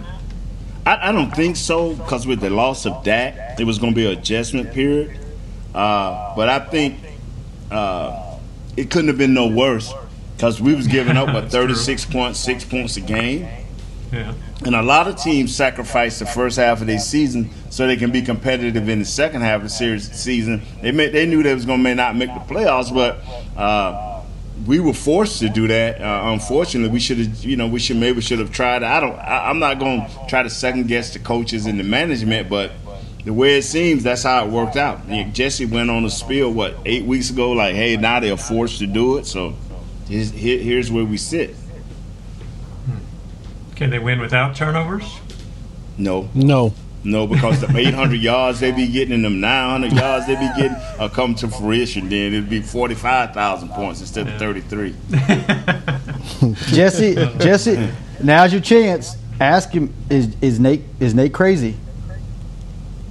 I, 0.87 1.11
I 1.11 1.13
don't 1.13 1.31
think 1.35 1.57
so 1.57 1.95
because 1.95 2.27
with 2.27 2.41
the 2.41 2.49
loss 2.49 2.87
of 2.87 3.05
Dak, 3.05 3.61
it 3.61 3.65
was 3.65 3.79
going 3.79 3.93
to 3.93 3.97
be 3.97 4.07
an 4.11 4.17
adjustment 4.19 4.73
period. 4.73 5.19
Uh, 5.75 6.35
but 6.35 6.49
I 6.49 6.61
think 6.61 6.97
uh, 7.71 8.39
it 8.77 8.91
couldn't 8.91 9.09
have 9.09 9.19
been 9.19 9.35
no 9.35 9.49
worse 9.49 9.93
because 10.37 10.61
we 10.61 10.75
was 10.75 10.87
giving 10.87 11.17
up 11.17 11.27
what 11.27 11.43
That's 11.51 11.55
true. 11.55 11.69
36 11.69 12.05
points, 12.07 12.39
six 12.39 12.65
points 12.65 12.97
a 12.97 13.01
game. 13.01 13.49
Yeah. 14.13 14.35
And 14.65 14.75
a 14.75 14.83
lot 14.83 15.07
of 15.07 15.17
teams 15.17 15.55
sacrifice 15.55 16.19
the 16.19 16.27
first 16.27 16.57
half 16.57 16.81
of 16.81 16.87
their 16.87 16.99
season 16.99 17.51
so 17.71 17.87
they 17.87 17.97
can 17.97 18.11
be 18.11 18.23
competitive 18.23 18.89
in 18.89 19.01
the 19.01 19.05
second 19.05 19.43
half 19.43 19.57
of 19.57 19.63
the 19.65 19.69
series 19.69 20.11
season. 20.13 20.63
They 20.81 20.93
may, 20.93 21.09
they 21.09 21.27
knew 21.27 21.43
they 21.43 21.55
was 21.55 21.67
going 21.67 21.81
to 21.81 21.83
may 21.83 21.95
not 21.95 22.17
make 22.17 22.33
the 22.33 22.41
playoffs, 22.55 22.93
but 22.93 23.19
uh, 23.61 24.23
we 24.67 24.81
were 24.81 24.95
forced 24.95 25.41
to 25.41 25.49
do 25.49 25.69
that. 25.69 26.01
Uh, 26.01 26.33
unfortunately, 26.33 26.91
we 26.91 27.01
should 27.01 27.19
have, 27.19 27.45
you 27.45 27.57
know, 27.57 27.69
we 27.69 27.79
should 27.79 27.97
maybe 27.97 28.21
should 28.21 28.39
have 28.39 28.51
tried. 28.51 28.83
I 28.83 29.01
don't. 29.01 29.17
I, 29.19 29.51
I'm 29.51 29.59
not 29.59 29.79
going 29.79 30.01
to 30.01 30.27
try 30.29 30.43
to 30.43 30.51
second 30.51 30.89
guess 30.89 31.13
the 31.13 31.19
coaches 31.19 31.67
and 31.67 31.79
the 31.79 31.85
management, 31.85 32.49
but 32.49 32.73
the 33.25 33.33
way 33.33 33.59
it 33.59 33.63
seems, 33.63 34.03
that's 34.05 34.23
how 34.23 34.45
it 34.45 34.51
worked 34.51 34.77
out. 34.77 35.09
Jesse 35.33 35.67
went 35.67 35.91
on 35.91 36.05
a 36.05 36.11
spiel 36.11 36.53
what 36.53 36.77
eight 36.87 37.05
weeks 37.05 37.31
ago, 37.31 37.53
like, 37.53 37.75
hey, 37.75 37.97
now 37.97 38.21
they're 38.21 38.37
forced 38.37 38.79
to 38.79 38.87
do 38.87 39.19
it. 39.19 39.27
So 39.27 39.55
here's, 40.09 40.31
here's 40.31 40.91
where 40.91 41.05
we 41.05 41.17
sit. 41.17 41.55
Can 43.77 43.91
they 43.91 43.99
win 43.99 44.21
without 44.21 44.57
turnovers? 44.57 45.05
No. 45.97 46.29
No. 46.35 46.75
No, 47.05 47.27
because 47.27 47.61
the 47.61 47.69
800 47.77 48.21
yards 48.21 48.61
they 48.61 48.73
be 48.73 48.89
getting 48.89 49.15
and 49.15 49.25
them 49.25 49.41
900 49.41 49.93
yards 49.93 50.27
they 50.27 50.35
be 50.35 50.49
getting 50.57 50.77
are 50.99 51.09
come 51.09 51.35
to 51.37 51.49
fruition. 51.49 52.09
Then 52.09 52.35
it'd 52.35 52.51
be 52.51 52.61
45,000 52.61 53.69
points 53.71 54.01
instead 54.01 54.29
of 54.29 54.39
33. 54.39 54.95
Jesse, 56.67 57.15
Jesse, 57.39 57.89
now's 58.23 58.53
your 58.53 58.61
chance. 58.61 59.17
Ask 59.41 59.71
him: 59.71 59.95
Is 60.11 60.35
is 60.41 60.59
Nate 60.59 60.83
is 60.99 61.15
Nate 61.15 61.33
crazy? 61.33 61.77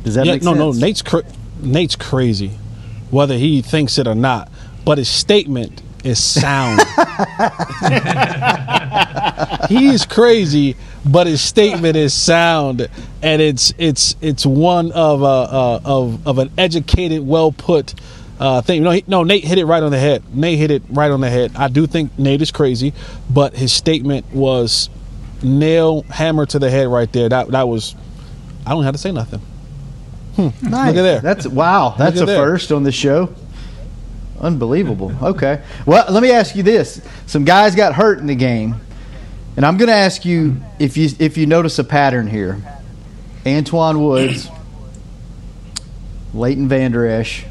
Does 0.07 0.15
that 0.15 0.25
yeah, 0.25 0.33
make 0.35 0.43
no, 0.43 0.53
sense? 0.53 0.79
no. 0.79 0.85
Nate's 0.85 1.01
cra- 1.01 1.25
Nate's 1.61 1.97
crazy, 1.97 2.51
whether 3.11 3.35
he 3.35 3.61
thinks 3.61 3.97
it 3.97 4.07
or 4.07 4.15
not. 4.15 4.49
But 4.85 4.99
his 4.99 5.09
statement 5.09 5.81
is 6.01 6.23
sound. 6.23 6.79
He's 9.69 10.05
crazy, 10.05 10.77
but 11.05 11.27
his 11.27 11.41
statement 11.41 11.97
is 11.97 12.13
sound, 12.13 12.87
and 13.21 13.41
it's 13.41 13.73
it's 13.77 14.15
it's 14.21 14.45
one 14.45 14.93
of 14.93 15.23
a 15.23 15.25
uh, 15.25 15.81
of 15.83 16.25
of 16.25 16.39
an 16.39 16.51
educated, 16.57 17.27
well 17.27 17.51
put. 17.51 17.93
Uh, 18.39 18.61
thing. 18.61 18.83
No, 18.83 18.91
he, 18.91 19.03
no, 19.07 19.23
Nate 19.23 19.43
hit 19.43 19.57
it 19.57 19.65
right 19.65 19.83
on 19.83 19.91
the 19.91 19.99
head. 19.99 20.23
Nate 20.33 20.57
hit 20.57 20.71
it 20.71 20.83
right 20.89 21.11
on 21.11 21.19
the 21.19 21.29
head. 21.29 21.51
I 21.55 21.67
do 21.69 21.85
think 21.85 22.17
Nate 22.17 22.41
is 22.41 22.51
crazy, 22.51 22.93
but 23.29 23.53
his 23.55 23.73
statement 23.73 24.31
was 24.31 24.89
nail 25.41 26.03
hammer 26.03 26.45
to 26.45 26.59
the 26.59 26.69
head 26.69 26.87
right 26.87 27.11
there. 27.11 27.27
That 27.27 27.49
that 27.49 27.67
was. 27.67 27.93
I 28.65 28.69
don't 28.69 28.85
have 28.85 28.93
to 28.93 28.99
say 28.99 29.11
nothing. 29.11 29.41
Hmm. 30.37 30.69
Nice. 30.69 30.87
Look 30.89 30.97
at 30.97 31.01
there. 31.01 31.19
That's 31.19 31.47
wow. 31.47 31.95
That's 31.97 32.21
a 32.21 32.25
there. 32.25 32.37
first 32.37 32.71
on 32.71 32.83
the 32.83 32.91
show. 32.91 33.33
Unbelievable. 34.39 35.11
Okay. 35.21 35.63
Well, 35.87 36.05
let 36.11 36.21
me 36.21 36.31
ask 36.31 36.55
you 36.55 36.61
this: 36.61 37.01
Some 37.25 37.43
guys 37.43 37.75
got 37.75 37.95
hurt 37.95 38.19
in 38.19 38.27
the 38.27 38.35
game, 38.35 38.75
and 39.55 39.65
I'm 39.65 39.77
going 39.77 39.87
to 39.87 39.95
ask 39.95 40.25
you 40.25 40.57
if 40.77 40.95
you 40.95 41.09
if 41.17 41.37
you 41.37 41.47
notice 41.47 41.79
a 41.79 41.83
pattern 41.83 42.27
here. 42.27 42.61
Antwaun 43.45 43.99
Woods, 43.99 44.49
Leighton 46.33 46.67
Vander 46.67 47.07
Esch, 47.07 47.45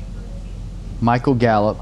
Michael 1.00 1.34
Gallup. 1.34 1.78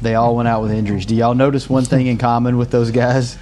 They 0.00 0.14
all 0.14 0.36
went 0.36 0.48
out 0.48 0.62
with 0.62 0.70
injuries. 0.70 1.04
Do 1.04 1.14
y'all 1.14 1.34
notice 1.34 1.68
one 1.68 1.84
thing 1.84 2.06
in 2.06 2.16
common 2.16 2.56
with 2.56 2.70
those 2.70 2.90
guys? 2.90 3.36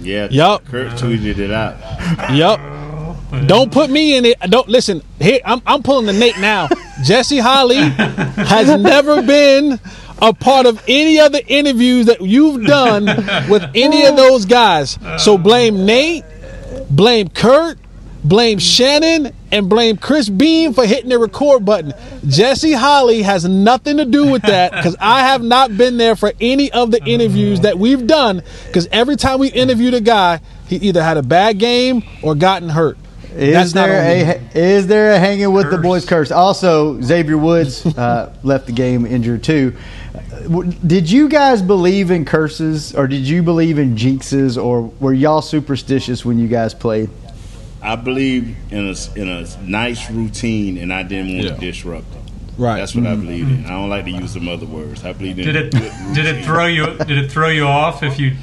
Yeah. 0.00 0.28
Yup. 0.30 0.64
Kurt 0.66 0.92
tweeted 0.92 1.38
it 1.38 1.50
out. 1.50 1.76
Yep. 2.32 2.60
Don't 3.46 3.72
put 3.72 3.90
me 3.90 4.16
in 4.16 4.24
it. 4.24 4.38
Don't 4.48 4.68
listen. 4.68 5.02
Here, 5.20 5.40
I'm, 5.44 5.62
I'm 5.66 5.82
pulling 5.82 6.06
the 6.06 6.12
Nate 6.12 6.38
now. 6.38 6.68
Jesse 7.04 7.38
Holly 7.38 7.76
has 7.76 8.80
never 8.80 9.22
been 9.22 9.78
a 10.22 10.32
part 10.32 10.66
of 10.66 10.82
any 10.88 11.20
of 11.20 11.32
the 11.32 11.46
interviews 11.46 12.06
that 12.06 12.20
you've 12.20 12.64
done 12.66 13.04
with 13.48 13.64
any 13.74 14.06
of 14.06 14.16
those 14.16 14.46
guys. 14.46 14.98
So 15.18 15.34
uh. 15.34 15.38
blame 15.38 15.84
Nate, 15.84 16.24
blame 16.90 17.28
Kurt, 17.28 17.78
blame 18.24 18.58
Shannon, 18.58 19.32
and 19.52 19.68
blame 19.68 19.96
Chris 19.96 20.28
Beam 20.28 20.72
for 20.72 20.86
hitting 20.86 21.10
the 21.10 21.18
record 21.18 21.64
button. 21.64 21.92
Jesse 22.26 22.72
Holly 22.72 23.22
has 23.22 23.44
nothing 23.44 23.98
to 23.98 24.04
do 24.04 24.30
with 24.30 24.42
that 24.42 24.72
because 24.72 24.96
I 24.98 25.20
have 25.20 25.42
not 25.42 25.76
been 25.76 25.96
there 25.96 26.16
for 26.16 26.32
any 26.40 26.72
of 26.72 26.90
the 26.90 27.02
interviews 27.04 27.60
that 27.60 27.78
we've 27.78 28.06
done. 28.06 28.42
Because 28.66 28.88
every 28.90 29.16
time 29.16 29.38
we 29.38 29.48
interviewed 29.48 29.94
a 29.94 30.00
guy, 30.00 30.40
he 30.68 30.76
either 30.76 31.02
had 31.02 31.18
a 31.18 31.22
bad 31.22 31.58
game 31.58 32.02
or 32.22 32.34
gotten 32.34 32.68
hurt. 32.68 32.98
Is 33.36 33.72
there 33.72 34.00
on 34.00 34.28
me. 34.28 34.50
a 34.54 34.58
is 34.58 34.86
there 34.86 35.12
a 35.12 35.18
hanging 35.18 35.52
with 35.52 35.70
the 35.70 35.78
boys 35.78 36.04
curse? 36.06 36.30
Also, 36.30 37.00
Xavier 37.00 37.36
Woods 37.38 37.84
uh, 37.98 38.34
left 38.42 38.66
the 38.66 38.72
game 38.72 39.06
injured 39.06 39.42
too. 39.42 39.74
Uh, 40.14 40.62
Did 40.86 41.10
you 41.10 41.28
guys 41.28 41.60
believe 41.62 42.10
in 42.10 42.24
curses, 42.24 42.94
or 42.94 43.06
did 43.06 43.26
you 43.26 43.42
believe 43.42 43.78
in 43.78 43.96
jinxes, 43.96 44.62
or 44.62 44.82
were 45.00 45.12
y'all 45.12 45.42
superstitious 45.42 46.24
when 46.24 46.38
you 46.38 46.46
guys 46.48 46.74
played? 46.74 47.10
I 47.82 47.96
believe 47.96 48.56
in 48.70 48.88
a 48.88 48.94
in 49.18 49.28
a 49.28 49.46
nice 49.62 50.10
routine, 50.10 50.78
and 50.78 50.92
I 50.92 51.02
didn't 51.02 51.34
want 51.34 51.44
Yeah. 51.48 51.54
to 51.54 51.60
disrupt 51.60 52.06
it. 52.14 52.20
Right. 52.56 52.76
That's 52.78 52.94
what 52.94 53.06
I 53.06 53.16
believe 53.16 53.48
in. 53.48 53.66
I 53.66 53.70
don't 53.70 53.88
like 53.88 54.04
to 54.04 54.10
use 54.12 54.32
some 54.32 54.48
other 54.48 54.66
words. 54.66 55.04
I 55.04 55.12
believe 55.12 55.38
in 55.40 55.44
Did 55.46 55.56
it 55.56 55.72
good 55.72 55.92
did 56.14 56.26
it 56.26 56.44
throw 56.44 56.66
you 56.66 56.86
did 56.98 57.18
it 57.18 57.30
throw 57.32 57.48
you 57.48 57.66
off 57.66 58.04
if 58.04 58.18
you 58.20 58.36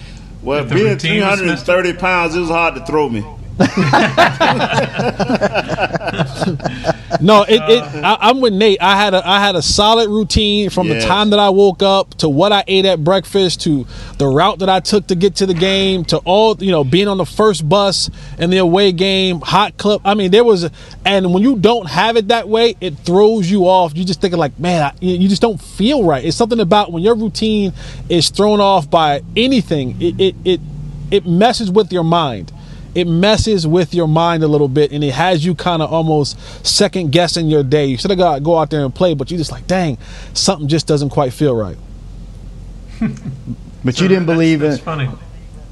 Well, 0.44 0.66
if 0.66 0.70
being 0.74 0.86
routine 0.90 1.22
was 1.22 1.42
missed? 1.42 1.66
330 1.66 1.94
pounds, 1.94 2.36
it 2.36 2.42
was 2.42 2.50
hard 2.50 2.76
to 2.76 2.86
throw 2.86 3.08
me. 3.08 3.26
No, 7.22 7.44
it, 7.44 7.62
it 7.70 7.84
I, 8.04 8.18
I'm 8.22 8.42
with 8.42 8.54
Nate. 8.54 8.82
I 8.82 8.96
had 8.96 9.14
a 9.14 9.28
I 9.28 9.40
had 9.40 9.56
a 9.56 9.62
solid 9.62 10.10
routine 10.10 10.70
from 10.70 10.88
Yes. 10.88 11.04
the 11.04 11.08
time 11.08 11.30
that 11.32 11.40
I 11.40 11.50
woke 11.50 11.84
up 11.84 12.16
to 12.16 12.30
what 12.30 12.52
I 12.52 12.64
ate 12.68 12.86
at 12.86 13.04
breakfast 13.04 13.62
to 13.62 13.86
the 14.18 14.28
route 14.28 14.60
that 14.60 14.70
I 14.70 14.80
took 14.80 15.08
to 15.08 15.16
get 15.16 15.36
to 15.36 15.46
the 15.46 15.54
game 15.54 16.04
to 16.06 16.18
all 16.20 16.56
you 16.60 16.72
know 16.72 16.84
being 16.84 17.08
on 17.08 17.18
the 17.18 17.26
first 17.26 17.68
bus 17.68 18.10
in 18.40 18.50
the 18.50 18.58
away 18.58 18.92
game, 18.92 19.40
hot 19.42 19.78
club. 19.78 20.02
I 20.04 20.16
mean, 20.16 20.32
there 20.32 20.44
was, 20.44 20.64
a, 20.64 20.72
and 21.06 21.34
when 21.34 21.44
you 21.44 21.58
don't 21.58 21.88
have 21.88 22.18
it 22.18 22.30
that 22.30 22.50
way, 22.50 22.76
it 22.82 22.98
throws 22.98 23.50
you 23.52 23.68
off. 23.68 23.96
You 23.96 24.04
just 24.04 24.22
thinking 24.22 24.40
like, 24.40 24.58
man, 24.58 24.82
I, 24.82 24.94
you 25.00 25.18
you 25.18 25.28
just 25.28 25.42
don't 25.42 25.62
feel 25.62 26.04
right. 26.04 26.24
It's 26.26 26.38
something 26.38 26.60
about 26.60 26.92
when 26.92 27.04
your 27.04 27.16
routine 27.16 27.74
is 28.10 28.30
thrown 28.30 28.60
off 28.60 28.90
by 28.90 29.22
anything. 29.36 30.02
It 30.02 30.20
it 30.20 30.36
it, 30.44 30.62
it 31.12 31.26
messes 31.28 31.70
with 31.70 31.92
your 31.94 32.04
mind 32.04 32.52
it 32.94 33.08
messes 33.08 33.66
with 33.66 33.94
your 33.94 34.08
mind 34.08 34.44
a 34.44 34.48
little 34.48 34.68
bit 34.68 34.92
and 34.92 35.04
it 35.04 35.14
has 35.14 35.46
you 35.46 35.56
kind 35.56 35.82
of 35.82 35.92
almost 35.94 36.38
second 36.66 37.12
guessing 37.12 37.48
your 37.48 37.64
day. 37.64 37.86
You 37.86 37.98
should 37.98 38.12
have 38.12 38.18
got 38.20 38.44
go 38.44 38.58
out 38.58 38.70
there 38.70 38.84
and 38.84 38.94
play, 38.94 39.14
but 39.14 39.32
you 39.32 39.38
just 39.38 39.52
like, 39.52 39.66
dang, 39.68 39.98
something 40.34 40.68
just 40.68 40.88
doesn't 40.88 41.10
quite 41.10 41.32
feel 41.34 41.56
right. 41.56 41.78
But 43.84 43.96
So 43.96 44.04
you 44.04 44.08
didn't 44.10 44.26
that's- 44.28 44.38
believe 44.38 44.60
that's 44.60 44.78
in 44.78 44.84
funny. 44.84 45.10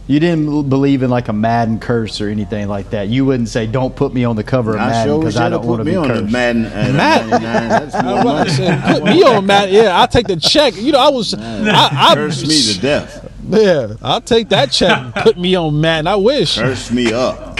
you 0.08 0.20
didn't 0.20 0.68
believe 0.70 1.04
in 1.04 1.12
like 1.12 1.28
a 1.28 1.34
Madden 1.34 1.78
curse 1.80 2.20
or 2.22 2.30
anything 2.30 2.68
like 2.68 2.90
that. 2.90 3.08
You 3.08 3.24
wouldn't 3.26 3.50
say, 3.50 3.68
"Don't 3.68 3.96
put 3.96 4.14
me 4.16 4.24
on 4.24 4.36
the 4.36 4.44
cover 4.44 4.74
of 4.74 4.80
I 4.82 4.90
Madden 4.90 5.20
because 5.20 5.36
wish 5.36 5.42
I 5.42 5.50
don't 5.50 5.66
want 5.66 5.80
put 5.80 5.84
to 5.84 5.84
me 5.86 5.92
be 5.92 5.98
on 5.98 6.08
cursed." 6.08 6.32
Madden. 6.34 6.66
Uh, 6.66 6.94
Madden. 6.96 7.30
That's 7.30 7.96
I 7.96 8.02
more 8.04 8.16
was 8.16 8.24
about 8.24 8.48
to 8.48 8.62
money. 8.64 8.82
say, 8.82 8.94
put 9.00 9.04
me 9.04 9.24
on, 9.24 9.46
man. 9.46 9.70
Yeah, 9.72 10.00
I'll 10.00 10.08
take 10.08 10.26
the 10.28 10.38
check. 10.38 10.76
You 10.76 10.92
know, 10.94 11.00
I 11.00 11.10
was, 11.10 11.36
I, 11.36 11.90
I 12.12 12.16
Curse 12.16 12.48
me 12.48 12.74
to 12.74 12.82
death. 12.82 13.29
Yeah, 13.50 13.96
I'll 14.02 14.22
take 14.22 14.50
that 14.50 14.72
check. 14.72 14.96
and 14.96 15.14
Put 15.16 15.38
me 15.38 15.56
on, 15.56 15.82
man. 15.82 16.06
I 16.08 16.16
wish. 16.16 16.58
Curse 16.58 16.92
me 16.92 17.12
up. 17.14 17.58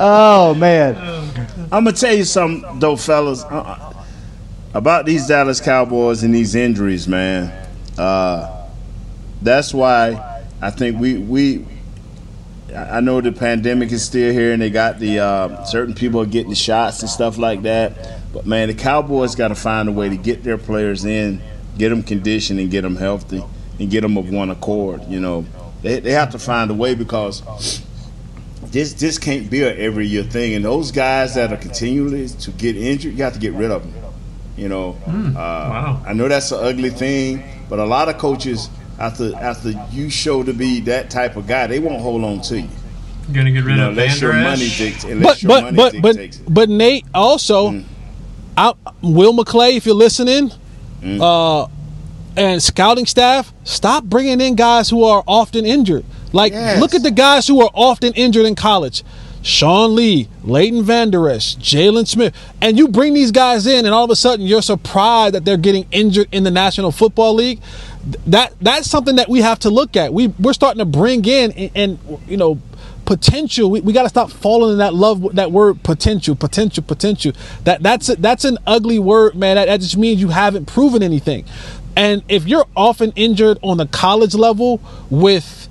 Oh 0.00 0.54
man, 0.54 0.96
I'm 1.72 1.84
gonna 1.84 1.92
tell 1.92 2.14
you 2.14 2.24
something 2.24 2.78
though, 2.78 2.96
fellas, 2.96 3.42
uh, 3.44 3.92
about 4.74 5.06
these 5.06 5.26
Dallas 5.26 5.60
Cowboys 5.60 6.22
and 6.22 6.34
these 6.34 6.54
injuries, 6.54 7.08
man. 7.08 7.52
Uh, 7.96 8.68
that's 9.42 9.74
why 9.74 10.42
I 10.60 10.70
think 10.70 11.00
we 11.00 11.18
we. 11.18 11.66
I 12.74 12.98
I 12.98 13.00
know 13.00 13.20
the 13.20 13.32
pandemic 13.32 13.90
is 13.92 14.04
still 14.04 14.32
here, 14.32 14.52
and 14.52 14.62
they 14.62 14.70
got 14.70 14.98
the 14.98 15.18
uh, 15.20 15.64
certain 15.64 15.94
people 15.94 16.20
are 16.20 16.26
getting 16.26 16.50
the 16.50 16.56
shots 16.56 17.00
and 17.00 17.10
stuff 17.10 17.38
like 17.38 17.62
that. 17.62 18.20
But 18.32 18.46
man, 18.46 18.68
the 18.68 18.74
Cowboys 18.74 19.34
got 19.34 19.48
to 19.48 19.54
find 19.54 19.88
a 19.88 19.92
way 19.92 20.08
to 20.08 20.16
get 20.16 20.44
their 20.44 20.58
players 20.58 21.04
in, 21.04 21.42
get 21.78 21.88
them 21.90 22.02
conditioned, 22.02 22.60
and 22.60 22.70
get 22.70 22.82
them 22.82 22.96
healthy, 22.96 23.42
and 23.78 23.90
get 23.90 24.02
them 24.02 24.16
of 24.18 24.28
one 24.30 24.50
accord. 24.50 25.02
You 25.08 25.20
know, 25.20 25.46
they 25.82 26.00
they 26.00 26.12
have 26.12 26.30
to 26.32 26.38
find 26.38 26.70
a 26.70 26.74
way 26.74 26.94
because 26.94 27.42
this 28.70 28.92
this 28.94 29.18
can't 29.18 29.48
be 29.50 29.62
a 29.62 29.74
every 29.76 30.06
year 30.06 30.22
thing. 30.24 30.54
And 30.54 30.64
those 30.64 30.90
guys 30.92 31.34
that 31.34 31.52
are 31.52 31.56
continually 31.56 32.28
to 32.28 32.50
get 32.52 32.76
injured, 32.76 33.14
you 33.16 33.24
have 33.24 33.34
to 33.34 33.40
get 33.40 33.52
rid 33.54 33.70
of 33.70 33.82
them. 33.82 33.94
You 34.56 34.68
know, 34.68 34.92
Hmm. 34.92 35.36
uh, 35.36 35.40
wow. 35.40 36.02
I 36.06 36.12
know 36.14 36.26
that's 36.28 36.50
an 36.50 36.58
ugly 36.60 36.90
thing, 36.90 37.44
but 37.70 37.78
a 37.78 37.84
lot 37.84 38.08
of 38.08 38.18
coaches 38.18 38.68
after 38.98 39.32
after 39.36 39.72
you 39.92 40.10
show 40.10 40.42
to 40.42 40.52
be 40.52 40.80
that 40.80 41.10
type 41.10 41.36
of 41.36 41.46
guy, 41.46 41.68
they 41.68 41.78
won't 41.78 42.02
hold 42.02 42.24
on 42.24 42.40
to 42.42 42.60
you. 42.60 42.68
You're 43.28 43.34
gonna 43.36 43.52
get 43.52 43.62
rid 43.64 43.72
You 43.72 43.76
know, 43.76 43.90
of 43.90 43.98
unless 43.98 44.20
your 44.20 44.32
money 44.32 44.66
Esch? 44.66 44.78
dictates. 44.78 45.04
Unless 45.04 45.42
But 45.44 45.74
but 45.76 46.02
but 46.02 46.02
but 46.02 46.40
but 46.48 46.68
Nate 46.68 47.04
also, 47.14 47.84
I, 48.56 48.72
Will 49.02 49.32
McClay, 49.34 49.76
if 49.76 49.86
you're 49.86 49.94
listening, 49.94 50.50
uh, 51.04 51.66
and 52.36 52.62
scouting 52.62 53.06
staff, 53.06 53.52
stop 53.64 54.04
bringing 54.04 54.40
in 54.40 54.54
guys 54.54 54.88
who 54.90 55.04
are 55.04 55.22
often 55.26 55.64
injured. 55.66 56.04
Like, 56.32 56.52
Yes. 56.52 56.80
look 56.80 56.94
at 56.94 57.02
the 57.02 57.10
guys 57.10 57.46
who 57.48 57.60
are 57.62 57.70
often 57.74 58.12
injured 58.14 58.46
in 58.46 58.54
college. 58.54 59.02
Sean 59.40 59.94
Lee, 59.94 60.28
Leighton 60.42 60.82
Vander 60.82 61.28
Esch, 61.30 61.56
Jaylon 61.56 62.06
Smith, 62.06 62.34
and 62.60 62.76
you 62.76 62.88
bring 62.88 63.14
these 63.14 63.30
guys 63.30 63.66
in, 63.66 63.86
and 63.86 63.94
all 63.94 64.04
of 64.04 64.10
a 64.10 64.16
sudden 64.16 64.44
you're 64.44 64.60
surprised 64.62 65.34
that 65.34 65.44
they're 65.44 65.56
getting 65.56 65.86
injured 65.92 66.28
in 66.32 66.42
the 66.42 66.50
National 66.50 66.90
Football 66.90 67.34
League. 67.34 67.60
that 68.26 68.52
that's 68.60 68.88
something 68.90 69.16
that 69.16 69.28
we 69.28 69.40
have 69.40 69.58
to 69.60 69.70
look 69.70 69.96
at. 69.96 70.12
We 70.12 70.28
we're 70.40 70.52
starting 70.52 70.80
to 70.80 70.84
bring 70.84 71.24
in 71.24 71.52
and, 71.52 71.70
and 71.74 72.20
you 72.26 72.36
know 72.36 72.58
potential. 73.08 73.70
We, 73.70 73.80
we 73.80 73.94
got 73.94 74.02
to 74.02 74.10
stop 74.10 74.30
falling 74.30 74.72
in 74.72 74.78
that 74.78 74.92
love 74.92 75.34
that 75.34 75.50
word 75.50 75.82
potential, 75.82 76.36
potential, 76.36 76.84
potential. 76.84 77.32
That 77.64 77.82
that's 77.82 78.10
a, 78.10 78.16
that's 78.16 78.44
an 78.44 78.58
ugly 78.66 78.98
word, 78.98 79.34
man. 79.34 79.56
That, 79.56 79.64
that 79.64 79.80
just 79.80 79.96
means 79.96 80.20
you 80.20 80.28
haven't 80.28 80.66
proven 80.66 81.02
anything. 81.02 81.46
And 81.96 82.22
if 82.28 82.46
you're 82.46 82.66
often 82.76 83.12
injured 83.16 83.58
on 83.62 83.78
the 83.78 83.86
college 83.86 84.34
level 84.34 84.82
with 85.08 85.70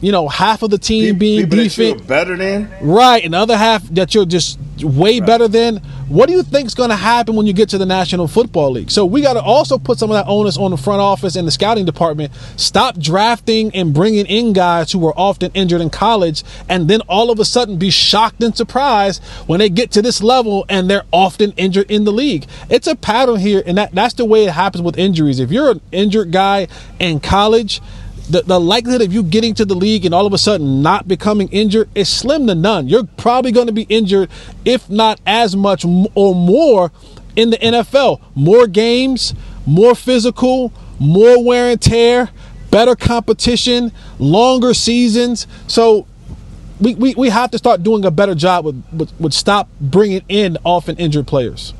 you 0.00 0.10
know, 0.10 0.26
half 0.28 0.62
of 0.62 0.70
the 0.70 0.78
team 0.78 1.18
being 1.18 1.48
defense 1.48 2.00
better 2.02 2.36
than 2.36 2.70
right, 2.80 3.22
and 3.22 3.34
the 3.34 3.38
other 3.38 3.56
half 3.56 3.86
that 3.90 4.14
you're 4.14 4.24
just 4.24 4.58
way 4.82 5.20
right. 5.20 5.26
better 5.26 5.48
than. 5.48 5.82
What 6.08 6.26
do 6.26 6.34
you 6.34 6.42
think 6.42 6.66
is 6.66 6.74
going 6.74 6.90
to 6.90 6.96
happen 6.96 7.34
when 7.34 7.46
you 7.46 7.54
get 7.54 7.70
to 7.70 7.78
the 7.78 7.86
National 7.86 8.28
Football 8.28 8.72
League? 8.72 8.90
So 8.90 9.06
we 9.06 9.22
got 9.22 9.34
to 9.34 9.42
also 9.42 9.78
put 9.78 9.98
some 9.98 10.10
of 10.10 10.14
that 10.14 10.28
onus 10.28 10.58
on 10.58 10.70
the 10.70 10.76
front 10.76 11.00
office 11.00 11.34
and 11.34 11.48
the 11.48 11.50
scouting 11.50 11.86
department. 11.86 12.30
Stop 12.56 12.98
drafting 12.98 13.74
and 13.74 13.94
bringing 13.94 14.26
in 14.26 14.52
guys 14.52 14.92
who 14.92 14.98
were 14.98 15.18
often 15.18 15.50
injured 15.54 15.80
in 15.80 15.88
college, 15.88 16.44
and 16.68 16.88
then 16.88 17.00
all 17.02 17.30
of 17.30 17.40
a 17.40 17.44
sudden 17.44 17.78
be 17.78 17.88
shocked 17.88 18.42
and 18.42 18.54
surprised 18.54 19.24
when 19.46 19.60
they 19.60 19.70
get 19.70 19.90
to 19.92 20.02
this 20.02 20.22
level 20.22 20.66
and 20.68 20.90
they're 20.90 21.06
often 21.10 21.52
injured 21.52 21.90
in 21.90 22.04
the 22.04 22.12
league. 22.12 22.46
It's 22.68 22.86
a 22.86 22.96
pattern 22.96 23.36
here, 23.36 23.62
and 23.64 23.78
that, 23.78 23.92
that's 23.92 24.14
the 24.14 24.26
way 24.26 24.44
it 24.44 24.52
happens 24.52 24.82
with 24.82 24.98
injuries. 24.98 25.40
If 25.40 25.50
you're 25.50 25.70
an 25.70 25.80
injured 25.90 26.32
guy 26.32 26.68
in 26.98 27.18
college 27.20 27.80
the, 28.28 28.42
the 28.42 28.58
likelihood 28.58 29.02
of 29.02 29.12
you 29.12 29.22
getting 29.22 29.54
to 29.54 29.64
the 29.64 29.74
league 29.74 30.04
and 30.04 30.14
all 30.14 30.26
of 30.26 30.32
a 30.32 30.38
sudden 30.38 30.82
not 30.82 31.06
becoming 31.06 31.48
injured 31.48 31.88
is 31.94 32.08
slim 32.08 32.46
to 32.46 32.54
none. 32.54 32.88
You're 32.88 33.04
probably 33.04 33.52
going 33.52 33.66
to 33.66 33.72
be 33.72 33.82
injured, 33.82 34.30
if 34.64 34.88
not 34.88 35.20
as 35.26 35.54
much 35.54 35.84
or 36.14 36.34
more, 36.34 36.90
in 37.36 37.50
the 37.50 37.58
NFL. 37.58 38.20
More 38.34 38.66
games, 38.66 39.34
more 39.66 39.94
physical, 39.94 40.72
more 40.98 41.44
wear 41.44 41.70
and 41.70 41.80
tear, 41.80 42.30
better 42.70 42.96
competition, 42.96 43.92
longer 44.18 44.72
seasons. 44.72 45.46
So 45.66 46.06
we, 46.80 46.94
we, 46.94 47.14
we 47.14 47.28
have 47.28 47.50
to 47.50 47.58
start 47.58 47.82
doing 47.82 48.04
a 48.04 48.10
better 48.10 48.34
job 48.34 48.64
with, 48.64 48.82
with, 48.92 49.20
with 49.20 49.32
stop 49.32 49.68
bringing 49.80 50.22
in 50.28 50.56
often 50.64 50.96
injured 50.96 51.26
players. 51.26 51.74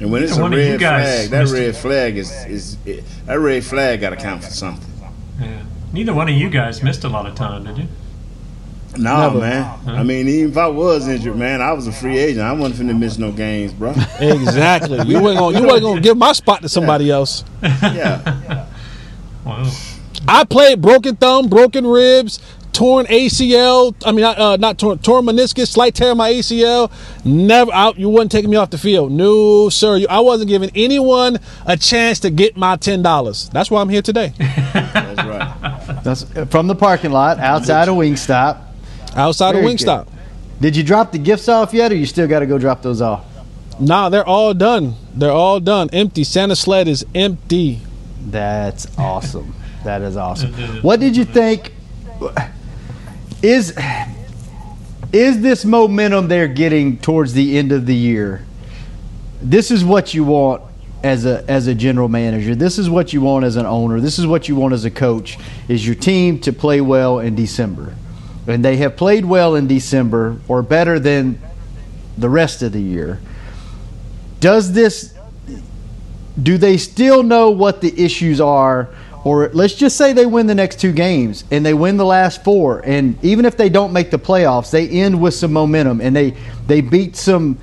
And 0.00 0.10
when 0.10 0.22
it's 0.22 0.36
and 0.36 0.54
a 0.54 0.56
red 0.56 0.80
flag, 0.80 1.30
that 1.30 1.48
red 1.48 1.76
flag 1.76 2.16
is, 2.16 2.32
is 2.46 2.78
it, 2.86 3.04
that 3.26 3.38
red 3.38 3.62
flag 3.64 4.00
got 4.00 4.10
to 4.10 4.16
count 4.16 4.42
for 4.42 4.50
something. 4.50 4.88
Yeah. 5.38 5.62
Neither 5.92 6.14
one 6.14 6.28
of 6.28 6.34
you 6.34 6.48
guys 6.48 6.82
missed 6.82 7.04
a 7.04 7.08
lot 7.08 7.26
of 7.26 7.34
time, 7.34 7.64
did 7.64 7.78
you? 7.78 7.88
No, 8.96 9.20
Never. 9.20 9.38
man. 9.40 9.62
Huh? 9.62 9.92
I 9.92 10.02
mean, 10.02 10.28
even 10.28 10.50
if 10.50 10.56
I 10.56 10.66
was 10.66 11.06
injured, 11.06 11.36
man, 11.36 11.60
I 11.60 11.72
was 11.72 11.86
a 11.86 11.92
free 11.92 12.18
agent. 12.18 12.40
I 12.40 12.52
wasn't 12.52 12.90
finna 12.90 12.98
miss 12.98 13.18
no 13.18 13.30
games, 13.30 13.72
bro. 13.72 13.94
exactly. 14.20 15.00
you 15.06 15.22
weren't 15.22 15.38
gonna 15.38 15.60
you 15.60 15.66
weren't 15.66 15.82
gonna 15.82 16.00
give 16.00 16.16
my 16.16 16.32
spot 16.32 16.62
to 16.62 16.68
somebody 16.68 17.06
yeah. 17.06 17.14
else. 17.14 17.44
Yeah. 17.62 18.66
wow. 19.44 19.70
I 20.26 20.44
played 20.44 20.80
broken 20.80 21.16
thumb, 21.16 21.48
broken 21.48 21.86
ribs, 21.86 22.40
torn 22.72 23.06
ACL. 23.06 23.94
I 24.04 24.12
mean, 24.12 24.24
uh, 24.24 24.56
not 24.56 24.78
torn, 24.78 24.98
torn 24.98 25.24
meniscus, 25.24 25.68
slight 25.68 25.94
tear 25.94 26.12
in 26.12 26.16
my 26.16 26.32
ACL. 26.32 26.90
Never 27.24 27.72
out. 27.72 27.98
You 27.98 28.08
wasn't 28.08 28.32
taking 28.32 28.50
me 28.50 28.56
off 28.56 28.70
the 28.70 28.78
field. 28.78 29.12
No, 29.12 29.68
sir. 29.68 29.98
You, 29.98 30.06
I 30.08 30.20
wasn't 30.20 30.48
giving 30.48 30.70
anyone 30.74 31.38
a 31.64 31.76
chance 31.76 32.20
to 32.20 32.30
get 32.30 32.56
my 32.56 32.76
ten 32.76 33.02
dollars. 33.02 33.48
That's 33.50 33.70
why 33.70 33.80
I'm 33.80 33.88
here 33.88 34.02
today. 34.02 34.32
That's 34.38 35.24
right. 35.24 35.59
That's 36.10 36.36
uh, 36.36 36.44
from 36.46 36.66
the 36.66 36.74
parking 36.74 37.12
lot 37.12 37.38
outside 37.38 37.88
of 37.88 37.94
Wingstop. 37.94 38.60
Outside 39.14 39.52
Very 39.52 39.64
of 39.64 39.70
Wingstop. 39.70 40.06
Good. 40.06 40.14
Did 40.60 40.76
you 40.76 40.82
drop 40.82 41.12
the 41.12 41.18
gifts 41.18 41.48
off 41.48 41.72
yet, 41.72 41.92
or 41.92 41.94
you 41.94 42.06
still 42.06 42.26
got 42.26 42.40
to 42.40 42.46
go 42.46 42.58
drop 42.58 42.82
those 42.82 43.00
off? 43.00 43.24
Nah, 43.78 44.08
they're 44.08 44.26
all 44.26 44.52
done. 44.52 44.94
They're 45.14 45.30
all 45.30 45.60
done. 45.60 45.88
Empty. 45.92 46.24
Santa 46.24 46.56
sled 46.56 46.88
is 46.88 47.06
empty. 47.14 47.80
That's 48.26 48.86
awesome. 48.98 49.54
that 49.84 50.02
is 50.02 50.16
awesome. 50.16 50.52
What 50.82 50.98
did 51.00 51.16
you 51.16 51.24
think? 51.24 51.72
is 53.40 53.78
is 55.12 55.40
this 55.40 55.64
momentum 55.64 56.28
they're 56.28 56.48
getting 56.48 56.98
towards 56.98 57.32
the 57.34 57.56
end 57.56 57.70
of 57.70 57.86
the 57.86 57.94
year? 57.94 58.44
This 59.40 59.70
is 59.70 59.84
what 59.84 60.12
you 60.12 60.24
want 60.24 60.62
as 61.02 61.24
a 61.24 61.44
as 61.50 61.66
a 61.66 61.74
general 61.74 62.08
manager. 62.08 62.54
This 62.54 62.78
is 62.78 62.90
what 62.90 63.12
you 63.12 63.20
want 63.20 63.44
as 63.44 63.56
an 63.56 63.66
owner. 63.66 64.00
This 64.00 64.18
is 64.18 64.26
what 64.26 64.48
you 64.48 64.56
want 64.56 64.74
as 64.74 64.84
a 64.84 64.90
coach. 64.90 65.38
Is 65.68 65.86
your 65.86 65.94
team 65.94 66.38
to 66.40 66.52
play 66.52 66.80
well 66.80 67.18
in 67.18 67.34
December, 67.34 67.94
and 68.46 68.64
they 68.64 68.76
have 68.78 68.96
played 68.96 69.24
well 69.24 69.54
in 69.54 69.66
December 69.66 70.38
or 70.48 70.62
better 70.62 70.98
than 70.98 71.40
the 72.18 72.28
rest 72.28 72.62
of 72.62 72.72
the 72.72 72.82
year. 72.82 73.20
Does 74.40 74.72
this? 74.72 75.14
Do 76.40 76.58
they 76.58 76.76
still 76.76 77.22
know 77.22 77.50
what 77.50 77.80
the 77.80 78.02
issues 78.02 78.40
are? 78.40 78.90
or 79.24 79.50
let's 79.50 79.74
just 79.74 79.96
say 79.96 80.12
they 80.12 80.26
win 80.26 80.46
the 80.46 80.54
next 80.54 80.80
two 80.80 80.92
games 80.92 81.44
and 81.50 81.64
they 81.64 81.74
win 81.74 81.96
the 81.96 82.04
last 82.04 82.42
four 82.42 82.80
and 82.86 83.22
even 83.22 83.44
if 83.44 83.56
they 83.56 83.68
don't 83.68 83.92
make 83.92 84.10
the 84.10 84.18
playoffs 84.18 84.70
they 84.70 84.88
end 84.88 85.20
with 85.20 85.34
some 85.34 85.52
momentum 85.52 86.00
and 86.00 86.16
they 86.16 86.34
they 86.66 86.80
beat 86.80 87.16
some 87.16 87.58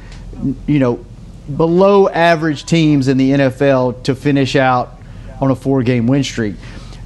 you 0.67 0.80
know 0.80 1.04
below 1.55 2.10
average 2.10 2.65
teams 2.65 3.07
in 3.07 3.17
the 3.17 3.31
NFL 3.31 4.03
to 4.03 4.15
finish 4.15 4.55
out 4.55 4.99
on 5.39 5.51
a 5.51 5.55
four 5.55 5.83
game 5.83 6.07
win 6.07 6.23
streak 6.23 6.55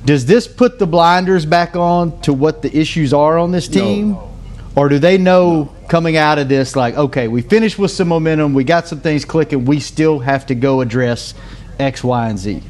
does 0.05 0.25
this 0.25 0.47
put 0.47 0.79
the 0.79 0.87
blinders 0.87 1.45
back 1.45 1.75
on 1.75 2.19
to 2.21 2.33
what 2.33 2.61
the 2.61 2.75
issues 2.75 3.13
are 3.13 3.37
on 3.37 3.51
this 3.51 3.67
team 3.67 4.11
no. 4.11 4.31
or 4.75 4.89
do 4.89 4.97
they 4.97 5.17
know 5.17 5.71
coming 5.89 6.17
out 6.17 6.39
of 6.39 6.47
this 6.47 6.75
like 6.75 6.95
okay 6.95 7.27
we 7.27 7.41
finished 7.41 7.77
with 7.77 7.91
some 7.91 8.07
momentum 8.07 8.53
we 8.53 8.63
got 8.63 8.87
some 8.87 8.99
things 8.99 9.25
clicking 9.25 9.65
we 9.65 9.79
still 9.79 10.17
have 10.19 10.45
to 10.45 10.55
go 10.55 10.81
address 10.81 11.33
x 11.77 12.03
y 12.03 12.29
and 12.29 12.39
z 12.39 12.63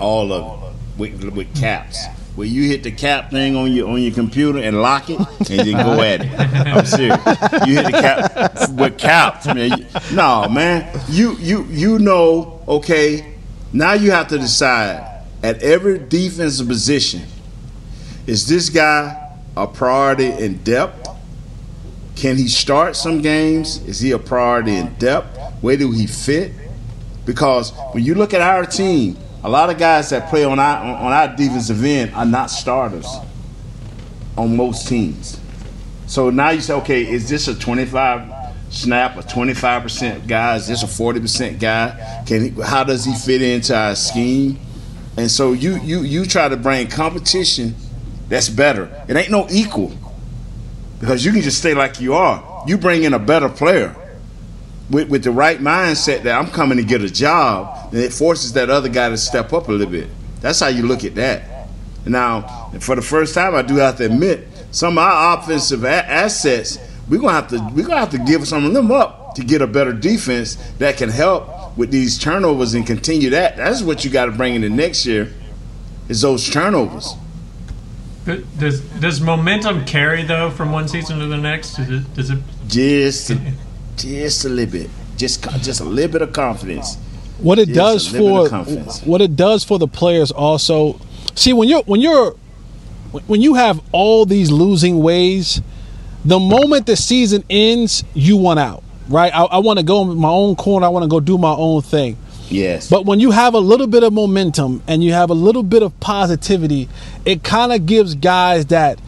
all 0.00 0.32
of 0.32 0.62
it 0.62 0.64
with, 0.98 1.24
with 1.34 1.54
caps. 1.56 2.06
Where 2.34 2.48
you 2.48 2.68
hit 2.68 2.82
the 2.82 2.90
cap 2.90 3.30
thing 3.30 3.54
on 3.54 3.72
your 3.72 3.88
on 3.88 4.02
your 4.02 4.12
computer 4.12 4.58
and 4.58 4.82
lock 4.82 5.08
it, 5.08 5.18
and 5.18 5.60
then 5.60 5.72
go 5.72 6.00
at 6.02 6.20
it. 6.22 6.32
I'm 6.66 6.84
serious. 6.84 7.18
You 7.66 7.74
hit 7.76 7.86
the 7.86 7.92
cap 7.92 8.70
with 8.70 8.98
caps, 8.98 9.46
man. 9.46 9.86
No, 10.12 10.48
man. 10.48 11.00
You 11.08 11.36
you 11.36 11.64
you 11.70 11.98
know. 12.00 12.60
Okay. 12.66 13.34
Now 13.72 13.92
you 13.92 14.10
have 14.10 14.28
to 14.28 14.38
decide 14.38 15.22
at 15.44 15.62
every 15.62 15.98
defensive 15.98 16.66
position. 16.66 17.22
Is 18.26 18.48
this 18.48 18.68
guy 18.68 19.36
a 19.56 19.66
priority 19.66 20.30
in 20.30 20.58
depth? 20.64 21.08
Can 22.16 22.36
he 22.36 22.48
start 22.48 22.96
some 22.96 23.20
games? 23.22 23.78
Is 23.86 24.00
he 24.00 24.12
a 24.12 24.18
priority 24.18 24.76
in 24.76 24.94
depth? 24.94 25.38
Where 25.60 25.76
do 25.76 25.90
he 25.92 26.06
fit? 26.06 26.52
Because 27.26 27.72
when 27.92 28.04
you 28.04 28.14
look 28.14 28.34
at 28.34 28.40
our 28.40 28.64
team, 28.66 29.16
a 29.44 29.48
lot 29.48 29.68
of 29.68 29.78
guys 29.78 30.08
that 30.10 30.30
play 30.30 30.42
on 30.42 30.58
our 30.58 30.78
on 30.78 31.12
our 31.12 31.28
defensive 31.36 31.84
end 31.84 32.14
are 32.14 32.24
not 32.24 32.50
starters 32.50 33.06
on 34.38 34.56
most 34.56 34.88
teams. 34.88 35.38
So 36.06 36.30
now 36.30 36.50
you 36.50 36.62
say, 36.62 36.74
okay, 36.74 37.06
is 37.06 37.28
this 37.28 37.46
a 37.46 37.54
25 37.54 38.32
snap, 38.70 39.16
a 39.16 39.22
25% 39.22 40.26
guy? 40.26 40.56
Is 40.56 40.68
this 40.68 40.82
a 40.82 40.86
40% 40.86 41.60
guy? 41.60 42.24
Can 42.26 42.54
he, 42.54 42.62
how 42.62 42.84
does 42.84 43.04
he 43.04 43.14
fit 43.14 43.42
into 43.42 43.76
our 43.76 43.94
scheme? 43.94 44.58
And 45.16 45.30
so 45.30 45.52
you 45.52 45.76
you 45.76 46.00
you 46.00 46.24
try 46.24 46.48
to 46.48 46.56
bring 46.56 46.88
competition 46.88 47.76
that's 48.28 48.48
better. 48.48 49.04
It 49.08 49.16
ain't 49.16 49.30
no 49.30 49.46
equal 49.50 49.92
because 51.00 51.24
you 51.24 51.32
can 51.32 51.42
just 51.42 51.58
stay 51.58 51.74
like 51.74 52.00
you 52.00 52.14
are. 52.14 52.64
You 52.66 52.78
bring 52.78 53.04
in 53.04 53.12
a 53.12 53.18
better 53.18 53.50
player 53.50 53.94
with, 54.90 55.08
with 55.08 55.24
the 55.24 55.30
right 55.30 55.58
mindset 55.58 56.22
that 56.24 56.38
I'm 56.38 56.50
coming 56.50 56.78
to 56.78 56.84
get 56.84 57.02
a 57.02 57.10
job, 57.10 57.90
then 57.92 58.02
it 58.02 58.12
forces 58.12 58.52
that 58.54 58.70
other 58.70 58.88
guy 58.88 59.08
to 59.08 59.16
step 59.16 59.52
up 59.52 59.68
a 59.68 59.72
little 59.72 59.90
bit. 59.90 60.08
That's 60.40 60.60
how 60.60 60.68
you 60.68 60.82
look 60.82 61.04
at 61.04 61.14
that. 61.14 61.68
Now, 62.06 62.70
for 62.80 62.94
the 62.94 63.02
first 63.02 63.34
time, 63.34 63.54
I 63.54 63.62
do 63.62 63.76
have 63.76 63.96
to 63.96 64.06
admit 64.06 64.46
some 64.70 64.98
of 64.98 65.04
our 65.04 65.38
offensive 65.38 65.84
a- 65.84 65.88
assets 66.10 66.78
we're 67.08 67.20
gonna 67.20 67.32
have 67.32 67.48
to 67.48 67.58
we're 67.74 67.86
gonna 67.86 68.00
have 68.00 68.10
to 68.10 68.18
give 68.18 68.46
some 68.46 68.64
of 68.64 68.72
them 68.72 68.90
up 68.90 69.34
to 69.34 69.44
get 69.44 69.60
a 69.60 69.66
better 69.66 69.92
defense 69.92 70.56
that 70.78 70.96
can 70.96 71.10
help 71.10 71.76
with 71.76 71.90
these 71.90 72.18
turnovers 72.18 72.74
and 72.74 72.86
continue 72.86 73.30
that. 73.30 73.56
That's 73.56 73.82
what 73.82 74.04
you 74.04 74.10
got 74.10 74.26
to 74.26 74.32
bring 74.32 74.54
in 74.54 74.62
the 74.62 74.70
next 74.70 75.04
year 75.04 75.32
is 76.08 76.20
those 76.20 76.48
turnovers. 76.48 77.14
Does 78.58 78.80
does 78.80 79.20
momentum 79.20 79.84
carry 79.84 80.22
though 80.22 80.50
from 80.50 80.72
one 80.72 80.88
season 80.88 81.18
to 81.18 81.26
the 81.26 81.36
next? 81.36 81.76
Does 81.76 81.90
it? 81.90 82.14
Does 82.14 82.30
it 82.30 82.38
just 82.68 83.32
just 83.96 84.44
a 84.44 84.48
little 84.48 84.72
bit, 84.72 84.90
just 85.16 85.42
just 85.62 85.80
a 85.80 85.84
little 85.84 86.12
bit 86.12 86.22
of 86.22 86.32
confidence. 86.32 86.96
What 87.38 87.58
it 87.58 87.68
just 87.68 88.12
does 88.12 88.16
for 88.16 88.48
what 89.08 89.20
it 89.20 89.36
does 89.36 89.64
for 89.64 89.78
the 89.78 89.88
players 89.88 90.30
also. 90.30 91.00
See 91.34 91.52
when 91.52 91.68
you're 91.68 91.82
when 91.82 92.00
you're 92.00 92.36
when 93.26 93.40
you 93.42 93.54
have 93.54 93.80
all 93.92 94.24
these 94.26 94.50
losing 94.50 95.02
ways, 95.02 95.60
the 96.24 96.38
moment 96.38 96.86
the 96.86 96.96
season 96.96 97.44
ends, 97.50 98.04
you 98.14 98.36
want 98.36 98.60
out, 98.60 98.82
right? 99.08 99.34
I, 99.34 99.44
I 99.44 99.58
want 99.58 99.78
to 99.78 99.84
go 99.84 100.02
in 100.10 100.16
my 100.16 100.28
own 100.28 100.56
corner. 100.56 100.86
I 100.86 100.88
want 100.88 101.04
to 101.04 101.08
go 101.08 101.20
do 101.20 101.38
my 101.38 101.52
own 101.52 101.82
thing. 101.82 102.16
Yes. 102.48 102.88
But 102.90 103.04
when 103.06 103.20
you 103.20 103.30
have 103.30 103.54
a 103.54 103.58
little 103.58 103.86
bit 103.86 104.02
of 104.02 104.12
momentum 104.12 104.82
and 104.86 105.02
you 105.02 105.12
have 105.12 105.30
a 105.30 105.34
little 105.34 105.62
bit 105.62 105.82
of 105.82 105.98
positivity, 106.00 106.88
it 107.24 107.42
kind 107.42 107.72
of 107.72 107.86
gives 107.86 108.14
guys 108.14 108.66
that, 108.66 109.00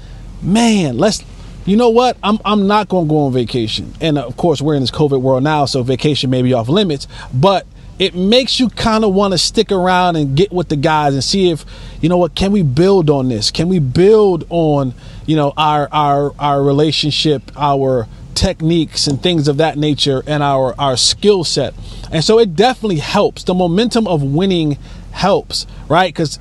man, 0.43 0.97
let's 0.97 1.23
you 1.67 1.77
know 1.77 1.91
what? 1.91 2.17
I'm 2.23 2.39
I'm 2.45 2.67
not 2.67 2.89
to 2.89 3.05
go 3.05 3.19
on 3.27 3.33
vacation. 3.33 3.93
And 4.01 4.19
of 4.19 4.37
course, 4.37 4.63
we're 4.63 4.77
in 4.77 4.83
this 4.83 4.91
COVID 4.91 5.21
world 5.21 5.43
now, 5.43 5.67
so 5.67 5.83
vacation 5.83 6.31
may 6.31 6.43
be 6.43 6.53
off 6.55 6.69
limits. 6.69 7.09
But 7.35 7.67
it 7.99 8.15
makes 8.15 8.61
you 8.61 8.69
kind 8.69 9.05
of 9.05 9.15
want 9.15 9.33
to 9.33 9.39
stick 9.39 9.73
around 9.73 10.17
and 10.17 10.37
get 10.37 10.53
with 10.53 10.69
the 10.69 10.77
guys 10.77 11.15
and 11.15 11.25
see 11.25 11.51
if 11.51 11.65
you 12.01 12.09
know 12.09 12.19
what 12.19 12.35
can 12.35 12.53
we 12.53 12.63
build 12.63 13.09
on 13.09 13.29
this 13.29 13.51
can 13.51 13.69
we 13.69 13.79
build 13.79 14.45
on 14.51 14.93
you 15.25 15.35
know 15.35 15.53
our 15.57 15.89
our 15.93 16.35
our 16.39 16.63
relationship 16.63 17.51
our 17.57 18.07
techniques 18.35 19.07
and 19.07 19.23
things 19.23 19.49
of 19.49 19.57
that 19.57 19.79
nature 19.79 20.23
and 20.27 20.43
our 20.43 20.79
our 20.79 20.95
skill 20.95 21.43
set 21.43 21.73
and 22.13 22.23
so 22.23 22.39
it 22.39 22.55
definitely 22.55 22.99
helps 22.99 23.45
the 23.45 23.55
momentum 23.55 24.07
of 24.07 24.23
winning 24.23 24.73
helps 25.13 25.67
right 25.89 26.13
because 26.13 26.37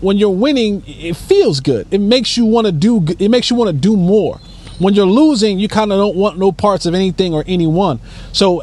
when 0.00 0.16
you're 0.16 0.30
winning 0.30 0.82
it 0.86 1.14
feels 1.14 1.60
good 1.60 1.86
it 1.90 2.00
makes 2.00 2.38
you 2.38 2.46
want 2.46 2.66
to 2.66 2.72
do 2.72 3.04
it 3.18 3.30
makes 3.30 3.50
you 3.50 3.56
want 3.56 3.68
to 3.68 3.76
do 3.76 3.94
more 3.94 4.40
when 4.78 4.94
you're 4.94 5.06
losing 5.06 5.58
you 5.58 5.68
kind 5.68 5.92
of 5.92 5.98
don't 5.98 6.16
want 6.16 6.38
no 6.38 6.52
parts 6.52 6.86
of 6.86 6.94
anything 6.94 7.32
or 7.32 7.44
anyone 7.46 8.00
so 8.32 8.62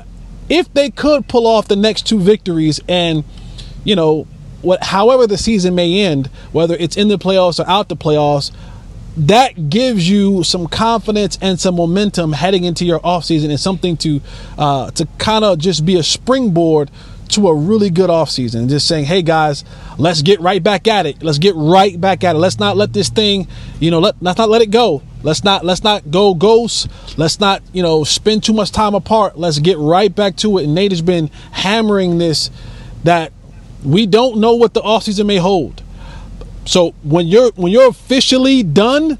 if 0.50 0.71
they 0.74 0.89
could 0.89 1.28
pull 1.28 1.47
off 1.47 1.67
the 1.67 1.76
next 1.76 2.06
two 2.06 2.19
victories 2.19 2.80
and 2.88 3.24
you 3.84 3.95
know 3.95 4.28
what 4.62 4.84
however 4.84 5.26
the 5.26 5.38
season 5.38 5.74
may 5.74 6.02
end 6.02 6.28
whether 6.52 6.76
it's 6.76 6.97
in 6.97 7.08
the 7.08 7.17
playoffs 7.17 7.63
or 7.63 7.69
out 7.69 7.89
the 7.89 7.95
playoffs 7.95 8.52
that 9.17 9.69
gives 9.69 10.10
you 10.10 10.43
some 10.43 10.67
confidence 10.67 11.38
and 11.41 11.60
some 11.60 11.76
momentum 11.76 12.32
heading 12.32 12.63
into 12.63 12.86
your 12.86 13.00
offseason 13.02 13.50
and 13.50 13.60
something 13.60 13.97
to 13.97 14.21
uh, 14.58 14.89
to 14.91 15.06
kind 15.17 15.43
of 15.43 15.60
just 15.60 15.86
be 15.86 15.97
a 15.97 16.04
springboard 16.04 16.89
to 17.32 17.47
a 17.47 17.56
really 17.56 17.89
good 17.89 18.10
offseason. 18.10 18.69
Just 18.69 18.88
saying, 18.88 19.06
hey 19.06 19.21
guys, 19.21 19.63
let's 19.97 20.21
get 20.21 20.39
right 20.39 20.62
back 20.62 20.88
at 20.88 21.06
it. 21.06 21.24
Let's 21.24 21.39
get 21.39 21.56
right 21.56 22.00
back 22.00 22.24
at 22.24 22.36
it. 22.36 22.39
Let's 22.39 22.60
not 22.60 22.78
let 22.78 22.93
this 22.93 23.10
thing, 23.10 23.47
you 23.80 23.91
know, 23.91 24.00
let, 24.00 24.21
let's 24.21 24.38
not 24.38 24.50
let 24.50 24.62
it 24.62 24.71
go. 24.71 25.02
Let's 25.23 25.43
not 25.43 25.63
let's 25.63 25.84
not 25.84 26.10
go 26.10 26.34
ghosts. 26.34 26.88
Let's 27.17 27.39
not, 27.39 27.62
you 27.73 27.84
know, 27.84 28.03
spend 28.03 28.43
too 28.43 28.53
much 28.53 28.71
time 28.71 28.95
apart. 28.95 29.38
Let's 29.38 29.60
get 29.60 29.77
right 29.77 30.13
back 30.13 30.36
to 30.38 30.57
it. 30.57 30.63
And 30.65 30.75
Nate 30.75 30.91
has 30.91 31.01
been 31.01 31.27
hammering 31.51 32.17
this 32.17 32.49
that 33.03 33.31
we 33.84 34.05
don't 34.05 34.39
know 34.39 34.55
what 34.55 34.73
the 34.73 34.81
offseason 34.81 35.25
may 35.25 35.38
hold. 35.38 35.84
So 36.65 36.91
when 37.03 37.27
you're 37.27 37.51
when 37.51 37.71
you're 37.71 37.88
officially 37.88 38.63
done, 38.63 39.17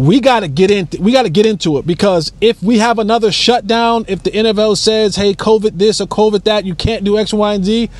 we 0.00 0.18
got 0.18 0.40
to 0.40 0.48
get 0.48 0.70
in 0.70 0.88
we 0.98 1.12
got 1.12 1.24
to 1.24 1.28
get 1.28 1.44
into 1.44 1.76
it 1.76 1.86
because 1.86 2.32
if 2.40 2.62
we 2.62 2.78
have 2.78 2.98
another 2.98 3.30
shutdown, 3.30 4.06
if 4.08 4.22
the 4.22 4.30
NFL 4.30 4.78
says, 4.78 5.16
"Hey, 5.16 5.34
COVID 5.34 5.76
this 5.76 6.00
or 6.00 6.06
COVID 6.06 6.44
that, 6.44 6.64
you 6.64 6.74
can't 6.74 7.04
do 7.04 7.18
X, 7.18 7.34
Y, 7.34 7.52
and 7.52 7.62
Z," 7.62 7.90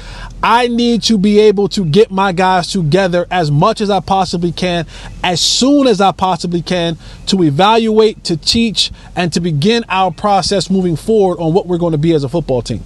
I 0.42 0.68
need 0.68 1.02
to 1.02 1.18
be 1.18 1.38
able 1.40 1.68
to 1.68 1.84
get 1.84 2.10
my 2.10 2.32
guys 2.32 2.68
together 2.68 3.26
as 3.30 3.50
much 3.50 3.82
as 3.82 3.90
I 3.90 4.00
possibly 4.00 4.50
can, 4.50 4.86
as 5.22 5.42
soon 5.42 5.86
as 5.86 6.00
I 6.00 6.12
possibly 6.12 6.62
can, 6.62 6.96
to 7.26 7.42
evaluate, 7.42 8.24
to 8.24 8.38
teach, 8.38 8.90
and 9.14 9.30
to 9.34 9.40
begin 9.40 9.84
our 9.90 10.10
process 10.10 10.70
moving 10.70 10.96
forward 10.96 11.38
on 11.38 11.52
what 11.52 11.66
we're 11.66 11.76
going 11.76 11.92
to 11.92 11.98
be 11.98 12.14
as 12.14 12.24
a 12.24 12.30
football 12.30 12.62
team. 12.62 12.82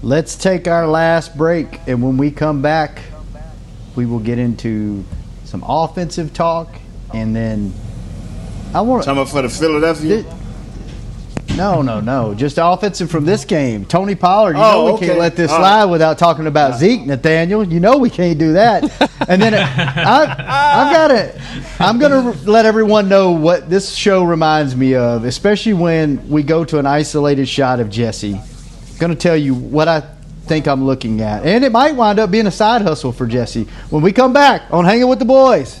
Let's 0.00 0.36
take 0.36 0.68
our 0.68 0.86
last 0.86 1.36
break, 1.36 1.80
and 1.88 2.04
when 2.04 2.18
we 2.18 2.30
come 2.30 2.62
back, 2.62 3.00
we 3.96 4.06
will 4.06 4.20
get 4.20 4.38
into 4.38 5.04
some 5.44 5.64
offensive 5.66 6.32
talk, 6.32 6.68
and 7.14 7.34
then 7.34 7.72
I 8.74 8.80
want 8.80 9.04
Talking 9.04 9.18
about 9.22 9.30
for 9.30 9.42
the 9.42 9.48
Philadelphia. 9.48 10.24
no, 11.56 11.82
no, 11.82 12.00
no. 12.00 12.34
Just 12.34 12.58
offensive 12.60 13.10
from 13.10 13.24
this 13.24 13.44
game. 13.44 13.84
Tony 13.84 14.16
Pollard, 14.16 14.56
you 14.56 14.62
Oh, 14.62 14.72
know 14.72 14.84
we 14.86 14.90
okay. 14.92 15.06
can't 15.06 15.18
let 15.20 15.36
this 15.36 15.50
All 15.52 15.58
slide 15.58 15.84
without 15.84 16.18
talking 16.18 16.46
about 16.48 16.78
Zeke, 16.78 17.06
Nathaniel. 17.06 17.62
You 17.64 17.78
know 17.78 17.96
we 17.98 18.10
can't 18.10 18.38
do 18.38 18.54
that. 18.54 18.82
and 19.28 19.40
then 19.40 19.54
I, 19.54 20.22
I've 20.22 20.92
got 20.92 21.08
to, 21.08 21.40
I'm 21.78 21.98
going 22.00 22.34
to 22.34 22.50
let 22.50 22.66
everyone 22.66 23.08
know 23.08 23.30
what 23.30 23.70
this 23.70 23.94
show 23.94 24.24
reminds 24.24 24.74
me 24.74 24.96
of, 24.96 25.24
especially 25.24 25.74
when 25.74 26.28
we 26.28 26.42
go 26.42 26.64
to 26.64 26.78
an 26.80 26.86
isolated 26.86 27.46
shot 27.46 27.78
of 27.78 27.88
Jesse. 27.90 28.34
I'm 28.34 28.98
going 28.98 29.10
to 29.12 29.16
tell 29.18 29.36
you 29.36 29.54
what 29.54 29.86
I 29.86 30.00
think 30.46 30.66
I'm 30.66 30.84
looking 30.84 31.20
at. 31.20 31.46
And 31.46 31.64
it 31.64 31.70
might 31.70 31.94
wind 31.94 32.18
up 32.18 32.30
being 32.32 32.46
a 32.48 32.50
side 32.50 32.82
hustle 32.82 33.12
for 33.12 33.26
Jesse. 33.26 33.64
When 33.90 34.02
we 34.02 34.12
come 34.12 34.32
back 34.32 34.62
on 34.72 34.84
Hanging 34.84 35.06
with 35.08 35.20
the 35.20 35.24
Boys. 35.24 35.80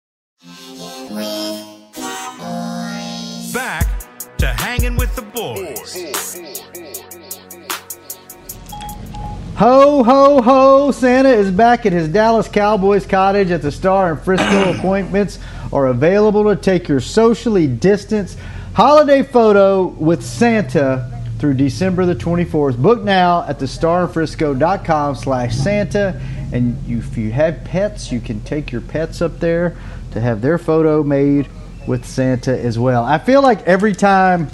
Ho, 9.61 10.03
ho, 10.03 10.41
ho! 10.41 10.89
Santa 10.89 11.29
is 11.29 11.51
back 11.51 11.85
at 11.85 11.93
his 11.93 12.07
Dallas 12.07 12.47
Cowboys 12.47 13.05
cottage 13.05 13.51
at 13.51 13.61
the 13.61 13.71
Star 13.71 14.11
in 14.11 14.17
Frisco. 14.17 14.71
Appointments 14.75 15.37
are 15.71 15.85
available 15.85 16.45
to 16.45 16.59
take 16.59 16.87
your 16.87 16.99
socially 16.99 17.67
distanced 17.67 18.39
holiday 18.73 19.21
photo 19.21 19.85
with 19.85 20.25
Santa 20.25 21.23
through 21.37 21.53
December 21.53 22.07
the 22.07 22.15
24th. 22.15 22.81
Book 22.81 23.03
now 23.03 23.43
at 23.43 23.59
thestarinfrisco.com 23.59 25.13
slash 25.13 25.55
Santa. 25.55 26.19
And 26.51 26.75
if 26.89 27.15
you 27.15 27.31
have 27.31 27.63
pets, 27.63 28.11
you 28.11 28.19
can 28.19 28.41
take 28.41 28.71
your 28.71 28.81
pets 28.81 29.21
up 29.21 29.39
there 29.39 29.77
to 30.13 30.19
have 30.19 30.41
their 30.41 30.57
photo 30.57 31.03
made 31.03 31.47
with 31.85 32.03
Santa 32.03 32.59
as 32.59 32.79
well. 32.79 33.03
I 33.03 33.19
feel 33.19 33.43
like 33.43 33.61
every 33.67 33.93
time 33.93 34.49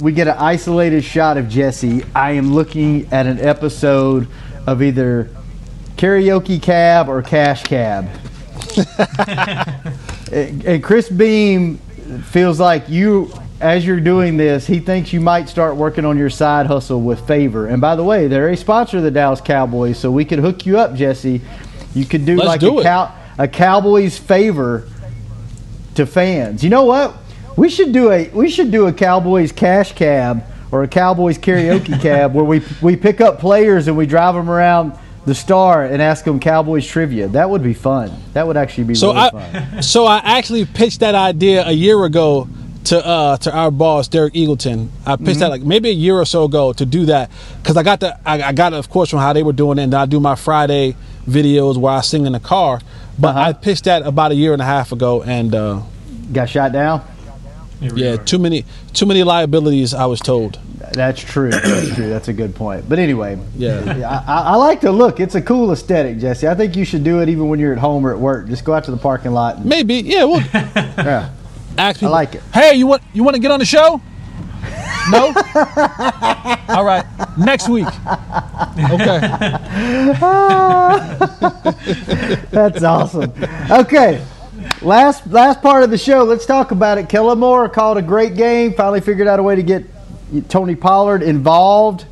we 0.00 0.12
get 0.12 0.28
an 0.28 0.36
isolated 0.38 1.02
shot 1.02 1.36
of 1.36 1.48
Jesse, 1.48 2.04
I 2.14 2.32
am 2.32 2.54
looking 2.54 3.12
at 3.12 3.26
an 3.26 3.40
episode 3.40 4.28
of 4.66 4.82
either 4.82 5.30
Karaoke 5.96 6.60
Cab 6.60 7.08
or 7.08 7.22
Cash 7.22 7.62
Cab. 7.64 8.08
and 10.32 10.64
and 10.64 10.84
Chris 10.84 11.08
Beam 11.08 11.78
feels 12.24 12.60
like 12.60 12.88
you, 12.88 13.32
as 13.60 13.86
you're 13.86 14.00
doing 14.00 14.36
this, 14.36 14.66
he 14.66 14.80
thinks 14.80 15.12
you 15.12 15.20
might 15.20 15.48
start 15.48 15.76
working 15.76 16.04
on 16.04 16.18
your 16.18 16.30
side 16.30 16.66
hustle 16.66 17.00
with 17.00 17.26
Favor. 17.26 17.66
And 17.66 17.80
by 17.80 17.96
the 17.96 18.04
way, 18.04 18.28
they're 18.28 18.50
a 18.50 18.56
sponsor 18.56 18.98
of 18.98 19.02
the 19.02 19.10
Dallas 19.10 19.40
Cowboys, 19.40 19.98
so 19.98 20.10
we 20.10 20.24
could 20.24 20.40
hook 20.40 20.66
you 20.66 20.78
up, 20.78 20.94
Jesse. 20.94 21.40
You 21.94 22.04
could 22.04 22.26
do 22.26 22.36
Let's 22.36 22.48
like 22.48 22.60
do 22.60 22.80
a 22.80 22.82
cow 22.82 23.14
a 23.38 23.48
Cowboys 23.48 24.18
favor 24.18 24.88
to 25.94 26.06
fans. 26.06 26.62
You 26.64 26.70
know 26.70 26.84
what? 26.84 27.16
We 27.56 27.68
should 27.70 27.92
do 27.92 28.10
a 28.12 28.28
we 28.30 28.50
should 28.50 28.70
do 28.70 28.86
a 28.86 28.92
Cowboys 28.92 29.50
cash 29.52 29.92
cab 29.92 30.44
or 30.70 30.82
a 30.82 30.88
Cowboys 30.88 31.38
karaoke 31.38 32.00
cab 32.02 32.34
where 32.34 32.44
we 32.44 32.62
we 32.82 32.96
pick 32.96 33.20
up 33.20 33.38
players 33.38 33.88
and 33.88 33.96
we 33.96 34.06
drive 34.06 34.34
them 34.34 34.50
around 34.50 34.92
the 35.24 35.34
star 35.34 35.84
and 35.84 36.00
ask 36.02 36.24
them 36.24 36.38
Cowboys 36.38 36.86
trivia. 36.86 37.28
That 37.28 37.48
would 37.50 37.62
be 37.62 37.74
fun. 37.74 38.12
That 38.34 38.46
would 38.46 38.56
actually 38.56 38.84
be 38.84 38.94
So 38.94 39.08
really 39.08 39.20
I 39.20 39.30
fun. 39.30 39.82
so 39.82 40.04
I 40.06 40.18
actually 40.18 40.64
pitched 40.66 41.00
that 41.00 41.14
idea 41.14 41.66
a 41.66 41.72
year 41.72 42.04
ago 42.04 42.46
to 42.84 43.04
uh 43.04 43.36
to 43.38 43.52
our 43.52 43.70
boss 43.70 44.06
Derek 44.08 44.34
Eagleton. 44.34 44.88
I 45.06 45.16
pitched 45.16 45.40
that 45.40 45.46
Mhm. 45.46 45.50
like 45.50 45.62
maybe 45.62 45.88
a 45.88 45.92
year 45.94 46.16
or 46.16 46.26
so 46.26 46.44
ago 46.44 46.74
to 46.74 46.84
do 46.84 47.06
that 47.06 47.30
because 47.62 47.76
I 47.78 47.82
got 47.82 48.00
the 48.00 48.18
I, 48.28 48.42
I 48.42 48.52
got 48.52 48.74
it 48.74 48.76
of 48.76 48.90
course 48.90 49.08
from 49.10 49.20
how 49.20 49.32
they 49.32 49.42
were 49.42 49.54
doing 49.54 49.78
it 49.78 49.84
and 49.84 49.94
I 49.94 50.04
do 50.04 50.20
my 50.20 50.34
Friday 50.34 50.94
videos 51.26 51.78
where 51.78 51.94
I 51.94 52.02
sing 52.02 52.26
in 52.26 52.32
the 52.32 52.40
car. 52.40 52.80
But 53.18 53.34
I 53.34 53.54
pitched 53.54 53.84
that 53.84 54.02
about 54.06 54.30
a 54.30 54.34
year 54.34 54.52
and 54.52 54.60
a 54.60 54.66
half 54.66 54.92
ago 54.92 55.22
and 55.22 55.54
uh 55.54 55.80
got 56.34 56.50
shot 56.50 56.72
down. 56.72 57.02
Yeah, 57.80 58.16
too 58.16 58.38
many 58.38 58.64
too 58.94 59.06
many 59.06 59.22
liabilities. 59.22 59.92
I 59.94 60.06
was 60.06 60.20
told. 60.20 60.58
That's 60.92 61.20
true. 61.20 61.50
That's 61.50 61.94
true. 61.94 62.08
That's 62.08 62.28
a 62.28 62.32
good 62.32 62.54
point. 62.54 62.88
But 62.88 62.98
anyway, 62.98 63.38
Yeah. 63.56 64.22
I, 64.26 64.32
I, 64.32 64.42
I 64.52 64.54
like 64.56 64.80
the 64.80 64.92
look. 64.92 65.20
It's 65.20 65.34
a 65.34 65.42
cool 65.42 65.72
aesthetic, 65.72 66.18
Jesse. 66.18 66.48
I 66.48 66.54
think 66.54 66.76
you 66.76 66.84
should 66.84 67.04
do 67.04 67.20
it 67.20 67.28
even 67.28 67.48
when 67.48 67.58
you're 67.58 67.72
at 67.72 67.78
home 67.78 68.06
or 68.06 68.12
at 68.12 68.18
work. 68.18 68.48
Just 68.48 68.64
go 68.64 68.72
out 68.72 68.84
to 68.84 68.90
the 68.90 68.96
parking 68.96 69.32
lot. 69.32 69.56
And, 69.56 69.66
Maybe, 69.66 69.96
yeah. 69.96 70.24
Well, 70.24 70.40
yeah. 70.54 71.30
Ask 71.76 72.00
people, 72.00 72.14
I 72.14 72.18
like 72.18 72.34
it. 72.36 72.42
Hey, 72.54 72.74
you 72.76 72.86
want 72.86 73.02
you 73.12 73.24
want 73.24 73.34
to 73.34 73.40
get 73.42 73.50
on 73.50 73.58
the 73.58 73.66
show? 73.66 74.00
No. 75.10 75.26
All 76.68 76.84
right. 76.84 77.04
Next 77.38 77.68
week. 77.68 77.86
Okay. 77.86 79.20
That's 82.50 82.82
awesome. 82.82 83.32
Okay. 83.70 84.24
Last 84.82 85.26
last 85.28 85.62
part 85.62 85.82
of 85.82 85.90
the 85.90 85.98
show. 85.98 86.24
Let's 86.24 86.46
talk 86.46 86.70
about 86.70 86.98
it. 86.98 87.08
Kellen 87.08 87.38
Moore 87.38 87.68
called 87.68 87.96
a 87.96 88.02
great 88.02 88.36
game. 88.36 88.74
Finally 88.74 89.00
figured 89.00 89.26
out 89.26 89.38
a 89.38 89.42
way 89.42 89.56
to 89.56 89.62
get 89.62 89.84
Tony 90.48 90.74
Pollard 90.76 91.22
involved 91.22 92.04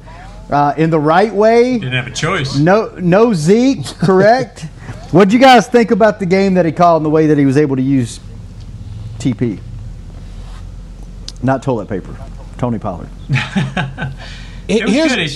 uh, 0.50 0.72
in 0.76 0.90
the 0.90 0.98
right 0.98 1.32
way. 1.32 1.74
Didn't 1.78 1.92
have 1.92 2.06
a 2.06 2.10
choice. 2.10 2.56
No, 2.56 2.94
no 2.98 3.34
Zeke, 3.34 3.84
correct? 3.98 4.62
What'd 5.10 5.32
you 5.32 5.38
guys 5.38 5.68
think 5.68 5.90
about 5.90 6.18
the 6.18 6.26
game 6.26 6.54
that 6.54 6.64
he 6.64 6.72
called 6.72 7.00
and 7.02 7.06
the 7.06 7.10
way 7.10 7.26
that 7.28 7.38
he 7.38 7.44
was 7.46 7.56
able 7.56 7.76
to 7.76 7.82
use 7.82 8.18
TP? 9.18 9.60
Not 11.42 11.62
toilet 11.62 11.88
paper. 11.88 12.16
Tony 12.58 12.78
Pollard. 12.78 13.08
It 14.66 14.82
was 14.84 14.92
Here's- 14.94 15.14
good. 15.14 15.28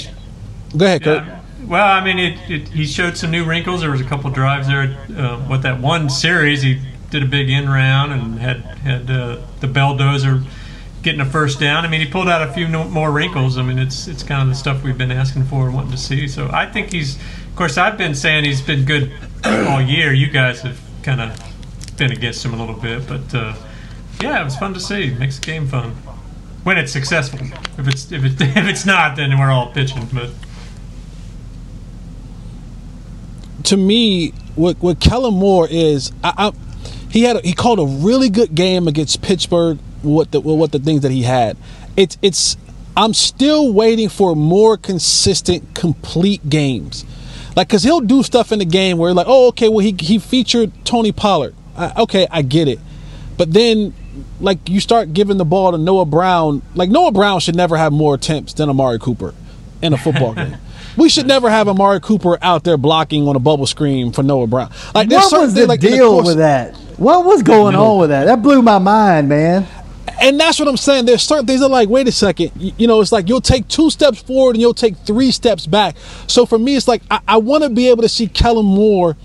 He- 0.73 0.79
Go 0.79 0.87
ahead, 0.87 1.03
Kurt. 1.03 1.27
Yeah. 1.27 1.41
Well, 1.67 1.87
I 1.87 2.03
mean, 2.03 2.19
it, 2.19 2.51
it, 2.51 2.69
he 2.69 2.87
showed 2.87 3.15
some 3.19 3.31
new 3.31 3.45
wrinkles. 3.45 3.83
There 3.83 3.91
was 3.91 4.01
a 4.01 4.05
couple 4.05 4.31
drives 4.31 4.67
there. 4.69 4.97
Uh, 5.15 5.37
what 5.41 5.61
that 5.63 5.81
one 5.81 6.09
series, 6.09 6.63
he 6.63 6.81
did 7.11 7.23
a 7.23 7.27
big 7.27 7.49
in 7.49 7.69
round 7.69 8.13
and 8.13 8.39
had 8.39 8.59
had 8.59 9.11
uh, 9.11 9.39
the 9.61 9.67
belldozer 9.67 10.45
getting 11.03 11.21
a 11.21 11.27
first 11.27 11.61
down. 11.61 11.85
I 11.85 11.89
mean, 11.89 12.01
he 12.01 12.07
pulled 12.07 12.29
out 12.29 12.47
a 12.47 12.53
few 12.53 12.69
no, 12.69 12.85
more 12.85 13.11
wrinkles. 13.11 13.57
I 13.57 13.63
mean, 13.63 13.79
it's 13.79 14.09
it's 14.09 14.23
kind 14.23 14.43
of 14.43 14.49
the 14.49 14.55
stuff 14.55 14.83
we've 14.83 14.99
been 14.99 15.13
asking 15.13 15.45
for 15.45 15.67
and 15.67 15.75
wanting 15.75 15.93
to 15.93 15.99
see. 15.99 16.29
So 16.29 16.51
I 16.53 16.67
think 16.67 16.93
he's. 16.93 17.17
Of 17.17 17.57
course, 17.57 17.77
I've 17.77 17.99
been 17.99 18.15
saying 18.15 18.45
he's 18.45 18.63
been 18.63 18.85
good 18.85 19.13
all 19.45 19.81
year. 19.81 20.13
You 20.13 20.29
guys 20.31 20.61
have 20.63 20.81
kind 21.03 21.21
of 21.21 21.97
been 21.97 22.13
against 22.13 22.45
him 22.45 22.55
a 22.55 22.57
little 22.57 22.81
bit, 22.81 23.07
but 23.09 23.35
uh, 23.35 23.55
yeah, 24.23 24.41
it 24.41 24.45
was 24.45 24.57
fun 24.57 24.75
to 24.75 24.81
see. 24.81 25.11
Makes 25.15 25.39
the 25.41 25.47
game 25.47 25.67
fun 25.67 25.91
when 26.63 26.79
it's 26.79 26.93
successful. 26.93 27.41
If 27.79 27.89
it's 27.89 28.13
if 28.13 28.25
it, 28.25 28.41
if 28.41 28.67
it's 28.69 28.87
not, 28.87 29.17
then 29.17 29.37
we're 29.39 29.51
all 29.51 29.73
pitching. 29.73 30.09
But 30.13 30.31
to 33.65 33.77
me, 33.77 34.31
what 34.55 34.79
what 34.81 35.01
Kellen 35.01 35.35
Moore 35.35 35.67
is, 35.69 36.13
I, 36.23 36.33
I, 36.37 36.53
he 37.19 37.25
had 37.25 37.37
a, 37.37 37.41
he 37.41 37.53
called 37.53 37.81
a 37.81 37.85
really 38.07 38.31
good 38.31 38.55
game 38.55 38.87
against 38.87 39.23
Pittsburgh. 39.23 39.79
What 40.03 40.31
the 40.31 40.41
what 40.41 40.71
the 40.71 40.79
things 40.79 41.01
that 41.03 41.11
he 41.11 41.23
had, 41.23 41.57
it's 41.97 42.17
it's. 42.23 42.57
I'm 42.97 43.13
still 43.15 43.73
waiting 43.73 44.09
for 44.09 44.35
more 44.35 44.77
consistent, 44.77 45.75
complete 45.75 46.49
games, 46.49 47.05
like 47.57 47.69
because 47.69 47.83
he'll 47.83 48.01
do 48.01 48.23
stuff 48.23 48.51
in 48.53 48.61
the 48.61 48.65
game 48.65 48.99
where 48.99 49.13
like, 49.15 49.27
oh, 49.29 49.49
okay, 49.49 49.69
well 49.69 49.81
he 49.81 49.95
he 49.99 50.19
featured 50.21 50.73
Tony 50.85 51.11
Pollard. 51.11 51.55
I, 51.77 51.93
okay, 52.03 52.29
I 52.31 52.43
get 52.43 52.69
it, 52.69 52.79
but 53.37 53.53
then 53.53 53.95
like 54.41 54.69
you 54.69 54.79
start 54.79 55.13
giving 55.13 55.37
the 55.39 55.45
ball 55.45 55.73
to 55.73 55.79
Noah 55.79 56.07
Brown. 56.07 56.63
Like 56.77 56.91
Noah 56.91 57.11
Brown 57.13 57.41
should 57.41 57.57
never 57.57 57.77
have 57.77 57.93
more 57.93 58.15
attempts 58.15 58.53
than 58.55 58.69
Amari 58.69 58.99
Cooper 59.01 59.35
in 59.83 59.93
a 59.93 59.99
football 59.99 60.35
game. 60.35 60.57
We 60.97 61.09
should 61.09 61.29
never 61.29 61.49
have 61.51 61.69
Amari 61.69 62.01
Cooper 62.01 62.39
out 62.43 62.65
there 62.65 62.77
blocking 62.77 63.29
on 63.29 63.37
a 63.37 63.39
bubble 63.39 63.67
screen 63.67 64.11
for 64.13 64.25
Noah 64.25 64.49
Brown. 64.49 64.71
Like 64.95 65.09
what 65.11 65.33
was 65.33 65.55
the 65.55 65.67
like 65.67 65.81
deal 65.81 66.11
course- 66.11 66.27
with 66.27 66.39
that? 66.39 66.77
What 66.99 67.25
was 67.25 67.45
going 67.45 67.77
on 67.77 68.01
with 68.01 68.11
that? 68.11 68.25
That 68.25 68.43
blew 68.43 68.61
my 68.61 68.79
mind, 68.79 69.29
man. 69.29 69.67
And 70.21 70.39
that's 70.39 70.59
what 70.59 70.67
I'm 70.67 70.77
saying. 70.77 71.05
There's 71.05 71.23
certain 71.23 71.47
things 71.47 71.61
that 71.61 71.67
are 71.67 71.71
like, 71.71 71.89
wait 71.89 72.09
a 72.09 72.13
second. 72.13 72.51
You, 72.57 72.73
you 72.77 72.87
know, 72.89 73.01
it's 73.01 73.13
like 73.13 73.29
you'll 73.29 73.41
take 73.41 73.69
two 73.69 73.89
steps 73.89 74.21
forward 74.21 74.57
and 74.57 74.61
you'll 74.61 74.75
take 74.75 74.97
three 74.99 75.31
steps 75.31 75.65
back. 75.65 75.97
So 76.27 76.45
for 76.45 76.59
me, 76.59 76.75
it's 76.75 76.89
like 76.89 77.03
I, 77.09 77.21
I 77.29 77.37
want 77.37 77.63
to 77.63 77.71
be 77.71 77.89
able 77.89 78.03
to 78.03 78.09
see 78.09 78.27
Kellen 78.27 78.67
Moore 78.67 79.17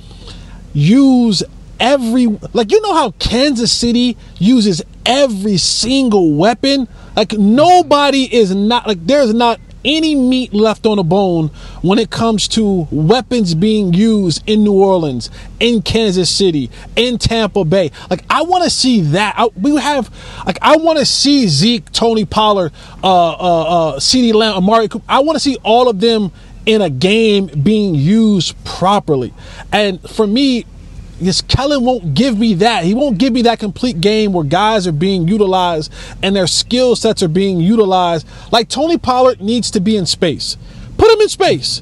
use 0.73 1.43
every 1.79 2.27
like 2.53 2.71
you 2.71 2.79
know 2.81 2.93
how 2.93 3.11
Kansas 3.11 3.71
City 3.71 4.17
uses 4.37 4.83
every 5.03 5.57
single 5.57 6.35
weapon. 6.35 6.87
Like 7.15 7.33
nobody 7.33 8.23
is 8.31 8.53
not 8.53 8.85
like 8.85 9.03
there's 9.03 9.33
not 9.33 9.59
any 9.85 10.15
meat 10.15 10.53
left 10.53 10.85
on 10.85 10.99
a 10.99 11.03
bone 11.03 11.47
when 11.81 11.99
it 11.99 12.09
comes 12.09 12.47
to 12.49 12.87
weapons 12.91 13.55
being 13.55 13.93
used 13.93 14.47
in 14.47 14.63
New 14.63 14.73
Orleans, 14.73 15.29
in 15.59 15.81
Kansas 15.81 16.29
City, 16.29 16.69
in 16.95 17.17
Tampa 17.17 17.65
Bay. 17.65 17.91
Like 18.09 18.23
I 18.29 18.43
want 18.43 18.63
to 18.63 18.69
see 18.69 19.01
that. 19.01 19.35
I, 19.37 19.47
we 19.59 19.75
have 19.77 20.13
like 20.45 20.57
I 20.61 20.77
want 20.77 20.99
to 20.99 21.05
see 21.05 21.47
Zeke, 21.47 21.91
Tony 21.91 22.25
Pollard, 22.25 22.71
uh, 23.03 23.29
uh, 23.31 23.33
uh, 23.33 23.99
CeeDee 23.99 24.33
Lamb, 24.33 24.55
Amari 24.55 24.87
Cooper. 24.87 25.05
I 25.07 25.19
want 25.19 25.35
to 25.35 25.39
see 25.39 25.57
all 25.63 25.89
of 25.89 25.99
them 25.99 26.31
in 26.65 26.81
a 26.81 26.89
game 26.89 27.47
being 27.47 27.93
used 27.95 28.61
properly. 28.63 29.33
And 29.71 30.01
for 30.09 30.25
me, 30.25 30.65
Yes, 31.23 31.41
Kellen 31.41 31.83
won't 31.83 32.13
give 32.13 32.37
me 32.37 32.53
that. 32.55 32.83
He 32.83 32.93
won't 32.93 33.17
give 33.17 33.33
me 33.33 33.43
that 33.43 33.59
complete 33.59 34.01
game 34.01 34.33
where 34.33 34.43
guys 34.43 34.85
are 34.87 34.91
being 34.91 35.27
utilized 35.27 35.91
and 36.21 36.35
their 36.35 36.47
skill 36.47 36.95
sets 36.95 37.23
are 37.23 37.27
being 37.27 37.59
utilized. 37.59 38.27
Like 38.51 38.69
Tony 38.69 38.97
Pollard 38.97 39.41
needs 39.41 39.71
to 39.71 39.79
be 39.79 39.95
in 39.95 40.05
space. 40.05 40.57
Put 40.97 41.11
him 41.11 41.21
in 41.21 41.29
space. 41.29 41.81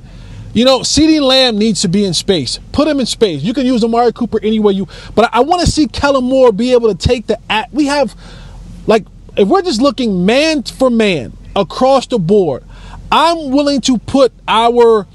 You 0.53 0.65
know, 0.65 0.79
CeeDee 0.79 1.21
Lamb 1.21 1.57
needs 1.57 1.81
to 1.81 1.87
be 1.87 2.03
in 2.03 2.13
space. 2.13 2.59
Put 2.73 2.87
him 2.87 2.99
in 2.99 3.05
space. 3.05 3.41
You 3.41 3.53
can 3.53 3.65
use 3.65 3.83
Amari 3.83 4.11
Cooper 4.11 4.39
anywhere 4.43 4.73
you. 4.73 4.87
But 5.15 5.33
I, 5.33 5.39
want 5.41 5.61
to 5.61 5.71
see 5.71 5.87
Kellen 5.87 6.25
Moore 6.25 6.51
be 6.51 6.73
able 6.73 6.93
to 6.93 7.07
take 7.07 7.27
the. 7.27 7.39
At, 7.49 7.73
we 7.73 7.85
have, 7.85 8.15
like, 8.85 9.05
if 9.37 9.47
we're 9.47 9.61
just 9.61 9.81
looking 9.81 10.25
man 10.25 10.63
for 10.63 10.89
man 10.89 11.31
across 11.55 12.05
the 12.07 12.19
board, 12.19 12.65
I'm 13.09 13.51
willing 13.51 13.79
to 13.81 13.97
put 13.97 14.33
our 14.45 15.07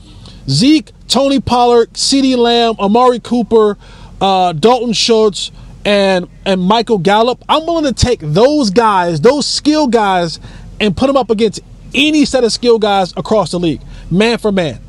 Zeke, 0.49 0.91
Tony 1.09 1.41
Pollard, 1.41 1.93
CeeDee 1.93 2.37
Lamb, 2.37 2.77
Amari 2.79 3.20
Cooper, 3.20 3.77
uh, 4.21 4.53
Dalton 4.53 4.93
Schultz, 4.93 5.51
and 5.85 6.29
and 6.45 6.61
Michael 6.61 6.99
Gallup. 6.99 7.45
I'm 7.49 7.67
willing 7.67 7.85
to 7.85 7.93
take 7.93 8.21
those 8.21 8.71
guys, 8.71 9.21
those 9.21 9.47
skill 9.47 9.87
guys, 9.87 10.41
and 10.81 10.97
put 10.97 11.07
them 11.07 11.17
up 11.17 11.31
against 11.31 11.61
any 11.95 12.25
set 12.25 12.45
of 12.45 12.53
skill 12.53 12.79
guys 12.79 13.12
across 13.17 13.53
the 13.53 13.59
league, 13.59 13.81
man 14.11 14.39
for 14.39 14.53
man. 14.53 14.81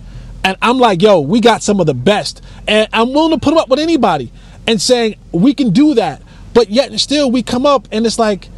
And 0.43 0.57
I'm 0.61 0.77
like, 0.77 1.01
yo, 1.01 1.19
we 1.19 1.41
got 1.41 1.61
some 1.61 1.79
of 1.79 1.85
the 1.85 1.93
best, 1.93 2.41
and 2.67 2.87
I'm 2.93 3.13
willing 3.13 3.31
to 3.31 3.43
put 3.43 3.51
them 3.51 3.59
up 3.59 3.69
with 3.69 3.79
anybody, 3.79 4.31
and 4.65 4.81
saying 4.81 5.15
we 5.31 5.53
can 5.53 5.71
do 5.71 5.93
that. 5.95 6.21
But 6.53 6.71
yet 6.71 6.89
and 6.89 6.99
still, 6.99 7.29
we 7.29 7.43
come 7.43 7.67
up 7.67 7.87
and 7.91 8.05
it's 8.05 8.17
like 8.17 8.49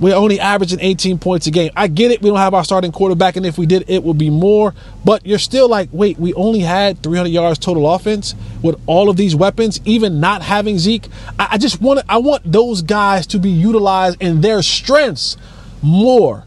we're 0.00 0.14
only 0.14 0.38
averaging 0.38 0.78
18 0.80 1.18
points 1.18 1.46
a 1.48 1.50
game. 1.50 1.72
I 1.74 1.88
get 1.88 2.12
it. 2.12 2.22
We 2.22 2.28
don't 2.28 2.38
have 2.38 2.54
our 2.54 2.64
starting 2.64 2.92
quarterback, 2.92 3.36
and 3.36 3.44
if 3.44 3.58
we 3.58 3.66
did, 3.66 3.84
it 3.88 4.04
would 4.04 4.18
be 4.18 4.30
more. 4.30 4.74
But 5.04 5.26
you're 5.26 5.38
still 5.38 5.68
like, 5.68 5.88
wait, 5.92 6.18
we 6.18 6.32
only 6.34 6.60
had 6.60 7.02
300 7.02 7.28
yards 7.28 7.58
total 7.58 7.92
offense 7.92 8.34
with 8.62 8.80
all 8.86 9.08
of 9.08 9.16
these 9.16 9.34
weapons, 9.34 9.80
even 9.84 10.20
not 10.20 10.42
having 10.42 10.78
Zeke. 10.78 11.08
I, 11.38 11.48
I 11.52 11.58
just 11.58 11.80
want 11.80 12.00
I 12.08 12.18
want 12.18 12.50
those 12.50 12.82
guys 12.82 13.26
to 13.28 13.38
be 13.38 13.50
utilized 13.50 14.22
in 14.22 14.40
their 14.40 14.62
strengths 14.62 15.36
more, 15.82 16.44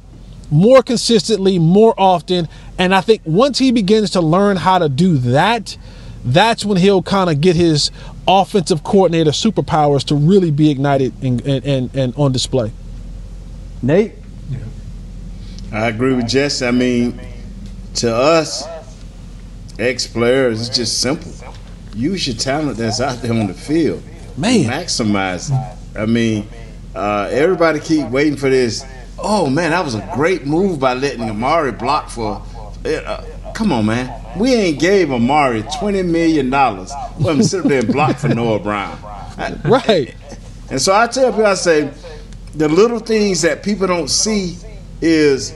more 0.49 0.81
consistently, 0.81 1.59
more 1.59 1.93
often. 1.97 2.47
And 2.77 2.95
I 2.95 3.01
think 3.01 3.21
once 3.25 3.59
he 3.59 3.71
begins 3.71 4.11
to 4.11 4.21
learn 4.21 4.57
how 4.57 4.79
to 4.79 4.87
do 4.87 5.17
that, 5.17 5.77
that's 6.23 6.63
when 6.63 6.77
he'll 6.77 7.03
kind 7.03 7.29
of 7.29 7.41
get 7.41 7.55
his 7.55 7.91
offensive 8.27 8.83
coordinator 8.83 9.31
superpowers 9.31 10.05
to 10.05 10.15
really 10.15 10.51
be 10.51 10.69
ignited 10.69 11.13
and, 11.21 11.41
and, 11.41 11.65
and, 11.65 11.95
and 11.95 12.13
on 12.15 12.31
display. 12.31 12.71
Nate? 13.81 14.13
I 15.71 15.87
agree 15.87 16.13
with 16.13 16.27
Jesse. 16.27 16.65
I 16.65 16.71
mean, 16.71 17.19
to 17.95 18.13
us, 18.13 18.63
ex 19.79 20.05
players, 20.07 20.67
it's 20.67 20.75
just 20.75 20.99
simple. 20.99 21.31
Use 21.95 22.27
your 22.27 22.35
talent 22.35 22.77
that's 22.77 22.99
out 23.01 23.21
there 23.21 23.31
on 23.33 23.47
the 23.47 23.53
field. 23.53 24.03
Man. 24.37 24.65
Maximize 24.69 25.51
it. 25.51 25.99
I 25.99 26.05
mean, 26.05 26.47
uh, 26.95 27.27
everybody 27.31 27.79
keep 27.79 28.07
waiting 28.09 28.37
for 28.37 28.49
this. 28.49 28.85
Oh, 29.19 29.49
man, 29.49 29.71
that 29.71 29.83
was 29.83 29.95
a 29.95 30.09
great 30.13 30.45
move 30.45 30.79
by 30.79 30.93
letting 30.93 31.29
Amari 31.29 31.71
block 31.71 32.09
for. 32.09 32.41
Uh, 32.85 33.23
come 33.53 33.71
on, 33.71 33.85
man. 33.85 34.11
we 34.39 34.53
ain't 34.53 34.79
gave 34.79 35.11
Amari 35.11 35.63
twenty 35.79 36.01
million 36.01 36.49
dollars 36.49 36.91
for 37.21 37.31
him 37.31 37.37
to 37.37 37.43
sit 37.43 37.63
there 37.65 37.79
and 37.79 37.91
block 37.91 38.17
for 38.17 38.29
Noah 38.29 38.59
Brown. 38.59 38.97
Right. 39.65 40.13
And 40.69 40.79
so 40.79 40.93
I 40.93 41.07
tell 41.07 41.31
people, 41.31 41.47
I 41.47 41.55
say, 41.55 41.91
the 42.53 42.67
little 42.67 42.99
things 42.99 43.41
that 43.41 43.63
people 43.63 43.87
don't 43.87 44.09
see 44.09 44.57
is 45.01 45.53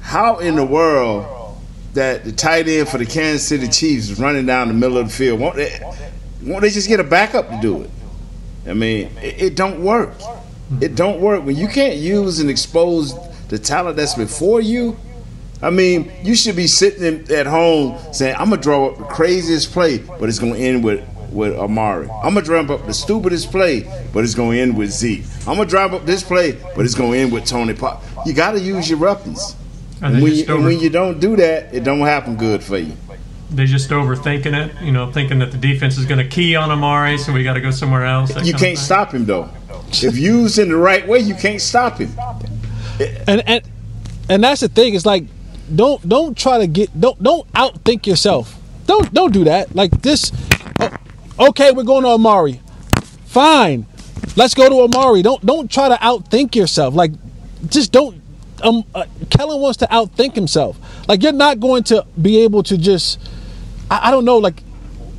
how 0.00 0.38
in 0.38 0.56
the 0.56 0.64
world 0.64 1.58
that 1.94 2.24
the 2.24 2.32
tight 2.32 2.68
end 2.68 2.88
for 2.88 2.98
the 2.98 3.06
Kansas 3.06 3.46
City 3.46 3.68
Chiefs 3.68 4.10
is 4.10 4.18
running 4.18 4.46
down 4.46 4.68
the 4.68 4.74
middle 4.74 4.98
of 4.98 5.08
the 5.08 5.12
field. 5.12 5.40
Won't 5.40 5.56
they, 5.56 5.78
won't 6.42 6.62
they 6.62 6.70
just 6.70 6.88
get 6.88 7.00
a 7.00 7.04
backup 7.04 7.48
to 7.50 7.58
do 7.60 7.82
it? 7.82 7.90
I 8.66 8.74
mean, 8.74 9.10
it, 9.18 9.42
it 9.42 9.56
don't 9.56 9.82
work. 9.82 10.14
It 10.14 10.20
mm-hmm. 10.20 10.94
don't 10.94 11.20
work 11.20 11.44
when 11.44 11.56
you 11.56 11.68
can't 11.68 11.96
use 11.96 12.40
and 12.40 12.50
expose 12.50 13.14
the 13.48 13.58
talent 13.58 13.96
that's 13.96 14.14
before 14.14 14.60
you. 14.60 14.96
I 15.62 15.70
mean, 15.70 16.10
you 16.22 16.34
should 16.34 16.56
be 16.56 16.66
sitting 16.66 17.30
at 17.30 17.46
home 17.46 17.98
saying, 18.12 18.34
"I'm 18.36 18.50
gonna 18.50 18.60
draw 18.60 18.88
up 18.88 18.98
the 18.98 19.04
craziest 19.04 19.72
play, 19.72 19.98
but 19.98 20.28
it's 20.28 20.38
gonna 20.38 20.56
end 20.56 20.82
with 20.82 21.06
with 21.34 21.54
Amari. 21.58 22.08
I'm 22.08 22.34
gonna 22.34 22.42
draw 22.42 22.60
up 22.60 22.86
the 22.86 22.94
stupidest 22.94 23.50
play, 23.50 23.86
but 24.12 24.24
it's 24.24 24.34
gonna 24.34 24.56
end 24.56 24.76
with 24.76 24.90
Zeke. 24.90 25.24
I'm 25.46 25.56
gonna 25.56 25.66
drive 25.66 25.92
up 25.92 26.06
this 26.06 26.22
play, 26.22 26.52
but 26.76 26.84
it's 26.84 26.94
gonna 26.94 27.16
end 27.16 27.32
with 27.32 27.44
Tony 27.44 27.74
Pop. 27.74 28.02
You 28.24 28.32
got 28.32 28.52
to 28.52 28.60
use 28.60 28.88
your 28.88 28.98
weapons. 28.98 29.56
And 30.00 30.14
And 30.14 30.22
when, 30.22 30.34
you, 30.34 30.46
over- 30.46 30.66
when 30.68 30.80
you 30.80 30.90
don't 30.90 31.18
do 31.20 31.36
that, 31.36 31.74
it 31.74 31.84
don't 31.84 32.00
happen 32.00 32.36
good 32.36 32.62
for 32.62 32.78
you. 32.78 32.92
they're 33.50 33.66
just 33.66 33.90
overthinking 33.90 34.52
it, 34.54 34.82
you 34.82 34.90
know, 34.90 35.12
thinking 35.12 35.38
that 35.38 35.52
the 35.52 35.58
defense 35.58 35.96
is 35.96 36.06
going 36.06 36.18
to 36.18 36.26
key 36.26 36.56
on 36.56 36.70
Amari, 36.70 37.16
so 37.18 37.32
we 37.32 37.44
got 37.44 37.52
to 37.54 37.60
go 37.60 37.70
somewhere 37.70 38.04
else. 38.04 38.34
You 38.44 38.54
can't 38.54 38.78
stop 38.78 39.12
him 39.12 39.26
though. 39.26 39.48
If 39.92 40.16
used 40.18 40.58
in 40.58 40.68
the 40.70 40.76
right 40.76 41.06
way, 41.06 41.18
you 41.20 41.34
can't 41.34 41.60
stop 41.60 41.98
him. 41.98 42.10
and 43.28 43.42
and 43.46 43.62
and 44.28 44.42
that's 44.42 44.60
the 44.62 44.68
thing. 44.68 44.94
It's 44.94 45.06
like 45.06 45.24
don't 45.74 46.06
don't 46.08 46.36
try 46.36 46.58
to 46.58 46.66
get 46.66 46.98
don't 46.98 47.20
don't 47.22 47.50
outthink 47.52 48.06
yourself. 48.06 48.56
Don't 48.86 49.12
don't 49.14 49.32
do 49.32 49.44
that. 49.44 49.74
Like 49.74 50.02
this. 50.02 50.32
Okay, 51.38 51.72
we're 51.72 51.84
going 51.84 52.04
to 52.04 52.10
Amari. 52.10 52.60
Fine, 53.26 53.86
let's 54.36 54.54
go 54.54 54.68
to 54.68 54.82
Amari. 54.82 55.22
Don't 55.22 55.44
don't 55.44 55.70
try 55.70 55.88
to 55.88 55.96
outthink 55.96 56.54
yourself. 56.54 56.94
Like 56.94 57.12
just 57.68 57.92
don't. 57.92 58.22
Um, 58.62 58.84
uh, 58.94 59.04
Kellen 59.30 59.60
wants 59.60 59.78
to 59.78 59.86
outthink 59.86 60.34
himself. 60.34 60.78
Like 61.08 61.22
you're 61.22 61.32
not 61.32 61.60
going 61.60 61.82
to 61.84 62.06
be 62.20 62.38
able 62.38 62.62
to 62.64 62.78
just. 62.78 63.18
I, 63.90 64.08
I 64.08 64.10
don't 64.10 64.24
know. 64.24 64.38
Like 64.38 64.62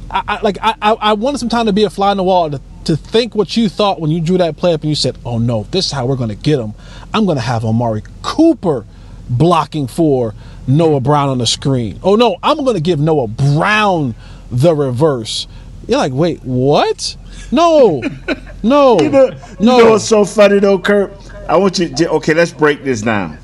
I, 0.10 0.24
I 0.28 0.42
like 0.42 0.58
I, 0.62 0.76
I 0.82 0.92
I 0.94 1.14
wanted 1.14 1.40
some 1.40 1.50
time 1.50 1.66
to 1.66 1.74
be 1.74 1.84
a 1.84 1.90
fly 1.90 2.12
on 2.12 2.18
the 2.18 2.24
wall 2.24 2.50
to, 2.50 2.62
to 2.86 2.96
think 2.96 3.36
what 3.36 3.58
you 3.58 3.70
thought 3.70 4.00
when 4.00 4.12
you 4.12 4.22
drew 4.22 4.38
that 4.38 4.58
play 4.58 4.74
up 4.74 4.82
and 4.82 4.90
you 4.90 4.96
said, 4.96 5.18
"Oh 5.26 5.38
no, 5.38 5.64
this 5.72 5.88
is 5.88 5.92
how 5.92 6.06
we're 6.06 6.16
going 6.16 6.30
to 6.30 6.36
get 6.36 6.60
him. 6.60 6.74
I'm 7.14 7.26
going 7.26 7.38
to 7.38 7.44
have 7.44 7.66
Amari 7.66 8.04
Cooper 8.22 8.86
blocking 9.30 9.88
for 9.88 10.34
Noah 10.68 11.02
Brown 11.02 11.30
on 11.30 11.40
the 11.40 11.48
screen. 11.48 12.00
Oh 12.04 12.16
no, 12.16 12.38
I'm 12.42 12.64
going 12.64 12.76
to 12.76 12.82
give 12.82 13.00
Noah 13.00 13.28
Brown 13.28 14.16
the 14.50 14.74
reverse." 14.74 15.48
You're 15.88 15.98
like, 15.98 16.14
"Wait, 16.14 16.44
what? 16.44 17.16
No, 17.52 18.02
no, 18.64 19.00
You 19.00 19.10
know, 19.10 19.26
you 19.28 19.36
no." 19.66 19.78
know 19.78 19.90
what's 19.92 20.06
so 20.06 20.26
funny 20.26 20.60
though, 20.60 20.80
Kurt? 20.80 21.14
I 21.48 21.58
want 21.58 21.78
you 21.80 21.90
to 21.90 22.10
okay, 22.12 22.34
let's 22.34 22.52
break 22.52 22.84
this 22.84 23.02
down. 23.02 23.38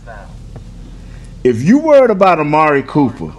If 1.43 1.61
you 1.63 1.79
worried 1.79 2.09
about 2.11 2.39
Amari 2.39 2.83
Cooper 2.83 3.31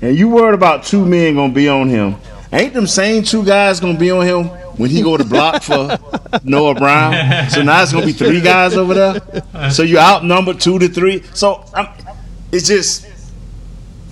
and 0.00 0.16
you 0.16 0.28
worried 0.28 0.54
about 0.54 0.84
two 0.84 1.04
men 1.04 1.34
gonna 1.34 1.52
be 1.52 1.68
on 1.68 1.88
him, 1.88 2.16
ain't 2.52 2.72
them 2.74 2.86
same 2.86 3.22
two 3.22 3.44
guys 3.44 3.80
gonna 3.80 3.98
be 3.98 4.10
on 4.10 4.24
him 4.26 4.44
when 4.76 4.90
he 4.90 5.02
go 5.02 5.16
to 5.16 5.24
block 5.24 5.62
for 5.62 5.98
Noah 6.44 6.74
Brown? 6.74 7.50
So 7.50 7.62
now 7.62 7.82
it's 7.82 7.92
gonna 7.92 8.06
be 8.06 8.12
three 8.12 8.40
guys 8.40 8.74
over 8.76 8.94
there. 8.94 9.70
So 9.70 9.82
you 9.82 9.98
outnumbered 9.98 10.60
two 10.60 10.78
to 10.78 10.88
three. 10.88 11.22
So 11.34 11.64
I'm, 11.74 11.88
it's 12.52 12.66
just 12.68 13.06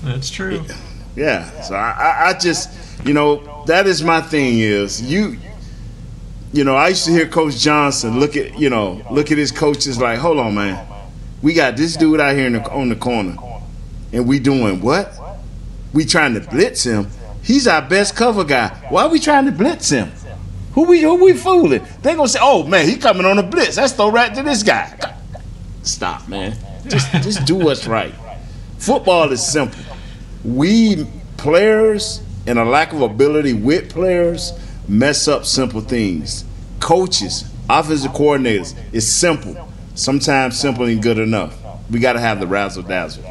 That's 0.03 0.29
true. 0.31 0.65
yeah. 1.15 1.61
So 1.63 1.75
I, 1.77 1.91
I, 1.91 2.29
I 2.31 2.39
just, 2.39 2.71
you 3.07 3.15
know, 3.15 3.65
that 3.67 3.87
is 3.87 4.03
my 4.03 4.21
thing. 4.21 4.59
Is 4.59 5.01
you, 5.01 5.39
you 6.53 6.65
know, 6.65 6.77
I 6.77 6.89
used 6.89 7.05
to 7.07 7.11
hear 7.13 7.27
Coach 7.27 7.59
Johnson 7.59 8.19
look 8.19 8.37
at, 8.37 8.59
you 8.59 8.71
know, 8.71 9.03
look 9.11 9.31
at 9.31 9.39
his 9.39 9.53
coaches 9.53 9.99
like, 9.99 10.19
hold 10.19 10.39
on, 10.39 10.55
man, 10.55 10.87
we 11.43 11.55
got 11.55 11.77
this 11.77 11.97
dude 11.97 12.21
out 12.21 12.35
here 12.35 12.51
the, 12.51 12.71
on 12.71 12.89
the 12.89 12.97
corner, 12.97 13.37
and 14.13 14.27
we 14.27 14.39
doing 14.39 14.81
what? 14.81 15.13
We 15.93 16.05
trying 16.05 16.35
to 16.35 16.41
blitz 16.41 16.85
him. 16.85 17.09
He's 17.43 17.67
our 17.67 17.83
best 17.83 18.17
cover 18.17 18.45
guy. 18.45 18.69
Why 18.91 19.05
are 19.05 19.09
we 19.09 19.21
trying 19.21 19.47
to 19.47 19.53
blitz 19.53 19.91
him? 19.91 20.11
Who 20.73 20.85
we 20.85 21.01
who 21.01 21.15
we 21.25 21.33
fooling? 21.33 21.87
They 22.03 22.15
gonna 22.15 22.29
say, 22.29 22.41
oh 22.43 22.65
man, 22.65 22.87
he 22.87 22.97
coming 22.97 23.25
on 23.25 23.39
a 23.39 23.43
blitz. 23.43 23.77
Let's 23.77 23.93
throw 23.93 24.11
right 24.11 24.35
to 24.35 24.43
this 24.43 24.63
guy. 24.63 25.17
Stop, 25.83 26.29
man. 26.29 26.57
Just 26.89 27.11
just 27.23 27.47
do 27.47 27.55
what's 27.55 27.87
right. 27.87 28.13
Football 28.79 29.33
is 29.33 29.47
simple. 29.47 29.81
We 30.45 31.07
players 31.37 32.21
and 32.47 32.59
a 32.59 32.65
lack 32.65 32.93
of 32.93 33.03
ability 33.03 33.53
with 33.53 33.93
players 33.93 34.53
mess 34.89 35.29
up 35.29 35.45
simple 35.45 35.81
things. 35.81 36.45
Coaches, 36.81 37.51
offensive 37.69 38.13
coordinators, 38.13 38.79
it's 38.93 39.07
simple. 39.07 39.69
Sometimes 39.95 40.59
simple 40.59 40.87
ain't 40.87 41.03
good 41.03 41.19
enough. 41.19 41.57
We 41.91 42.01
got 42.01 42.15
to 42.15 42.21
have 42.21 42.41
the 42.41 42.47
razzle 42.47 42.83
dazzle. 42.83 43.25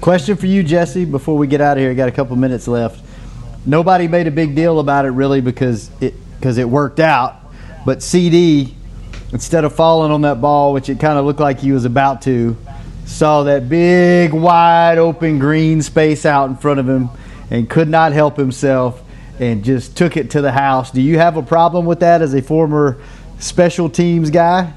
Question 0.00 0.36
for 0.36 0.46
you, 0.46 0.64
Jesse, 0.64 1.04
before 1.04 1.36
we 1.36 1.46
get 1.46 1.60
out 1.60 1.76
of 1.76 1.80
here. 1.80 1.94
Got 1.94 2.08
a 2.08 2.12
couple 2.12 2.34
minutes 2.34 2.66
left. 2.66 3.04
Nobody 3.64 4.08
made 4.08 4.26
a 4.26 4.32
big 4.32 4.56
deal 4.56 4.80
about 4.80 5.04
it 5.04 5.10
really 5.10 5.40
because 5.40 5.90
it 6.00 6.14
because 6.34 6.58
it 6.58 6.68
worked 6.68 6.98
out. 6.98 7.36
But 7.86 8.02
CD, 8.02 8.74
instead 9.32 9.64
of 9.64 9.76
falling 9.76 10.10
on 10.10 10.22
that 10.22 10.40
ball, 10.40 10.72
which 10.72 10.88
it 10.88 10.98
kind 10.98 11.20
of 11.20 11.24
looked 11.24 11.38
like 11.38 11.60
he 11.60 11.70
was 11.70 11.84
about 11.84 12.22
to, 12.22 12.56
saw 13.12 13.44
that 13.44 13.68
big 13.68 14.32
wide 14.32 14.98
open 14.98 15.38
green 15.38 15.82
space 15.82 16.26
out 16.26 16.48
in 16.48 16.56
front 16.56 16.80
of 16.80 16.88
him 16.88 17.10
and 17.50 17.68
could 17.68 17.88
not 17.88 18.12
help 18.12 18.36
himself 18.36 19.02
and 19.38 19.64
just 19.64 19.96
took 19.96 20.16
it 20.16 20.30
to 20.30 20.40
the 20.40 20.52
house. 20.52 20.90
Do 20.90 21.00
you 21.00 21.18
have 21.18 21.36
a 21.36 21.42
problem 21.42 21.84
with 21.84 22.00
that 22.00 22.22
as 22.22 22.34
a 22.34 22.42
former 22.42 22.98
special 23.38 23.88
teams 23.90 24.30
guy? 24.30 24.72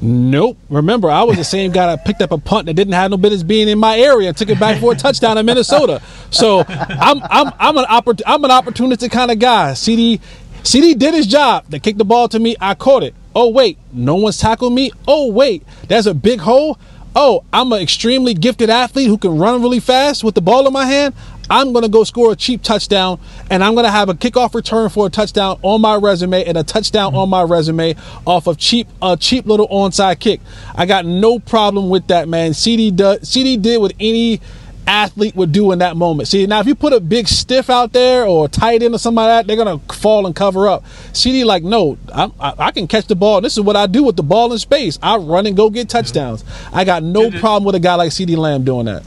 Nope. 0.00 0.58
Remember, 0.68 1.10
I 1.10 1.22
was 1.22 1.36
the 1.36 1.44
same 1.44 1.72
guy 1.72 1.86
that 1.86 2.04
picked 2.04 2.20
up 2.20 2.30
a 2.30 2.38
punt 2.38 2.66
that 2.66 2.74
didn't 2.74 2.92
have 2.92 3.10
no 3.10 3.16
business 3.16 3.42
being 3.42 3.68
in 3.68 3.78
my 3.78 3.98
area 3.98 4.28
and 4.28 4.36
took 4.36 4.50
it 4.50 4.60
back 4.60 4.80
for 4.80 4.92
a 4.92 4.96
touchdown 4.96 5.38
in 5.38 5.46
Minnesota. 5.46 6.02
So 6.30 6.64
I'm 6.68 7.22
I'm 7.22 7.52
I'm 7.58 7.78
an 7.78 7.84
oppor- 7.86 8.20
I'm 8.26 8.44
an 8.44 8.50
opportunistic 8.50 9.10
kind 9.10 9.30
of 9.30 9.38
guy. 9.38 9.72
CD 9.74 10.20
CD 10.62 10.94
did 10.94 11.14
his 11.14 11.26
job. 11.26 11.64
They 11.70 11.78
kicked 11.78 11.98
the 11.98 12.04
ball 12.04 12.28
to 12.28 12.38
me. 12.38 12.56
I 12.60 12.74
caught 12.74 13.02
it. 13.02 13.14
Oh 13.34 13.48
wait, 13.48 13.78
no 13.92 14.14
one's 14.14 14.38
tackled 14.38 14.72
me. 14.72 14.90
Oh 15.08 15.30
wait, 15.30 15.64
there's 15.88 16.06
a 16.06 16.14
big 16.14 16.40
hole. 16.40 16.78
Oh, 17.16 17.44
I'm 17.52 17.72
an 17.72 17.80
extremely 17.80 18.34
gifted 18.34 18.70
athlete 18.70 19.06
who 19.06 19.18
can 19.18 19.38
run 19.38 19.62
really 19.62 19.78
fast 19.78 20.24
with 20.24 20.34
the 20.34 20.40
ball 20.40 20.66
in 20.66 20.72
my 20.72 20.84
hand. 20.84 21.14
I'm 21.48 21.72
going 21.72 21.82
to 21.82 21.88
go 21.90 22.04
score 22.04 22.32
a 22.32 22.36
cheap 22.36 22.62
touchdown, 22.62 23.20
and 23.50 23.62
I'm 23.62 23.74
going 23.74 23.84
to 23.84 23.90
have 23.90 24.08
a 24.08 24.14
kickoff 24.14 24.54
return 24.54 24.88
for 24.88 25.06
a 25.06 25.10
touchdown 25.10 25.58
on 25.62 25.80
my 25.80 25.94
resume 25.94 26.44
and 26.44 26.56
a 26.56 26.64
touchdown 26.64 27.14
on 27.14 27.28
my 27.28 27.42
resume 27.42 27.94
off 28.26 28.46
of 28.46 28.56
cheap 28.56 28.88
a 29.02 29.16
cheap 29.16 29.46
little 29.46 29.68
onside 29.68 30.18
kick. 30.20 30.40
I 30.74 30.86
got 30.86 31.04
no 31.04 31.38
problem 31.38 31.90
with 31.90 32.06
that, 32.08 32.28
man. 32.28 32.54
CD 32.54 32.90
does, 32.90 33.28
CD 33.28 33.56
did 33.56 33.80
with 33.80 33.92
any 34.00 34.40
athlete 34.86 35.34
would 35.36 35.52
do 35.52 35.72
in 35.72 35.78
that 35.80 35.96
moment. 35.96 36.28
See, 36.28 36.46
now 36.46 36.60
if 36.60 36.66
you 36.66 36.74
put 36.74 36.92
a 36.92 37.00
big 37.00 37.28
stiff 37.28 37.70
out 37.70 37.92
there 37.92 38.24
or 38.24 38.46
a 38.46 38.48
tight 38.48 38.82
end 38.82 38.94
or 38.94 38.98
something 38.98 39.16
like 39.16 39.28
that, 39.28 39.46
they're 39.46 39.56
gonna 39.56 39.78
fall 39.94 40.26
and 40.26 40.34
cover 40.34 40.68
up. 40.68 40.84
CD 41.12 41.44
like, 41.44 41.62
no, 41.62 41.98
I, 42.14 42.30
I, 42.40 42.54
I 42.58 42.70
can 42.70 42.86
catch 42.86 43.06
the 43.06 43.16
ball. 43.16 43.40
This 43.40 43.56
is 43.56 43.62
what 43.62 43.76
I 43.76 43.86
do 43.86 44.02
with 44.02 44.16
the 44.16 44.22
ball 44.22 44.52
in 44.52 44.58
space. 44.58 44.98
I 45.02 45.16
run 45.16 45.46
and 45.46 45.56
go 45.56 45.70
get 45.70 45.88
touchdowns. 45.88 46.44
I 46.72 46.84
got 46.84 47.02
no 47.02 47.30
problem 47.30 47.64
with 47.64 47.74
a 47.74 47.80
guy 47.80 47.94
like 47.94 48.10
CeeDee 48.10 48.36
Lamb 48.36 48.64
doing 48.64 48.86
that. 48.86 49.02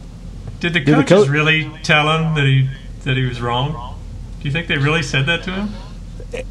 Did 0.60 0.74
the 0.74 0.80
Did 0.80 0.98
the 0.98 1.04
coaches 1.04 1.30
really 1.30 1.72
tell 1.84 2.10
him 2.10 2.36
that 2.36 2.46
he 2.46 2.70
that 3.04 3.18
he 3.18 3.26
was 3.26 3.42
wrong? 3.42 3.96
Do 4.40 4.48
you 4.48 4.52
think 4.52 4.68
they 4.68 4.78
really 4.78 5.04
said 5.04 5.26
that 5.28 5.44
to 5.44 5.52
him? 5.52 5.70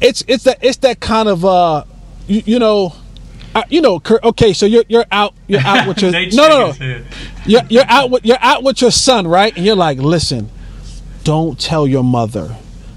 it's 0.01 0.23
it's 0.27 0.43
that 0.45 0.57
it's 0.61 0.77
that 0.77 0.99
kind 0.99 1.29
of 1.29 1.45
uh 1.45 1.83
you, 2.27 2.41
you 2.45 2.59
know 2.59 2.93
uh, 3.55 3.63
you 3.69 3.81
know 3.81 4.01
okay 4.23 4.53
so 4.53 4.65
you're 4.65 4.83
you're 4.87 5.05
out 5.11 5.33
you're 5.47 5.61
out 5.61 5.87
with 5.87 6.01
your 6.01 6.11
no 6.11 6.47
no 6.47 6.71
no. 6.71 7.03
you're, 7.45 7.61
you're 7.69 7.85
out 7.87 8.09
with 8.09 8.25
you're 8.25 8.41
out 8.41 8.63
with 8.63 8.81
your 8.81 8.91
son 8.91 9.27
right? 9.27 9.55
And 9.55 9.65
you're 9.65 9.75
like 9.75 9.97
listen 9.97 10.49
don't 11.23 11.59
tell 11.59 11.87
your 11.87 12.03
mother 12.03 12.55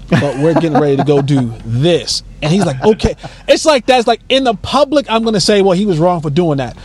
but 0.09 0.37
we're 0.39 0.53
getting 0.53 0.79
ready 0.79 0.97
to 0.97 1.05
go 1.05 1.21
do 1.21 1.53
this. 1.63 2.23
And 2.41 2.51
he's 2.51 2.65
like 2.65 2.83
okay. 2.83 3.15
It's 3.47 3.65
like 3.65 3.85
that's 3.85 4.07
like 4.07 4.21
in 4.29 4.43
the 4.43 4.53
public 4.55 5.05
i'm 5.09 5.23
gonna 5.23 5.39
say 5.39 5.61
well 5.61 5.73
he 5.77 5.85
was 5.85 5.99
wrong 5.99 6.21
for 6.21 6.29
doing 6.29 6.57
that. 6.57 6.77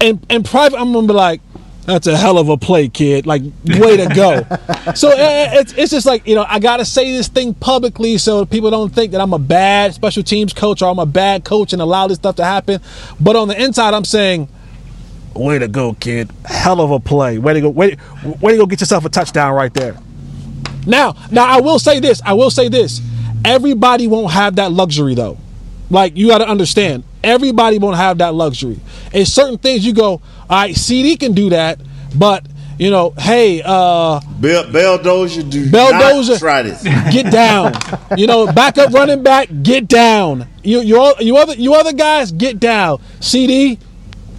And 0.00 0.24
in 0.28 0.42
private 0.42 0.78
i'm 0.78 0.92
gonna 0.92 1.06
be 1.06 1.14
like 1.14 1.40
that's 1.88 2.06
a 2.06 2.18
hell 2.18 2.36
of 2.36 2.50
a 2.50 2.58
play, 2.58 2.88
kid. 2.88 3.24
Like, 3.26 3.40
way 3.64 3.96
to 3.96 4.12
go. 4.14 4.46
so 4.94 5.08
uh, 5.08 5.14
it's, 5.54 5.72
it's 5.72 5.90
just 5.90 6.04
like, 6.04 6.26
you 6.26 6.34
know, 6.34 6.44
I 6.46 6.58
got 6.58 6.76
to 6.76 6.84
say 6.84 7.10
this 7.12 7.28
thing 7.28 7.54
publicly 7.54 8.18
so 8.18 8.44
people 8.44 8.70
don't 8.70 8.94
think 8.94 9.12
that 9.12 9.22
I'm 9.22 9.32
a 9.32 9.38
bad 9.38 9.94
special 9.94 10.22
teams 10.22 10.52
coach 10.52 10.82
or 10.82 10.90
I'm 10.90 10.98
a 10.98 11.06
bad 11.06 11.46
coach 11.46 11.72
and 11.72 11.80
allow 11.80 12.06
this 12.06 12.18
stuff 12.18 12.36
to 12.36 12.44
happen. 12.44 12.82
But 13.18 13.36
on 13.36 13.48
the 13.48 13.58
inside, 13.58 13.94
I'm 13.94 14.04
saying, 14.04 14.48
way 15.34 15.58
to 15.58 15.66
go, 15.66 15.94
kid. 15.94 16.30
Hell 16.44 16.82
of 16.82 16.90
a 16.90 17.00
play. 17.00 17.38
Way 17.38 17.54
to 17.54 17.60
go. 17.62 17.70
Way, 17.70 17.96
way 18.42 18.52
to 18.52 18.58
go 18.58 18.66
get 18.66 18.80
yourself 18.80 19.06
a 19.06 19.08
touchdown 19.08 19.54
right 19.54 19.72
there. 19.72 19.96
Now, 20.86 21.16
now 21.30 21.46
I 21.46 21.62
will 21.62 21.78
say 21.78 22.00
this. 22.00 22.20
I 22.22 22.34
will 22.34 22.50
say 22.50 22.68
this. 22.68 23.00
Everybody 23.46 24.08
won't 24.08 24.32
have 24.32 24.56
that 24.56 24.72
luxury 24.72 25.14
though. 25.14 25.38
Like 25.88 26.18
you 26.18 26.28
got 26.28 26.38
to 26.38 26.48
understand, 26.48 27.04
everybody 27.24 27.78
won't 27.78 27.96
have 27.96 28.18
that 28.18 28.34
luxury. 28.34 28.78
And 29.12 29.26
certain 29.26 29.58
things 29.58 29.86
you 29.86 29.94
go, 29.94 30.20
all 30.50 30.62
right, 30.62 30.74
CD 30.74 31.16
can 31.16 31.32
do 31.32 31.50
that. 31.50 31.78
But 32.16 32.46
you 32.78 32.90
know, 32.90 33.12
hey, 33.18 33.60
uh, 33.64 34.20
Bell, 34.40 34.70
Bell 34.70 34.98
Dozier, 35.02 35.42
do 35.42 35.70
Bell 35.70 35.90
not 35.90 36.00
Dozier, 36.00 36.38
try 36.38 36.62
this. 36.62 36.82
get 37.12 37.30
down. 37.32 37.74
you 38.16 38.26
know, 38.26 38.50
backup 38.52 38.92
running 38.92 39.22
back, 39.22 39.48
get 39.62 39.88
down. 39.88 40.46
You 40.62 40.80
you 40.80 41.00
all, 41.00 41.14
you 41.20 41.36
other 41.36 41.54
you 41.54 41.74
other 41.74 41.92
guys, 41.92 42.30
get 42.32 42.60
down. 42.60 43.00
CD, 43.20 43.78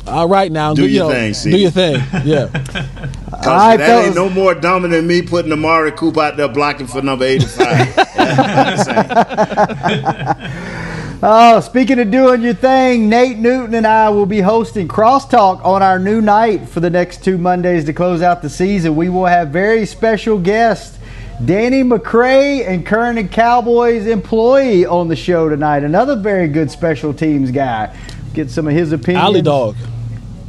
all 0.08 0.28
right 0.28 0.52
now, 0.52 0.74
Do 0.74 0.84
you 0.84 0.88
your 0.90 1.10
know, 1.10 1.14
thing, 1.14 1.30
do 1.30 1.34
CD. 1.34 1.58
your 1.58 1.72
thing. 1.72 2.02
Yeah. 2.26 2.48
Cause 3.40 3.48
All 3.48 3.56
right, 3.56 3.78
that 3.78 4.06
ain't 4.08 4.16
no 4.16 4.30
more 4.30 4.54
dominant 4.54 4.92
than 5.00 5.08
me 5.08 5.22
putting 5.22 5.54
Amari 5.54 5.94
Cooper 5.94 6.20
out 6.20 6.36
there 6.36 6.50
blocking 6.50 6.88
for 6.88 7.02
number 7.02 7.24
85. 7.24 7.96
Oh, 11.22 11.60
speaking 11.60 12.00
of 12.00 12.12
doing 12.12 12.42
your 12.42 12.54
thing, 12.54 13.10
Nate 13.10 13.38
Newton 13.38 13.76
and 13.76 13.86
I 13.86 14.08
will 14.08 14.26
be 14.26 14.40
hosting 14.40 14.88
Crosstalk 14.88 15.66
on 15.66 15.84
our 15.84 16.00
new 16.00 16.22
night 16.22 16.70
for 16.70 16.80
the 16.80 16.90
next 16.90 17.26
two 17.26 17.38
Mondays 17.38 17.84
to 17.86 17.94
close 17.94 18.22
out 18.22 18.42
the 18.42 18.50
season. 18.50 18.96
We 18.96 19.10
will 19.10 19.26
have 19.26 19.50
very 19.50 19.86
special 19.86 20.40
guests, 20.40 20.98
Danny 21.44 21.84
McCray 21.84 22.66
and 22.66 22.86
Kernan 22.86 23.28
Cowboys 23.28 24.08
employee 24.08 24.86
on 24.86 25.10
the 25.10 25.16
show 25.18 25.50
tonight. 25.50 25.84
Another 25.84 26.16
very 26.16 26.48
good 26.48 26.72
special 26.72 27.14
teams 27.14 27.52
guy. 27.52 27.94
Get 28.34 28.50
some 28.50 28.66
of 28.66 28.74
his 28.74 28.94
opinions. 28.94 29.26
Alley 29.26 29.42
dog. 29.42 29.76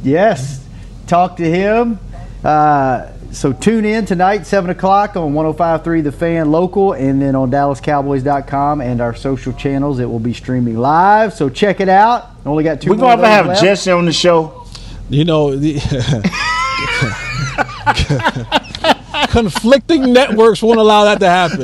Yes, 0.03 0.65
talk 1.05 1.35
to 1.35 1.43
him. 1.43 1.99
Uh, 2.45 3.11
so 3.31 3.53
tune 3.53 3.85
in 3.85 4.05
tonight, 4.05 4.45
7 4.45 4.69
o'clock 4.69 5.15
on 5.15 5.33
105.3 5.33 6.03
The 6.03 6.11
Fan 6.11 6.51
Local 6.51 6.93
and 6.93 7.21
then 7.21 7.35
on 7.35 7.49
DallasCowboys.com 7.51 8.81
and 8.81 9.01
our 9.01 9.15
social 9.15 9.53
channels. 9.53 9.99
It 9.99 10.05
will 10.05 10.19
be 10.19 10.33
streaming 10.33 10.77
live, 10.77 11.33
so 11.33 11.49
check 11.49 11.79
it 11.79 11.89
out. 11.89 12.29
Only 12.45 12.63
got 12.63 12.81
two 12.81 12.89
We're 12.91 12.97
going 12.97 13.17
to 13.19 13.27
have 13.27 13.47
left. 13.47 13.61
Jesse 13.61 13.91
on 13.91 14.05
the 14.05 14.13
show. 14.13 14.65
You 15.09 15.25
know, 15.25 15.55
the 15.55 15.75
conflicting 19.29 20.13
networks 20.13 20.61
won't 20.61 20.79
allow 20.79 21.05
that 21.05 21.19
to 21.19 21.29
happen. 21.29 21.61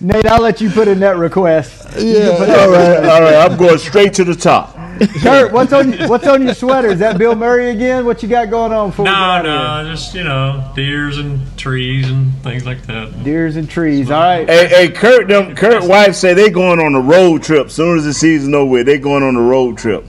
Nate, 0.00 0.26
I'll 0.26 0.42
let 0.42 0.60
you 0.60 0.68
put 0.70 0.88
in 0.88 0.98
that 1.00 1.16
request. 1.16 1.84
You 2.00 2.14
can 2.14 2.36
put 2.38 2.50
All 2.50 2.70
that- 2.72 3.00
right, 3.02 3.08
all 3.08 3.20
right. 3.22 3.34
I'm 3.50 3.56
going 3.56 3.78
straight 3.78 4.14
to 4.14 4.24
the 4.24 4.34
top. 4.34 4.76
Kurt, 5.06 5.52
what's 5.52 5.72
on 5.72 5.92
what's 6.08 6.26
on 6.26 6.42
your 6.42 6.54
sweater? 6.54 6.88
Is 6.88 6.98
that 7.00 7.18
Bill 7.18 7.34
Murray 7.34 7.70
again? 7.70 8.04
What 8.04 8.22
you 8.22 8.28
got 8.28 8.50
going 8.50 8.72
on 8.72 8.92
for 8.92 9.04
No, 9.04 9.42
no, 9.42 9.90
just 9.90 10.14
you 10.14 10.24
know, 10.24 10.70
deers 10.74 11.18
and 11.18 11.56
trees 11.58 12.10
and 12.10 12.34
things 12.42 12.64
like 12.64 12.82
that. 12.86 13.24
Deers 13.24 13.56
and 13.56 13.68
trees. 13.68 14.10
All 14.10 14.20
right. 14.20 14.48
Hey, 14.48 14.68
hey, 14.68 14.88
Kurt, 14.90 15.28
them, 15.28 15.54
Kurt 15.54 15.84
wife 15.84 16.14
say 16.14 16.34
they 16.34 16.50
going 16.50 16.80
on 16.80 16.94
a 16.94 17.00
road 17.00 17.42
trip. 17.42 17.70
Soon 17.70 17.98
as 17.98 18.04
the 18.04 18.14
season 18.14 18.54
over, 18.54 18.70
with, 18.70 18.86
they 18.86 18.98
going 18.98 19.22
on 19.22 19.36
a 19.36 19.42
road 19.42 19.78
trip. 19.78 20.04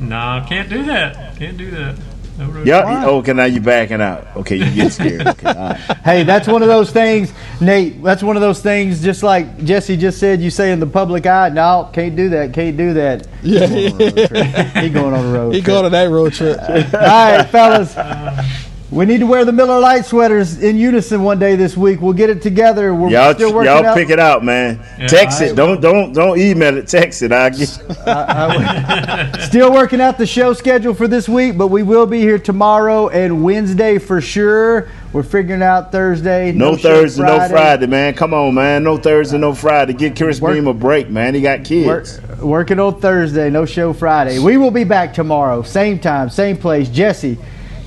No, 0.00 0.44
can't 0.48 0.68
do 0.68 0.84
that. 0.84 1.36
Can't 1.38 1.56
do 1.56 1.70
that. 1.72 1.96
No 2.38 2.46
road 2.46 2.66
Yeah. 2.66 2.82
trip. 2.82 3.08
Okay, 3.08 3.32
now 3.32 3.44
you're 3.44 3.60
backing 3.62 4.00
out. 4.00 4.26
Okay, 4.36 4.56
you 4.56 4.70
get 4.74 4.92
scared. 4.92 5.26
Okay, 5.26 5.46
all 5.48 5.54
right. 5.70 5.76
Hey, 6.04 6.22
that's 6.22 6.46
one 6.48 6.62
of 6.62 6.68
those 6.68 6.90
things, 6.90 7.32
Nate. 7.60 8.02
That's 8.02 8.22
one 8.22 8.36
of 8.36 8.40
those 8.42 8.60
things. 8.62 9.02
Just 9.02 9.22
like 9.22 9.62
Jesse 9.64 9.96
just 9.96 10.18
said, 10.18 10.40
you 10.40 10.50
say 10.50 10.70
in 10.72 10.80
the 10.80 10.86
public 10.86 11.26
eye, 11.26 11.48
"No, 11.50 11.90
can't 11.92 12.14
do 12.16 12.28
that. 12.30 12.52
Can't 12.54 12.76
do 12.76 12.94
that." 12.94 13.26
Yeah, 13.42 13.66
He 14.80 14.88
going 14.88 15.14
on 15.14 15.24
a 15.24 15.32
road. 15.32 15.50
trip. 15.50 15.54
he 15.54 15.60
trip. 15.60 15.64
going 15.66 15.84
on 15.86 15.92
that 15.92 16.10
road 16.10 16.32
trip. 16.32 16.58
All 16.60 17.00
right, 17.00 17.42
fellas. 17.50 17.94
We 18.90 19.04
need 19.04 19.18
to 19.18 19.26
wear 19.26 19.44
the 19.44 19.52
Miller 19.52 19.78
Lite 19.78 20.06
sweaters 20.06 20.62
in 20.62 20.78
unison 20.78 21.22
one 21.22 21.38
day 21.38 21.56
this 21.56 21.76
week. 21.76 22.00
We'll 22.00 22.14
get 22.14 22.30
it 22.30 22.40
together. 22.40 22.94
We're 22.94 23.10
Y'all, 23.10 23.34
still 23.34 23.52
working 23.52 23.70
y'all 23.70 23.84
out. 23.84 23.94
pick 23.94 24.08
it 24.08 24.18
out, 24.18 24.42
man. 24.42 24.80
Yeah, 24.98 25.06
Text 25.08 25.42
I- 25.42 25.46
it. 25.48 25.56
Don't, 25.56 25.82
don't, 25.82 26.14
don't 26.14 26.38
email 26.38 26.74
it. 26.74 26.88
Text 26.88 27.20
it. 27.20 27.30
I 27.30 27.50
get. 27.50 27.68
Still 29.42 29.72
working 29.74 30.00
out 30.00 30.16
the 30.16 30.26
show 30.26 30.54
schedule 30.54 30.94
for 30.94 31.06
this 31.06 31.28
week, 31.28 31.58
but 31.58 31.66
we 31.68 31.82
will 31.82 32.06
be 32.06 32.20
here 32.20 32.38
tomorrow 32.38 33.08
and 33.10 33.44
Wednesday 33.44 33.98
for 33.98 34.22
sure. 34.22 34.88
We're 35.12 35.22
figuring 35.22 35.62
out 35.62 35.92
Thursday. 35.92 36.52
No, 36.52 36.74
show 36.74 37.00
Thursday, 37.02 37.22
no 37.24 37.46
Friday, 37.48 37.86
man. 37.86 38.14
Come 38.14 38.32
on, 38.32 38.54
man. 38.54 38.84
No 38.84 38.96
Thursday, 38.96 39.36
no 39.36 39.52
Friday. 39.54 39.92
Get 39.92 40.16
Chris 40.16 40.40
Work- 40.40 40.54
Beam 40.54 40.66
a 40.66 40.72
break, 40.72 41.10
man. 41.10 41.34
He 41.34 41.42
got 41.42 41.58
Work, 41.58 41.66
kids. 41.66 42.20
working 42.40 42.80
on 42.80 42.98
Thursday, 43.02 43.50
no 43.50 43.66
show 43.66 43.92
Friday. 43.92 44.38
We 44.38 44.56
will 44.56 44.70
be 44.70 44.84
back 44.84 45.12
tomorrow, 45.12 45.60
same 45.60 45.98
time, 45.98 46.30
same 46.30 46.56
place. 46.56 46.88
Jesse, 46.88 47.36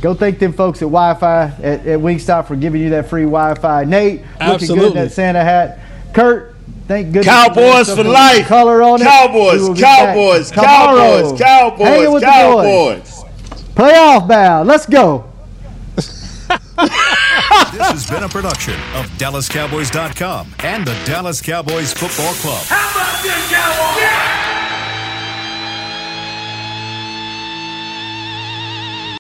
go 0.02 0.14
thank 0.14 0.40
them 0.40 0.54
folks 0.54 0.82
at 0.82 0.86
Wi-Fi 0.86 1.44
at, 1.44 1.64
at 1.88 2.00
Wingstop 2.00 2.48
for 2.48 2.56
giving 2.56 2.82
you 2.82 2.90
that 2.92 3.10
free 3.10 3.24
Wi-Fi. 3.24 3.84
Nate, 3.86 4.22
looking 4.46 4.68
good 4.68 4.88
in 4.90 4.94
that 4.96 5.12
Santa 5.12 5.44
hat. 5.44 5.80
Kurt, 6.14 6.56
thank 6.88 7.08
goodness. 7.08 7.26
Cowboys 7.26 7.94
for 7.96 8.04
life. 8.04 8.48
Color 8.48 8.84
on 8.84 9.02
it. 9.02 9.06
Cowboys, 9.06 9.62
We 9.62 9.68
will 9.68 9.76
be 9.76 9.82
back 9.82 10.16
Cowboys. 10.16 10.52
Cowboys, 10.52 11.88
Hanging 11.88 12.12
with 12.12 12.24
Cowboys, 12.24 12.64
the 12.64 12.64
boys. 12.64 13.10
Cowboys. 13.10 13.76
Playoff 13.76 14.28
bound. 14.28 14.68
Let's 14.68 14.86
go. 14.86 15.32
This 17.72 17.88
has 17.88 18.10
been 18.10 18.24
a 18.24 18.30
production 18.30 18.74
of 18.96 19.06
DallasCowboys.com 19.18 20.56
and 20.60 20.86
the 20.86 20.94
Dallas 21.06 21.42
Cowboys 21.42 21.94
Football 21.94 22.34
Club. 22.36 22.64
How 22.66 22.92
about 22.92 23.24
this, 23.24 23.52
Cowboys? 23.52 24.21